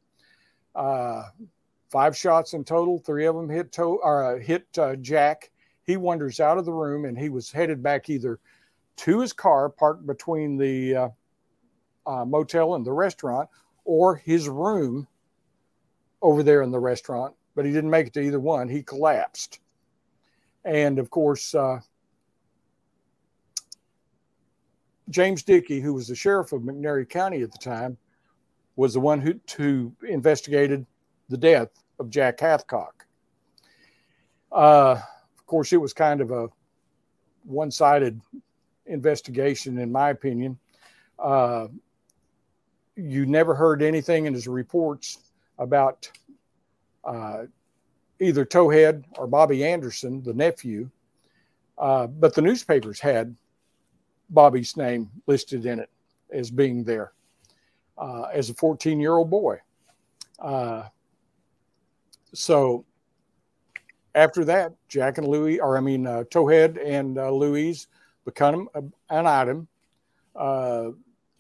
Uh, 0.75 1.25
five 1.91 2.17
shots 2.17 2.55
in 2.55 2.65
total. 2.65 2.99
Three 2.99 3.27
of 3.27 3.37
them 3.37 3.49
hit 3.49 3.73
to, 3.73 3.83
or, 3.83 4.37
uh, 4.37 4.39
hit 4.39 4.67
uh, 4.79 4.97
Jack. 4.97 5.51
He 5.85 5.97
wanders 5.97 6.41
out 6.41 6.59
of 6.59 6.65
the 6.65 6.73
room, 6.73 7.05
and 7.05 7.19
he 7.19 7.29
was 7.29 7.53
headed 7.53 7.83
back 7.83 8.09
either 8.09 8.41
to 8.97 9.21
his 9.21 9.33
car 9.33 9.69
parked 9.69 10.07
between 10.07 10.57
the 10.57 10.97
uh, 10.97 11.09
uh, 12.07 12.25
motel 12.25 12.75
and 12.75 12.85
the 12.85 12.93
restaurant 12.93 13.49
or 13.85 14.17
his 14.17 14.49
room 14.49 15.07
over 16.23 16.43
there 16.43 16.63
in 16.63 16.71
the 16.71 16.81
restaurant, 16.81 17.35
but 17.55 17.65
he 17.65 17.73
didn't 17.73 17.91
make 17.91 18.07
it 18.09 18.13
to 18.15 18.21
either 18.21 18.41
one. 18.41 18.69
He 18.69 18.83
collapsed. 18.83 19.61
And 20.65 20.99
of 20.99 21.11
course, 21.11 21.55
uh, 21.55 21.81
James 25.11 25.43
Dickey, 25.43 25.81
who 25.81 25.95
was 25.95 26.09
the 26.09 26.15
sheriff 26.15 26.53
of 26.53 26.63
McNairy 26.63 27.09
County 27.09 27.43
at 27.43 27.53
the 27.53 27.59
time, 27.59 27.97
was 28.77 28.95
the 28.95 29.01
one 29.01 29.21
who, 29.21 29.39
who 29.57 29.93
investigated 30.09 30.87
the 31.29 31.37
death 31.37 31.69
of 31.99 32.11
Jack 32.11 32.39
Hathcock. 32.39 33.07
Uh, 34.51 35.01
of 35.39 35.47
course, 35.47 35.73
it 35.73 35.81
was 35.81 35.93
kind 35.93 36.21
of 36.21 36.31
a 36.31 36.49
one 37.45 37.71
sided 37.71 38.21
investigation, 38.87 39.79
in 39.79 39.93
my 39.93 40.11
opinion. 40.11 40.59
Uh, 41.19 41.69
you 42.97 43.27
never 43.27 43.55
heard 43.55 43.83
anything 43.83 44.27
in 44.27 44.35
his 44.35 44.49
reports 44.49 45.19
about 45.59 46.11
uh, 47.05 47.45
either 48.21 48.45
Towhead 48.45 49.05
or 49.19 49.27
Bobby 49.27 49.65
Anderson, 49.65 50.23
the 50.23 50.35
nephew, 50.35 50.91
uh, 51.79 52.07
but 52.07 52.35
the 52.35 52.43
newspapers 52.43 53.01
had 53.01 53.35
Bobby's 54.31 54.77
name 54.77 55.11
listed 55.27 55.67
in 55.67 55.79
it 55.81 55.91
as 56.33 56.51
being 56.51 56.85
there. 56.85 57.13
uh, 57.99 58.23
as 58.33 58.51
a 58.51 58.55
14 58.55 59.01
year 59.01 59.17
old 59.17 59.31
boy. 59.31 59.59
Uh, 60.39 60.85
so 62.33 62.85
after 64.15 64.45
that, 64.45 64.73
Jack 64.89 65.19
and 65.19 65.27
Louis, 65.29 65.61
or 65.61 65.77
I 65.77 65.81
mean, 65.81 66.07
uh, 66.07 66.25
Towhead 66.31 66.79
and 66.85 67.19
uh, 67.19 67.31
Louise 67.31 67.87
become 68.25 68.69
an 68.75 69.27
item. 69.27 69.69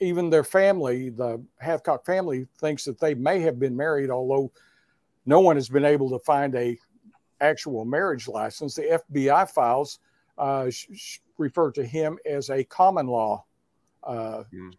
Even 0.00 0.28
their 0.28 0.44
family, 0.44 1.08
the 1.08 1.42
Hathcock 1.62 2.04
family, 2.04 2.46
thinks 2.58 2.84
that 2.84 3.00
they 3.00 3.14
may 3.14 3.40
have 3.40 3.58
been 3.58 3.76
married, 3.76 4.10
although 4.10 4.50
no 5.26 5.40
one 5.40 5.56
has 5.56 5.68
been 5.68 5.84
able 5.84 6.10
to 6.10 6.18
find 6.20 6.54
a 6.54 6.78
actual 7.40 7.84
marriage 7.84 8.28
license. 8.28 8.74
The 8.74 9.00
FBI 9.12 9.50
files 9.50 9.98
uh, 10.38 10.70
sh- 10.70 10.86
sh- 10.94 11.18
refer 11.38 11.70
to 11.72 11.84
him 11.84 12.18
as 12.26 12.50
a 12.50 12.64
common 12.64 13.06
law 13.06 13.44
uh, 14.02 14.44
mm. 14.52 14.72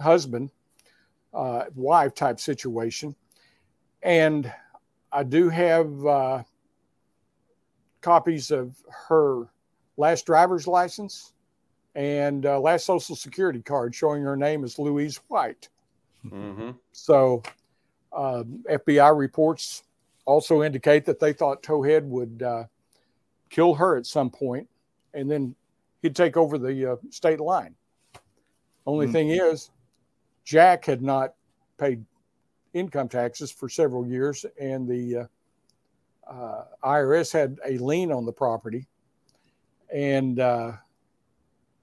husband, 0.00 0.50
uh, 1.34 1.64
wife 1.74 2.14
type 2.14 2.40
situation. 2.40 3.14
And 4.02 4.52
I 5.12 5.22
do 5.22 5.48
have 5.48 6.06
uh, 6.06 6.42
copies 8.00 8.50
of 8.50 8.76
her 9.08 9.48
last 9.96 10.26
driver's 10.26 10.66
license 10.66 11.32
and 11.94 12.46
uh, 12.46 12.60
last 12.60 12.86
social 12.86 13.16
security 13.16 13.60
card 13.60 13.94
showing 13.94 14.22
her 14.22 14.36
name 14.36 14.62
is 14.64 14.78
Louise 14.78 15.20
White. 15.28 15.68
Mm-hmm. 16.24 16.70
So, 16.92 17.42
uh, 18.12 18.44
FBI 18.70 19.16
reports 19.16 19.84
also 20.24 20.62
indicate 20.62 21.04
that 21.06 21.18
they 21.18 21.32
thought 21.32 21.62
Towhead 21.62 22.04
would 22.04 22.42
uh, 22.42 22.64
kill 23.50 23.74
her 23.74 23.96
at 23.96 24.06
some 24.06 24.30
point, 24.30 24.68
and 25.14 25.30
then 25.30 25.54
he'd 26.02 26.14
take 26.14 26.36
over 26.36 26.58
the 26.58 26.92
uh, 26.92 26.96
state 27.10 27.40
line. 27.40 27.74
Only 28.86 29.06
mm-hmm. 29.06 29.12
thing 29.12 29.30
is, 29.30 29.70
Jack 30.44 30.84
had 30.84 31.02
not 31.02 31.34
paid 31.78 32.04
income 32.74 33.08
taxes 33.08 33.50
for 33.50 33.68
several 33.68 34.06
years, 34.06 34.44
and 34.60 34.88
the 34.88 35.28
uh, 36.28 36.30
uh, 36.30 36.64
IRS 36.84 37.32
had 37.32 37.58
a 37.66 37.78
lien 37.78 38.12
on 38.12 38.24
the 38.24 38.32
property, 38.32 38.86
and 39.92 40.40
uh, 40.40 40.72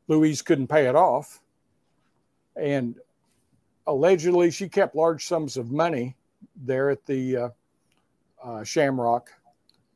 Louise 0.08 0.42
couldn't 0.42 0.68
pay 0.68 0.88
it 0.88 0.96
off. 0.96 1.42
And 2.56 2.96
allegedly, 3.88 4.52
she 4.52 4.70
kept 4.70 4.96
large 4.96 5.26
sums 5.26 5.58
of 5.58 5.72
money 5.72 6.16
there 6.56 6.90
at 6.90 7.06
the 7.06 7.38
uh, 7.38 7.50
uh, 8.44 8.64
Shamrock. 8.64 9.30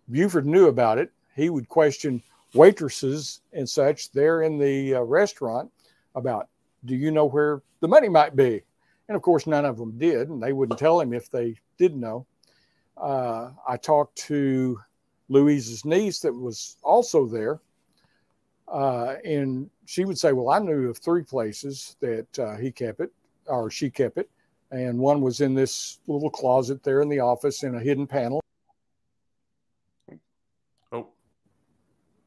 Buford 0.10 0.46
knew 0.46 0.68
about 0.68 0.98
it. 0.98 1.12
He 1.36 1.50
would 1.50 1.70
question 1.70 2.22
waitresses 2.54 3.42
and 3.54 3.70
such 3.70 4.12
there 4.12 4.42
in 4.42 4.58
the 4.58 4.96
uh, 4.96 5.02
restaurant 5.02 5.72
about, 6.16 6.50
do 6.86 6.96
you 6.96 7.12
know 7.12 7.26
where 7.26 7.62
the 7.80 7.88
money 7.88 8.10
might 8.10 8.36
be? 8.36 8.64
And 9.08 9.16
of 9.16 9.22
course, 9.22 9.48
none 9.48 9.66
of 9.66 9.78
them 9.78 9.98
did, 9.98 10.30
and 10.30 10.42
they 10.42 10.54
wouldn't 10.54 10.80
tell 10.80 11.00
him 11.00 11.14
if 11.14 11.30
they 11.30 11.56
didn't 11.78 12.00
know. 12.00 12.26
Uh, 12.98 13.52
I 13.68 13.78
talked 13.78 14.18
to 14.28 14.80
Louise's 15.30 15.86
niece 15.86 16.20
that 16.20 16.34
was 16.34 16.78
also 16.84 17.26
there, 17.26 17.60
uh, 18.68 19.16
and 19.26 19.70
she 19.86 20.06
would 20.06 20.18
say, 20.18 20.34
Well, 20.34 20.50
I 20.50 20.60
knew 20.60 20.90
of 20.90 20.98
three 20.98 21.24
places 21.24 21.96
that 22.02 22.40
uh, 22.40 22.58
he 22.58 22.72
kept 22.72 23.00
it, 23.00 23.12
or 23.50 23.70
she 23.70 23.90
kept 23.90 24.18
it 24.18 24.30
and 24.72 24.98
one 24.98 25.22
was 25.22 25.42
in 25.42 25.54
this 25.54 26.00
little 26.08 26.30
closet 26.30 26.84
there 26.84 27.02
in 27.02 27.10
the 27.10 27.20
office 27.20 27.64
in 27.64 27.76
a 27.76 27.80
hidden 27.80 28.06
panel. 28.06 28.44
Oh, 30.92 31.08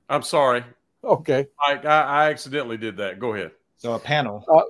I'm 0.09 0.23
sorry. 0.23 0.65
Okay. 1.05 1.49
I, 1.61 1.75
I, 1.75 2.01
I 2.01 2.31
accidentally 2.31 2.77
did 2.77 2.97
that. 2.97 3.19
Go 3.19 3.35
ahead. 3.35 3.53
So 3.77 3.95
a 3.95 3.99
panel. 3.99 4.45
Uh, 4.53 4.63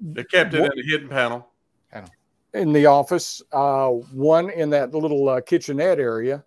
they 0.00 0.24
kept 0.24 0.54
it 0.54 0.60
what, 0.60 0.72
in 0.72 0.78
a 0.78 0.90
hidden 0.90 1.08
panel. 1.08 1.48
Panel. 1.90 2.10
In 2.54 2.72
the 2.72 2.86
office, 2.86 3.42
uh, 3.52 3.88
one 3.88 4.50
in 4.50 4.68
that 4.70 4.94
little 4.94 5.28
uh, 5.28 5.40
kitchenette 5.40 5.98
area. 5.98 6.44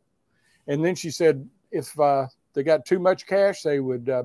And 0.68 0.84
then 0.84 0.96
she 0.96 1.10
said 1.10 1.48
if 1.72 1.98
uh, 2.00 2.28
they 2.54 2.64
got 2.64 2.86
too 2.86 3.00
much 3.00 3.26
cash, 3.26 3.62
they 3.62 3.80
would 3.80 4.10
uh, 4.10 4.24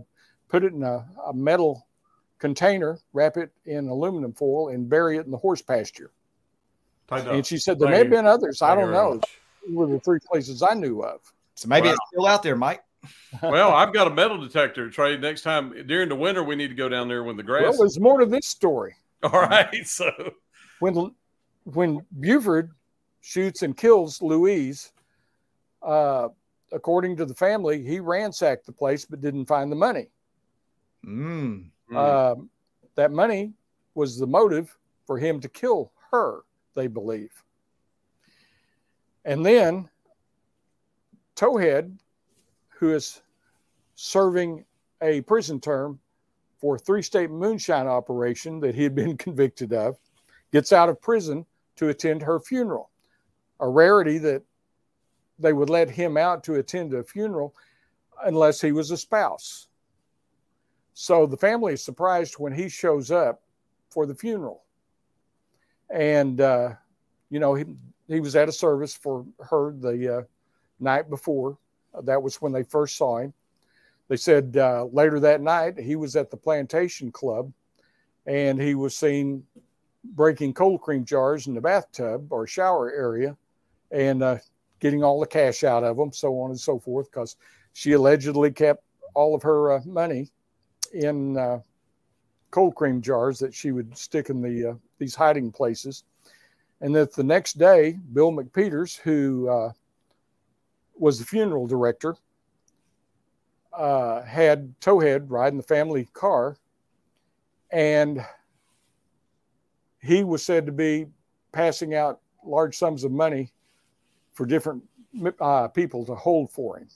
put 0.48 0.64
it 0.64 0.72
in 0.72 0.82
a, 0.82 1.06
a 1.26 1.32
metal 1.32 1.86
container, 2.40 2.98
wrap 3.12 3.36
it 3.36 3.50
in 3.66 3.88
aluminum 3.88 4.32
foil, 4.32 4.68
and 4.68 4.88
bury 4.88 5.18
it 5.18 5.26
in 5.26 5.30
the 5.30 5.38
horse 5.38 5.62
pasture. 5.62 6.10
And 7.10 7.44
she 7.44 7.58
said 7.58 7.78
there 7.78 7.88
Thank 7.88 7.92
may 7.92 7.98
have 7.98 8.10
been 8.10 8.26
others. 8.26 8.62
I 8.62 8.74
don't 8.74 8.92
know. 8.92 9.20
Were 9.68 9.86
the 9.86 10.00
three 10.00 10.20
places 10.20 10.62
I 10.62 10.74
knew 10.74 11.02
of. 11.02 11.20
So 11.54 11.68
maybe 11.68 11.88
wow. 11.88 11.92
it's 11.92 12.00
still 12.12 12.26
out 12.26 12.42
there, 12.42 12.56
Mike. 12.56 12.82
well, 13.42 13.72
I've 13.72 13.92
got 13.92 14.06
a 14.06 14.10
metal 14.10 14.38
detector, 14.38 14.90
Trey. 14.90 15.16
Next 15.16 15.42
time 15.42 15.86
during 15.86 16.08
the 16.08 16.14
winter, 16.14 16.42
we 16.42 16.54
need 16.54 16.68
to 16.68 16.74
go 16.74 16.88
down 16.88 17.08
there 17.08 17.24
when 17.24 17.36
the 17.36 17.42
grass. 17.42 17.62
Well, 17.62 17.78
there's 17.78 17.98
more 17.98 18.20
to 18.20 18.26
this 18.26 18.46
story. 18.46 18.94
All 19.22 19.30
right. 19.30 19.86
So 19.86 20.10
when 20.78 21.14
when 21.64 22.04
Buford 22.18 22.70
shoots 23.20 23.62
and 23.62 23.76
kills 23.76 24.22
Louise, 24.22 24.92
uh, 25.82 26.28
according 26.72 27.16
to 27.16 27.26
the 27.26 27.34
family, 27.34 27.82
he 27.82 28.00
ransacked 28.00 28.66
the 28.66 28.72
place 28.72 29.04
but 29.04 29.20
didn't 29.20 29.46
find 29.46 29.70
the 29.70 29.76
money. 29.76 30.08
Mm. 31.04 31.70
Mm. 31.90 32.48
that 32.94 33.10
money 33.10 33.52
was 33.94 34.18
the 34.18 34.26
motive 34.26 34.76
for 35.06 35.18
him 35.18 35.40
to 35.40 35.48
kill 35.48 35.92
her, 36.10 36.40
they 36.74 36.86
believe. 36.86 37.32
And 39.24 39.44
then 39.44 39.88
Towhead, 41.36 41.96
who 42.68 42.94
is 42.94 43.22
serving 43.94 44.64
a 45.02 45.20
prison 45.22 45.60
term 45.60 45.98
for 46.60 46.78
three 46.78 47.02
state 47.02 47.30
moonshine 47.30 47.86
operation 47.86 48.60
that 48.60 48.74
he 48.74 48.82
had 48.82 48.94
been 48.94 49.16
convicted 49.26 49.72
of, 49.72 49.96
gets 50.52 50.72
out 50.72 50.88
of 50.88 51.00
prison 51.00 51.44
to 51.76 51.88
attend 51.88 52.22
her 52.22 52.38
funeral. 52.38 52.90
A 53.60 53.68
rarity 53.68 54.18
that 54.18 54.42
they 55.38 55.52
would 55.52 55.70
let 55.70 55.90
him 55.90 56.16
out 56.16 56.44
to 56.44 56.54
attend 56.54 56.94
a 56.94 57.02
funeral 57.02 57.54
unless 58.24 58.60
he 58.60 58.72
was 58.72 58.90
a 58.90 58.96
spouse. 58.96 59.68
So 61.00 61.24
the 61.24 61.38
family 61.38 61.72
is 61.72 61.82
surprised 61.82 62.34
when 62.34 62.52
he 62.52 62.68
shows 62.68 63.10
up 63.10 63.40
for 63.88 64.04
the 64.04 64.14
funeral. 64.14 64.64
And, 65.88 66.42
uh, 66.42 66.74
you 67.30 67.40
know, 67.40 67.54
he, 67.54 67.64
he 68.06 68.20
was 68.20 68.36
at 68.36 68.50
a 68.50 68.52
service 68.52 68.94
for 68.94 69.24
her 69.48 69.72
the 69.72 70.18
uh, 70.18 70.22
night 70.78 71.08
before. 71.08 71.56
That 72.02 72.22
was 72.22 72.42
when 72.42 72.52
they 72.52 72.64
first 72.64 72.98
saw 72.98 73.16
him. 73.16 73.32
They 74.08 74.18
said 74.18 74.58
uh, 74.58 74.88
later 74.92 75.18
that 75.20 75.40
night 75.40 75.78
he 75.78 75.96
was 75.96 76.16
at 76.16 76.30
the 76.30 76.36
plantation 76.36 77.10
club 77.10 77.50
and 78.26 78.60
he 78.60 78.74
was 78.74 78.94
seen 78.94 79.42
breaking 80.04 80.52
cold 80.52 80.82
cream 80.82 81.06
jars 81.06 81.46
in 81.46 81.54
the 81.54 81.62
bathtub 81.62 82.30
or 82.30 82.46
shower 82.46 82.92
area 82.92 83.38
and 83.90 84.22
uh, 84.22 84.36
getting 84.80 85.02
all 85.02 85.18
the 85.18 85.26
cash 85.26 85.64
out 85.64 85.82
of 85.82 85.96
them, 85.96 86.12
so 86.12 86.38
on 86.40 86.50
and 86.50 86.60
so 86.60 86.78
forth, 86.78 87.10
because 87.10 87.36
she 87.72 87.92
allegedly 87.92 88.50
kept 88.50 88.84
all 89.14 89.34
of 89.34 89.42
her 89.42 89.72
uh, 89.72 89.80
money 89.86 90.30
in 90.92 91.36
uh, 91.36 91.60
cold 92.50 92.74
cream 92.74 93.00
jars 93.00 93.38
that 93.38 93.54
she 93.54 93.72
would 93.72 93.96
stick 93.96 94.30
in 94.30 94.42
the 94.42 94.70
uh, 94.70 94.74
these 94.98 95.14
hiding 95.14 95.50
places, 95.50 96.04
and 96.80 96.94
that 96.94 97.14
the 97.14 97.24
next 97.24 97.58
day, 97.58 97.98
Bill 98.12 98.32
McPeters, 98.32 98.98
who 98.98 99.48
uh, 99.48 99.72
was 100.94 101.18
the 101.18 101.24
funeral 101.24 101.66
director, 101.66 102.16
uh, 103.72 104.22
had 104.22 104.74
Towhead 104.80 105.30
ride 105.30 105.52
in 105.52 105.56
the 105.56 105.62
family 105.62 106.08
car, 106.12 106.56
and 107.70 108.24
he 110.02 110.24
was 110.24 110.44
said 110.44 110.66
to 110.66 110.72
be 110.72 111.06
passing 111.52 111.94
out 111.94 112.20
large 112.44 112.76
sums 112.76 113.04
of 113.04 113.12
money 113.12 113.52
for 114.32 114.46
different 114.46 114.82
uh, 115.40 115.68
people 115.68 116.04
to 116.06 116.14
hold 116.14 116.50
for 116.50 116.78
him 116.78 116.88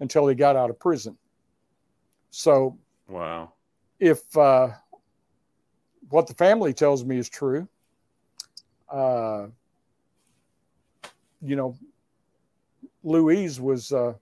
until 0.00 0.26
he 0.26 0.34
got 0.34 0.56
out 0.56 0.70
of 0.70 0.78
prison. 0.78 1.16
So 2.30 2.78
Wow. 3.08 3.52
If 4.00 4.36
uh, 4.36 4.68
what 6.08 6.26
the 6.26 6.34
family 6.34 6.72
tells 6.72 7.04
me 7.04 7.18
is 7.18 7.28
true, 7.28 7.68
uh, 8.90 9.46
you 11.42 11.56
know, 11.56 11.76
Louise 13.02 13.60
was 13.60 13.92
uh, 13.92 14.14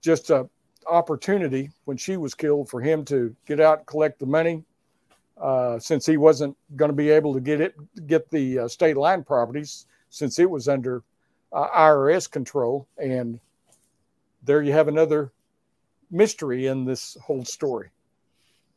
just 0.00 0.30
a 0.30 0.48
opportunity 0.86 1.70
when 1.84 1.96
she 1.96 2.16
was 2.16 2.34
killed 2.34 2.68
for 2.68 2.80
him 2.80 3.04
to 3.06 3.34
get 3.46 3.60
out 3.60 3.78
and 3.78 3.86
collect 3.86 4.18
the 4.18 4.26
money. 4.26 4.64
Uh, 5.40 5.78
since 5.78 6.06
he 6.06 6.16
wasn't 6.16 6.56
going 6.76 6.90
to 6.90 6.94
be 6.94 7.10
able 7.10 7.32
to 7.34 7.40
get 7.40 7.60
it, 7.60 7.74
get 8.06 8.30
the 8.30 8.60
uh, 8.60 8.68
state 8.68 8.96
line 8.96 9.24
properties, 9.24 9.86
since 10.10 10.38
it 10.38 10.48
was 10.48 10.68
under 10.68 11.02
uh, 11.52 11.68
IRS 11.68 12.30
control, 12.30 12.86
and 12.98 13.40
there 14.44 14.62
you 14.62 14.72
have 14.72 14.88
another 14.88 15.32
mystery 16.12 16.66
in 16.66 16.84
this 16.84 17.16
whole 17.20 17.44
story. 17.44 17.90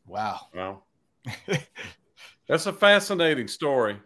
Wow. 0.08 0.40
Wow. 0.54 0.84
That's 2.48 2.66
a 2.66 2.74
fascinating 2.74 3.48
story. 3.48 3.98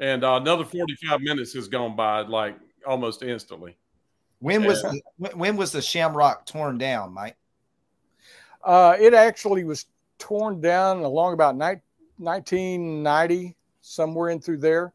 And 0.00 0.24
uh, 0.24 0.34
another 0.34 0.64
45 0.64 1.20
minutes 1.20 1.52
has 1.54 1.68
gone 1.68 1.94
by 1.94 2.20
like 2.20 2.56
almost 2.86 3.22
instantly. 3.22 3.76
When 4.40 4.64
was 4.64 4.82
the, 4.82 5.00
when 5.34 5.56
was 5.56 5.72
the 5.72 5.82
Shamrock 5.82 6.46
torn 6.46 6.78
down, 6.78 7.12
Mike? 7.12 7.36
Uh, 8.64 8.96
it 8.98 9.12
actually 9.12 9.64
was 9.64 9.86
torn 10.18 10.60
down 10.60 11.00
along 11.00 11.32
about 11.34 11.56
ni- 11.56 11.82
1990, 12.18 13.56
somewhere 13.80 14.30
in 14.30 14.40
through 14.40 14.58
there. 14.58 14.92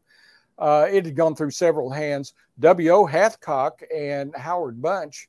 Uh, 0.58 0.86
it 0.90 1.04
had 1.04 1.16
gone 1.16 1.34
through 1.34 1.50
several 1.50 1.90
hands. 1.90 2.32
W.O. 2.60 3.06
Hathcock 3.06 3.82
and 3.94 4.34
Howard 4.36 4.80
Bunch 4.80 5.28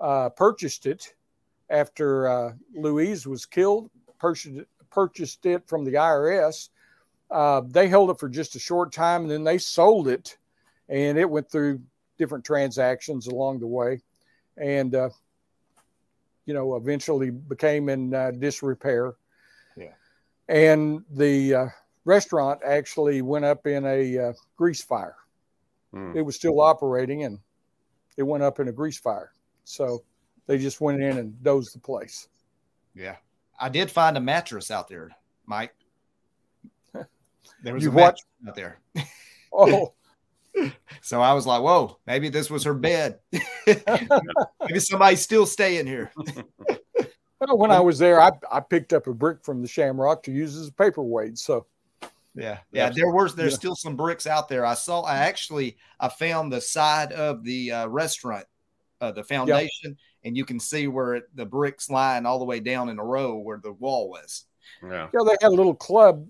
uh, 0.00 0.28
purchased 0.30 0.86
it 0.86 1.14
after 1.70 2.28
uh, 2.28 2.52
Louise 2.74 3.26
was 3.26 3.46
killed, 3.46 3.90
purchased, 4.18 4.66
purchased 4.90 5.46
it 5.46 5.66
from 5.68 5.84
the 5.84 5.94
IRS. 5.94 6.68
Uh, 7.30 7.62
they 7.66 7.88
held 7.88 8.10
it 8.10 8.18
for 8.18 8.28
just 8.28 8.54
a 8.54 8.58
short 8.58 8.92
time 8.92 9.22
and 9.22 9.30
then 9.30 9.44
they 9.44 9.58
sold 9.58 10.08
it, 10.08 10.38
and 10.88 11.18
it 11.18 11.28
went 11.28 11.50
through 11.50 11.80
different 12.18 12.44
transactions 12.44 13.26
along 13.26 13.58
the 13.58 13.66
way. 13.66 14.00
And, 14.56 14.94
uh, 14.94 15.10
you 16.46 16.54
know, 16.54 16.76
eventually 16.76 17.30
became 17.30 17.88
in 17.88 18.14
uh, 18.14 18.30
disrepair. 18.30 19.14
Yeah. 19.76 19.92
And 20.48 21.04
the 21.10 21.70
restaurant 22.06 22.60
actually 22.64 23.20
went 23.20 23.44
up 23.44 23.66
in 23.66 23.84
a 23.84 24.18
uh, 24.18 24.32
grease 24.56 24.82
fire. 24.82 25.16
Mm. 25.92 26.16
It 26.16 26.22
was 26.22 26.36
still 26.36 26.60
operating 26.60 27.24
and 27.24 27.38
it 28.16 28.22
went 28.22 28.42
up 28.42 28.60
in 28.60 28.68
a 28.68 28.72
grease 28.72 28.98
fire. 28.98 29.32
So 29.64 30.02
they 30.46 30.58
just 30.58 30.80
went 30.80 31.02
in 31.02 31.18
and 31.18 31.42
dozed 31.42 31.74
the 31.74 31.80
place. 31.80 32.28
Yeah. 32.94 33.16
I 33.58 33.68
did 33.68 33.90
find 33.90 34.16
a 34.16 34.20
mattress 34.20 34.70
out 34.70 34.88
there, 34.88 35.10
Mike. 35.46 35.74
There 37.62 37.74
was 37.74 37.84
you 37.84 37.90
a 37.90 37.94
mattress 37.94 38.26
out 38.46 38.54
there. 38.54 38.80
oh. 39.52 39.92
So 41.02 41.20
I 41.20 41.34
was 41.34 41.46
like, 41.46 41.60
whoa, 41.60 41.98
maybe 42.06 42.30
this 42.30 42.50
was 42.50 42.64
her 42.64 42.72
bed. 42.72 43.18
maybe 43.66 44.78
somebody's 44.78 45.20
still 45.20 45.44
staying 45.44 45.86
here. 45.86 46.10
well, 47.38 47.58
when 47.58 47.70
I 47.70 47.78
was 47.78 47.98
there, 47.98 48.18
I, 48.22 48.30
I 48.50 48.60
picked 48.60 48.94
up 48.94 49.06
a 49.06 49.12
brick 49.12 49.44
from 49.44 49.60
the 49.60 49.68
shamrock 49.68 50.22
to 50.22 50.32
use 50.32 50.56
as 50.56 50.68
a 50.68 50.72
paperweight. 50.72 51.36
So 51.36 51.66
yeah, 52.34 52.58
yeah. 52.72 52.90
There 52.90 53.10
was 53.10 53.34
there's 53.34 53.52
yeah. 53.52 53.58
still 53.58 53.76
some 53.76 53.96
bricks 53.96 54.26
out 54.26 54.48
there. 54.48 54.64
I 54.64 54.74
saw. 54.74 55.02
I 55.02 55.16
actually 55.16 55.76
I 55.98 56.08
found 56.08 56.52
the 56.52 56.60
side 56.60 57.12
of 57.12 57.44
the 57.44 57.72
uh, 57.72 57.86
restaurant, 57.88 58.46
uh, 59.00 59.12
the 59.12 59.24
foundation, 59.24 59.96
and 60.26 60.36
you 60.36 60.44
can 60.44 60.58
see 60.58 60.88
where 60.88 61.14
it, 61.14 61.36
the 61.36 61.46
bricks 61.46 61.88
line 61.88 62.26
all 62.26 62.40
the 62.40 62.44
way 62.44 62.58
down 62.58 62.88
in 62.88 62.98
a 62.98 63.04
row 63.04 63.36
where 63.36 63.58
the 63.58 63.72
wall 63.72 64.10
was. 64.10 64.44
Yeah. 64.82 65.08
You 65.12 65.20
know, 65.20 65.24
they 65.24 65.36
had 65.40 65.52
a 65.52 65.54
little 65.54 65.74
club 65.74 66.26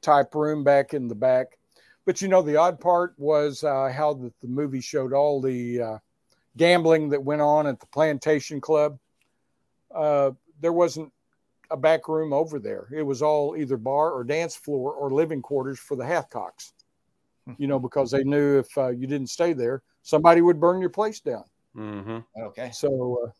type 0.00 0.34
room 0.34 0.64
back 0.64 0.94
in 0.94 1.06
the 1.06 1.14
back, 1.14 1.58
but 2.06 2.22
you 2.22 2.28
know 2.28 2.40
the 2.40 2.56
odd 2.56 2.80
part 2.80 3.12
was 3.18 3.62
uh, 3.62 3.92
how 3.94 4.14
the, 4.14 4.32
the 4.40 4.48
movie 4.48 4.80
showed 4.80 5.12
all 5.12 5.42
the 5.42 5.82
uh, 5.82 5.98
gambling 6.56 7.10
that 7.10 7.22
went 7.22 7.42
on 7.42 7.66
at 7.66 7.78
the 7.78 7.86
Plantation 7.88 8.58
Club. 8.58 8.98
Uh, 9.94 10.30
there 10.62 10.72
wasn't 10.72 11.12
a 11.70 11.76
back 11.76 12.08
room 12.08 12.32
over 12.32 12.58
there. 12.58 12.88
It 12.90 13.02
was 13.02 13.20
all 13.20 13.54
either 13.54 13.76
bar 13.76 14.12
or 14.12 14.24
dance 14.24 14.56
floor 14.56 14.94
or 14.94 15.10
living 15.10 15.42
quarters 15.42 15.78
for 15.78 15.94
the 15.94 16.04
Hathcocks, 16.04 16.72
you 17.58 17.66
know, 17.66 17.78
because 17.78 18.10
they 18.10 18.24
knew 18.24 18.60
if 18.60 18.78
uh, 18.78 18.88
you 18.88 19.06
didn't 19.06 19.28
stay 19.28 19.52
there, 19.52 19.82
somebody 20.02 20.40
would 20.40 20.58
burn 20.58 20.80
your 20.80 20.88
place 20.88 21.20
down. 21.20 21.44
Mm-hmm. 21.76 22.18
Okay. 22.46 22.70
So 22.72 23.32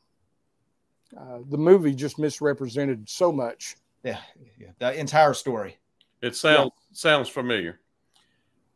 uh, 1.17 1.21
uh, 1.21 1.39
the 1.49 1.59
movie 1.59 1.95
just 1.95 2.19
misrepresented 2.19 3.09
so 3.09 3.33
much. 3.33 3.77
Yeah, 4.03 4.19
yeah. 4.59 4.69
the 4.79 4.99
entire 4.99 5.35
story. 5.35 5.77
It 6.23 6.37
sounds 6.37 6.71
yeah. 6.75 6.95
sounds 6.97 7.29
familiar. 7.29 7.81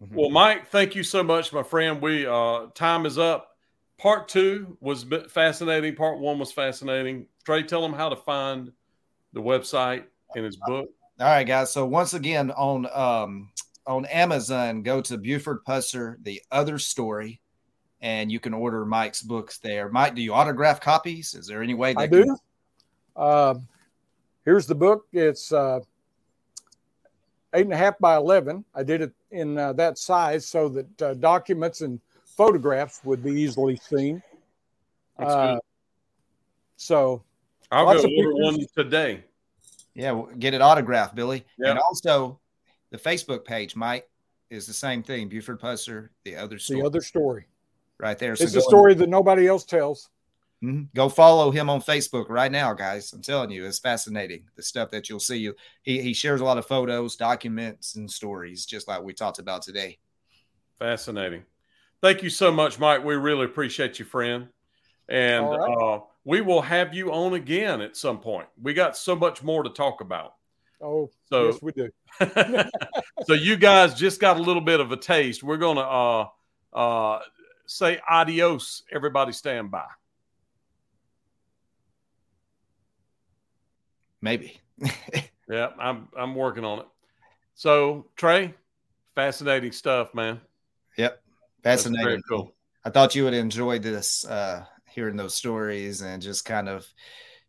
Mm-hmm. 0.02 0.14
Well, 0.14 0.30
Mike, 0.30 0.68
thank 0.68 0.94
you 0.94 1.02
so 1.02 1.22
much, 1.22 1.52
my 1.52 1.62
friend. 1.62 2.02
We 2.02 2.26
uh, 2.26 2.66
time 2.74 3.06
is 3.06 3.18
up. 3.18 3.50
Part 3.96 4.28
two 4.28 4.76
was 4.80 5.06
fascinating. 5.30 5.94
Part 5.94 6.18
one 6.18 6.38
was 6.38 6.52
fascinating. 6.52 7.26
Trey, 7.44 7.62
tell 7.62 7.80
them 7.80 7.92
how 7.92 8.08
to 8.08 8.16
find 8.16 8.72
the 9.32 9.40
website 9.40 10.04
and 10.34 10.44
his 10.44 10.56
book? 10.56 10.88
All 11.20 11.26
right, 11.26 11.44
guys. 11.44 11.72
So 11.72 11.86
once 11.86 12.12
again 12.12 12.50
on 12.50 12.86
um, 12.92 13.50
on 13.86 14.04
Amazon, 14.06 14.82
go 14.82 15.00
to 15.02 15.16
Buford 15.16 15.64
Pusser, 15.64 16.16
the 16.22 16.42
other 16.50 16.78
story, 16.78 17.40
and 18.04 18.30
you 18.30 18.38
can 18.38 18.52
order 18.52 18.84
Mike's 18.84 19.22
books 19.22 19.56
there. 19.58 19.88
Mike, 19.88 20.14
do 20.14 20.20
you 20.20 20.34
autograph 20.34 20.78
copies? 20.78 21.34
Is 21.34 21.46
there 21.46 21.62
any 21.62 21.72
way 21.72 21.94
that 21.94 22.00
I 22.00 22.06
do? 22.06 22.36
Uh, 23.16 23.54
here's 24.44 24.66
the 24.66 24.74
book. 24.74 25.06
It's 25.10 25.50
uh, 25.50 25.80
eight 27.54 27.64
and 27.64 27.72
a 27.72 27.76
half 27.76 27.98
by 27.98 28.16
eleven. 28.16 28.62
I 28.74 28.82
did 28.82 29.00
it 29.00 29.12
in 29.30 29.56
uh, 29.56 29.72
that 29.72 29.96
size 29.96 30.46
so 30.46 30.68
that 30.68 31.02
uh, 31.02 31.14
documents 31.14 31.80
and 31.80 31.98
photographs 32.26 33.00
would 33.04 33.24
be 33.24 33.32
easily 33.32 33.76
seen. 33.76 34.22
Uh, 35.18 35.56
so 36.76 37.22
I'll 37.72 37.86
Lots 37.86 38.02
go 38.02 38.10
order 38.18 38.34
one 38.34 38.66
today. 38.76 39.24
Yeah, 39.94 40.24
get 40.38 40.52
it 40.52 40.60
autographed, 40.60 41.14
Billy. 41.14 41.46
Yep. 41.58 41.70
And 41.70 41.78
also, 41.78 42.38
the 42.90 42.98
Facebook 42.98 43.46
page, 43.46 43.76
Mike, 43.76 44.10
is 44.50 44.66
the 44.66 44.74
same 44.74 45.02
thing. 45.02 45.30
Buford 45.30 45.58
Pusser, 45.58 46.10
the 46.24 46.36
other 46.36 46.58
story. 46.58 46.80
The 46.80 46.86
other 46.86 47.00
story. 47.00 47.46
Right 47.98 48.18
there. 48.18 48.36
So 48.36 48.44
it's 48.44 48.56
a 48.56 48.60
story 48.60 48.94
that 48.94 49.08
nobody 49.08 49.46
else 49.46 49.64
tells. 49.64 50.10
Mm-hmm. 50.62 50.84
Go 50.94 51.08
follow 51.08 51.50
him 51.50 51.68
on 51.68 51.80
Facebook 51.80 52.28
right 52.28 52.50
now, 52.50 52.72
guys. 52.72 53.12
I'm 53.12 53.20
telling 53.20 53.50
you, 53.50 53.66
it's 53.66 53.78
fascinating. 53.78 54.44
The 54.56 54.62
stuff 54.62 54.90
that 54.90 55.08
you'll 55.08 55.20
see. 55.20 55.36
You 55.36 55.54
he, 55.82 56.00
he 56.00 56.14
shares 56.14 56.40
a 56.40 56.44
lot 56.44 56.58
of 56.58 56.66
photos, 56.66 57.16
documents, 57.16 57.96
and 57.96 58.10
stories, 58.10 58.64
just 58.64 58.88
like 58.88 59.02
we 59.02 59.12
talked 59.12 59.38
about 59.38 59.62
today. 59.62 59.98
Fascinating. 60.78 61.44
Thank 62.00 62.22
you 62.22 62.30
so 62.30 62.50
much, 62.50 62.78
Mike. 62.78 63.04
We 63.04 63.14
really 63.14 63.44
appreciate 63.44 63.98
you, 63.98 64.04
friend. 64.04 64.48
And 65.08 65.46
right. 65.46 65.70
uh, 65.70 66.00
we 66.24 66.40
will 66.40 66.62
have 66.62 66.94
you 66.94 67.12
on 67.12 67.34
again 67.34 67.80
at 67.80 67.96
some 67.96 68.18
point. 68.18 68.48
We 68.60 68.74
got 68.74 68.96
so 68.96 69.14
much 69.14 69.42
more 69.42 69.62
to 69.62 69.70
talk 69.70 70.00
about. 70.00 70.34
Oh, 70.80 71.10
so, 71.30 71.46
yes, 71.46 71.62
we 71.62 71.72
do. 71.72 71.90
so 73.26 73.34
you 73.34 73.56
guys 73.56 73.94
just 73.94 74.20
got 74.20 74.38
a 74.38 74.42
little 74.42 74.62
bit 74.62 74.80
of 74.80 74.92
a 74.92 74.96
taste. 74.96 75.42
We're 75.42 75.56
going 75.56 75.76
to 75.76 75.82
uh, 75.82 76.26
uh, 76.72 77.20
say 77.66 77.98
adios. 78.08 78.82
Everybody 78.92 79.32
stand 79.32 79.70
by. 79.70 79.86
Maybe. 84.20 84.60
yeah, 85.48 85.68
I'm 85.78 86.08
I'm 86.16 86.34
working 86.34 86.64
on 86.64 86.80
it. 86.80 86.86
So 87.54 88.06
Trey, 88.16 88.54
fascinating 89.14 89.72
stuff, 89.72 90.14
man. 90.14 90.40
Yep, 90.96 91.22
fascinating. 91.62 92.22
cool. 92.28 92.54
I 92.84 92.90
thought 92.90 93.14
you 93.14 93.24
would 93.24 93.34
enjoy 93.34 93.78
this 93.78 94.24
uh, 94.26 94.64
hearing 94.88 95.16
those 95.16 95.34
stories 95.34 96.02
and 96.02 96.22
just 96.22 96.44
kind 96.44 96.68
of, 96.68 96.86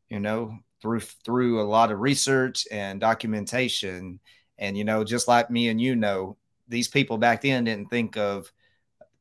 you 0.09 0.19
know, 0.19 0.57
through 0.81 1.01
through 1.01 1.61
a 1.61 1.63
lot 1.63 1.91
of 1.91 1.99
research 1.99 2.67
and 2.71 2.99
documentation. 2.99 4.19
And 4.57 4.77
you 4.77 4.83
know, 4.83 5.03
just 5.03 5.27
like 5.27 5.49
me 5.49 5.69
and 5.69 5.79
you 5.79 5.95
know, 5.95 6.37
these 6.67 6.87
people 6.87 7.17
back 7.17 7.41
then 7.41 7.65
didn't 7.65 7.89
think 7.89 8.17
of 8.17 8.51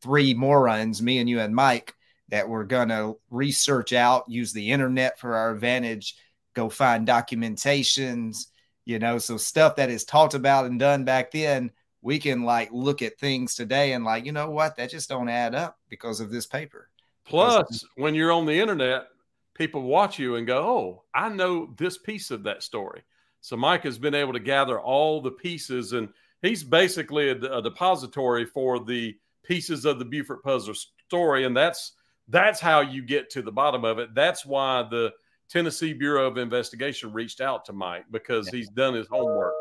three 0.05 0.35
morons, 0.35 1.03
me 1.03 1.19
and 1.19 1.29
you 1.29 1.41
and 1.41 1.55
Mike, 1.55 1.95
that 2.29 2.49
we're 2.49 2.65
gonna 2.65 3.15
research 3.31 3.93
out, 3.93 4.29
use 4.29 4.53
the 4.53 4.71
internet 4.71 5.19
for 5.19 5.35
our 5.35 5.51
advantage, 5.51 6.17
go 6.55 6.69
find 6.69 7.09
documentations, 7.09 8.47
you 8.85 8.99
know, 8.99 9.19
so 9.19 9.37
stuff 9.37 9.77
that 9.77 9.91
is 9.91 10.05
talked 10.05 10.35
about 10.35 10.67
and 10.67 10.79
done 10.79 11.05
back 11.05 11.31
then 11.33 11.71
we 12.03 12.19
can 12.19 12.43
like 12.43 12.69
look 12.71 13.01
at 13.01 13.19
things 13.19 13.55
today 13.55 13.95
and 13.95 14.05
like 14.05 14.27
you 14.27 14.33
know 14.33 14.51
what 14.51 14.77
that 14.77 14.91
just 14.91 15.09
don't 15.09 15.31
add 15.31 15.55
up 15.55 15.79
because 15.89 16.21
of 16.21 16.31
this 16.31 16.47
paper 16.47 16.91
Plus, 17.25 17.85
when 17.97 18.15
you're 18.15 18.33
on 18.33 18.47
the 18.47 18.59
internet, 18.61 19.09
people 19.55 19.83
watch 19.83 20.19
you 20.19 20.37
and 20.37 20.47
go, 20.47 20.59
"Oh, 20.59 21.05
I 21.15 21.29
know 21.31 21.73
this 21.77 21.99
piece 21.99 22.31
of 22.31 22.43
that 22.45 22.63
story." 22.63 23.03
So 23.41 23.57
Mike 23.57 23.85
has 23.85 23.99
been 23.99 24.15
able 24.15 24.33
to 24.35 24.41
gather 24.41 24.81
all 24.81 25.21
the 25.21 25.31
pieces, 25.31 25.93
and 25.93 26.11
he's 26.43 26.63
basically 26.63 27.31
a, 27.31 27.37
a 27.37 27.63
depository 27.63 28.45
for 28.45 28.79
the 28.79 29.17
pieces 29.45 29.85
of 29.85 29.99
the 29.99 30.05
Buford 30.05 30.43
puzzle 30.43 30.75
story, 31.07 31.45
and 31.45 31.57
that's 31.57 31.93
that's 32.29 32.61
how 32.61 32.81
you 32.81 33.03
get 33.03 33.31
to 33.31 33.43
the 33.43 33.53
bottom 33.53 33.85
of 33.85 33.99
it. 33.99 34.15
That's 34.15 34.45
why 34.47 34.83
the 34.91 35.13
Tennessee 35.49 35.93
Bureau 35.93 36.27
of 36.27 36.39
Investigation 36.39 37.13
reached 37.13 37.41
out 37.41 37.65
to 37.67 37.73
Mike 37.73 38.07
because 38.11 38.49
he's 38.49 38.69
done 38.71 38.95
his 38.95 39.07
homework. 39.09 39.53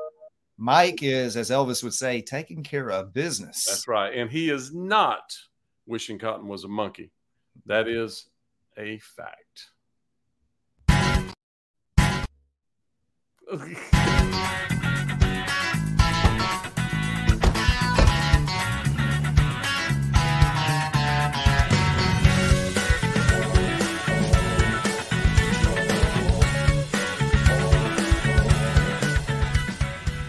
Mike 0.57 1.03
is, 1.03 1.36
as 1.36 1.49
Elvis 1.49 1.84
would 1.84 1.93
say, 1.93 2.21
taking 2.21 2.63
care 2.63 2.89
of 2.89 3.13
business. 3.13 3.65
That's 3.67 3.88
right, 3.88 4.13
and 4.13 4.29
he 4.29 4.49
is 4.49 4.73
not 4.73 5.34
wishing 5.86 6.17
Cotton 6.17 6.47
was 6.47 6.63
a 6.63 6.69
monkey. 6.69 7.11
That 7.65 7.88
is 7.88 8.27
a 8.77 8.99
fact. 8.99 9.69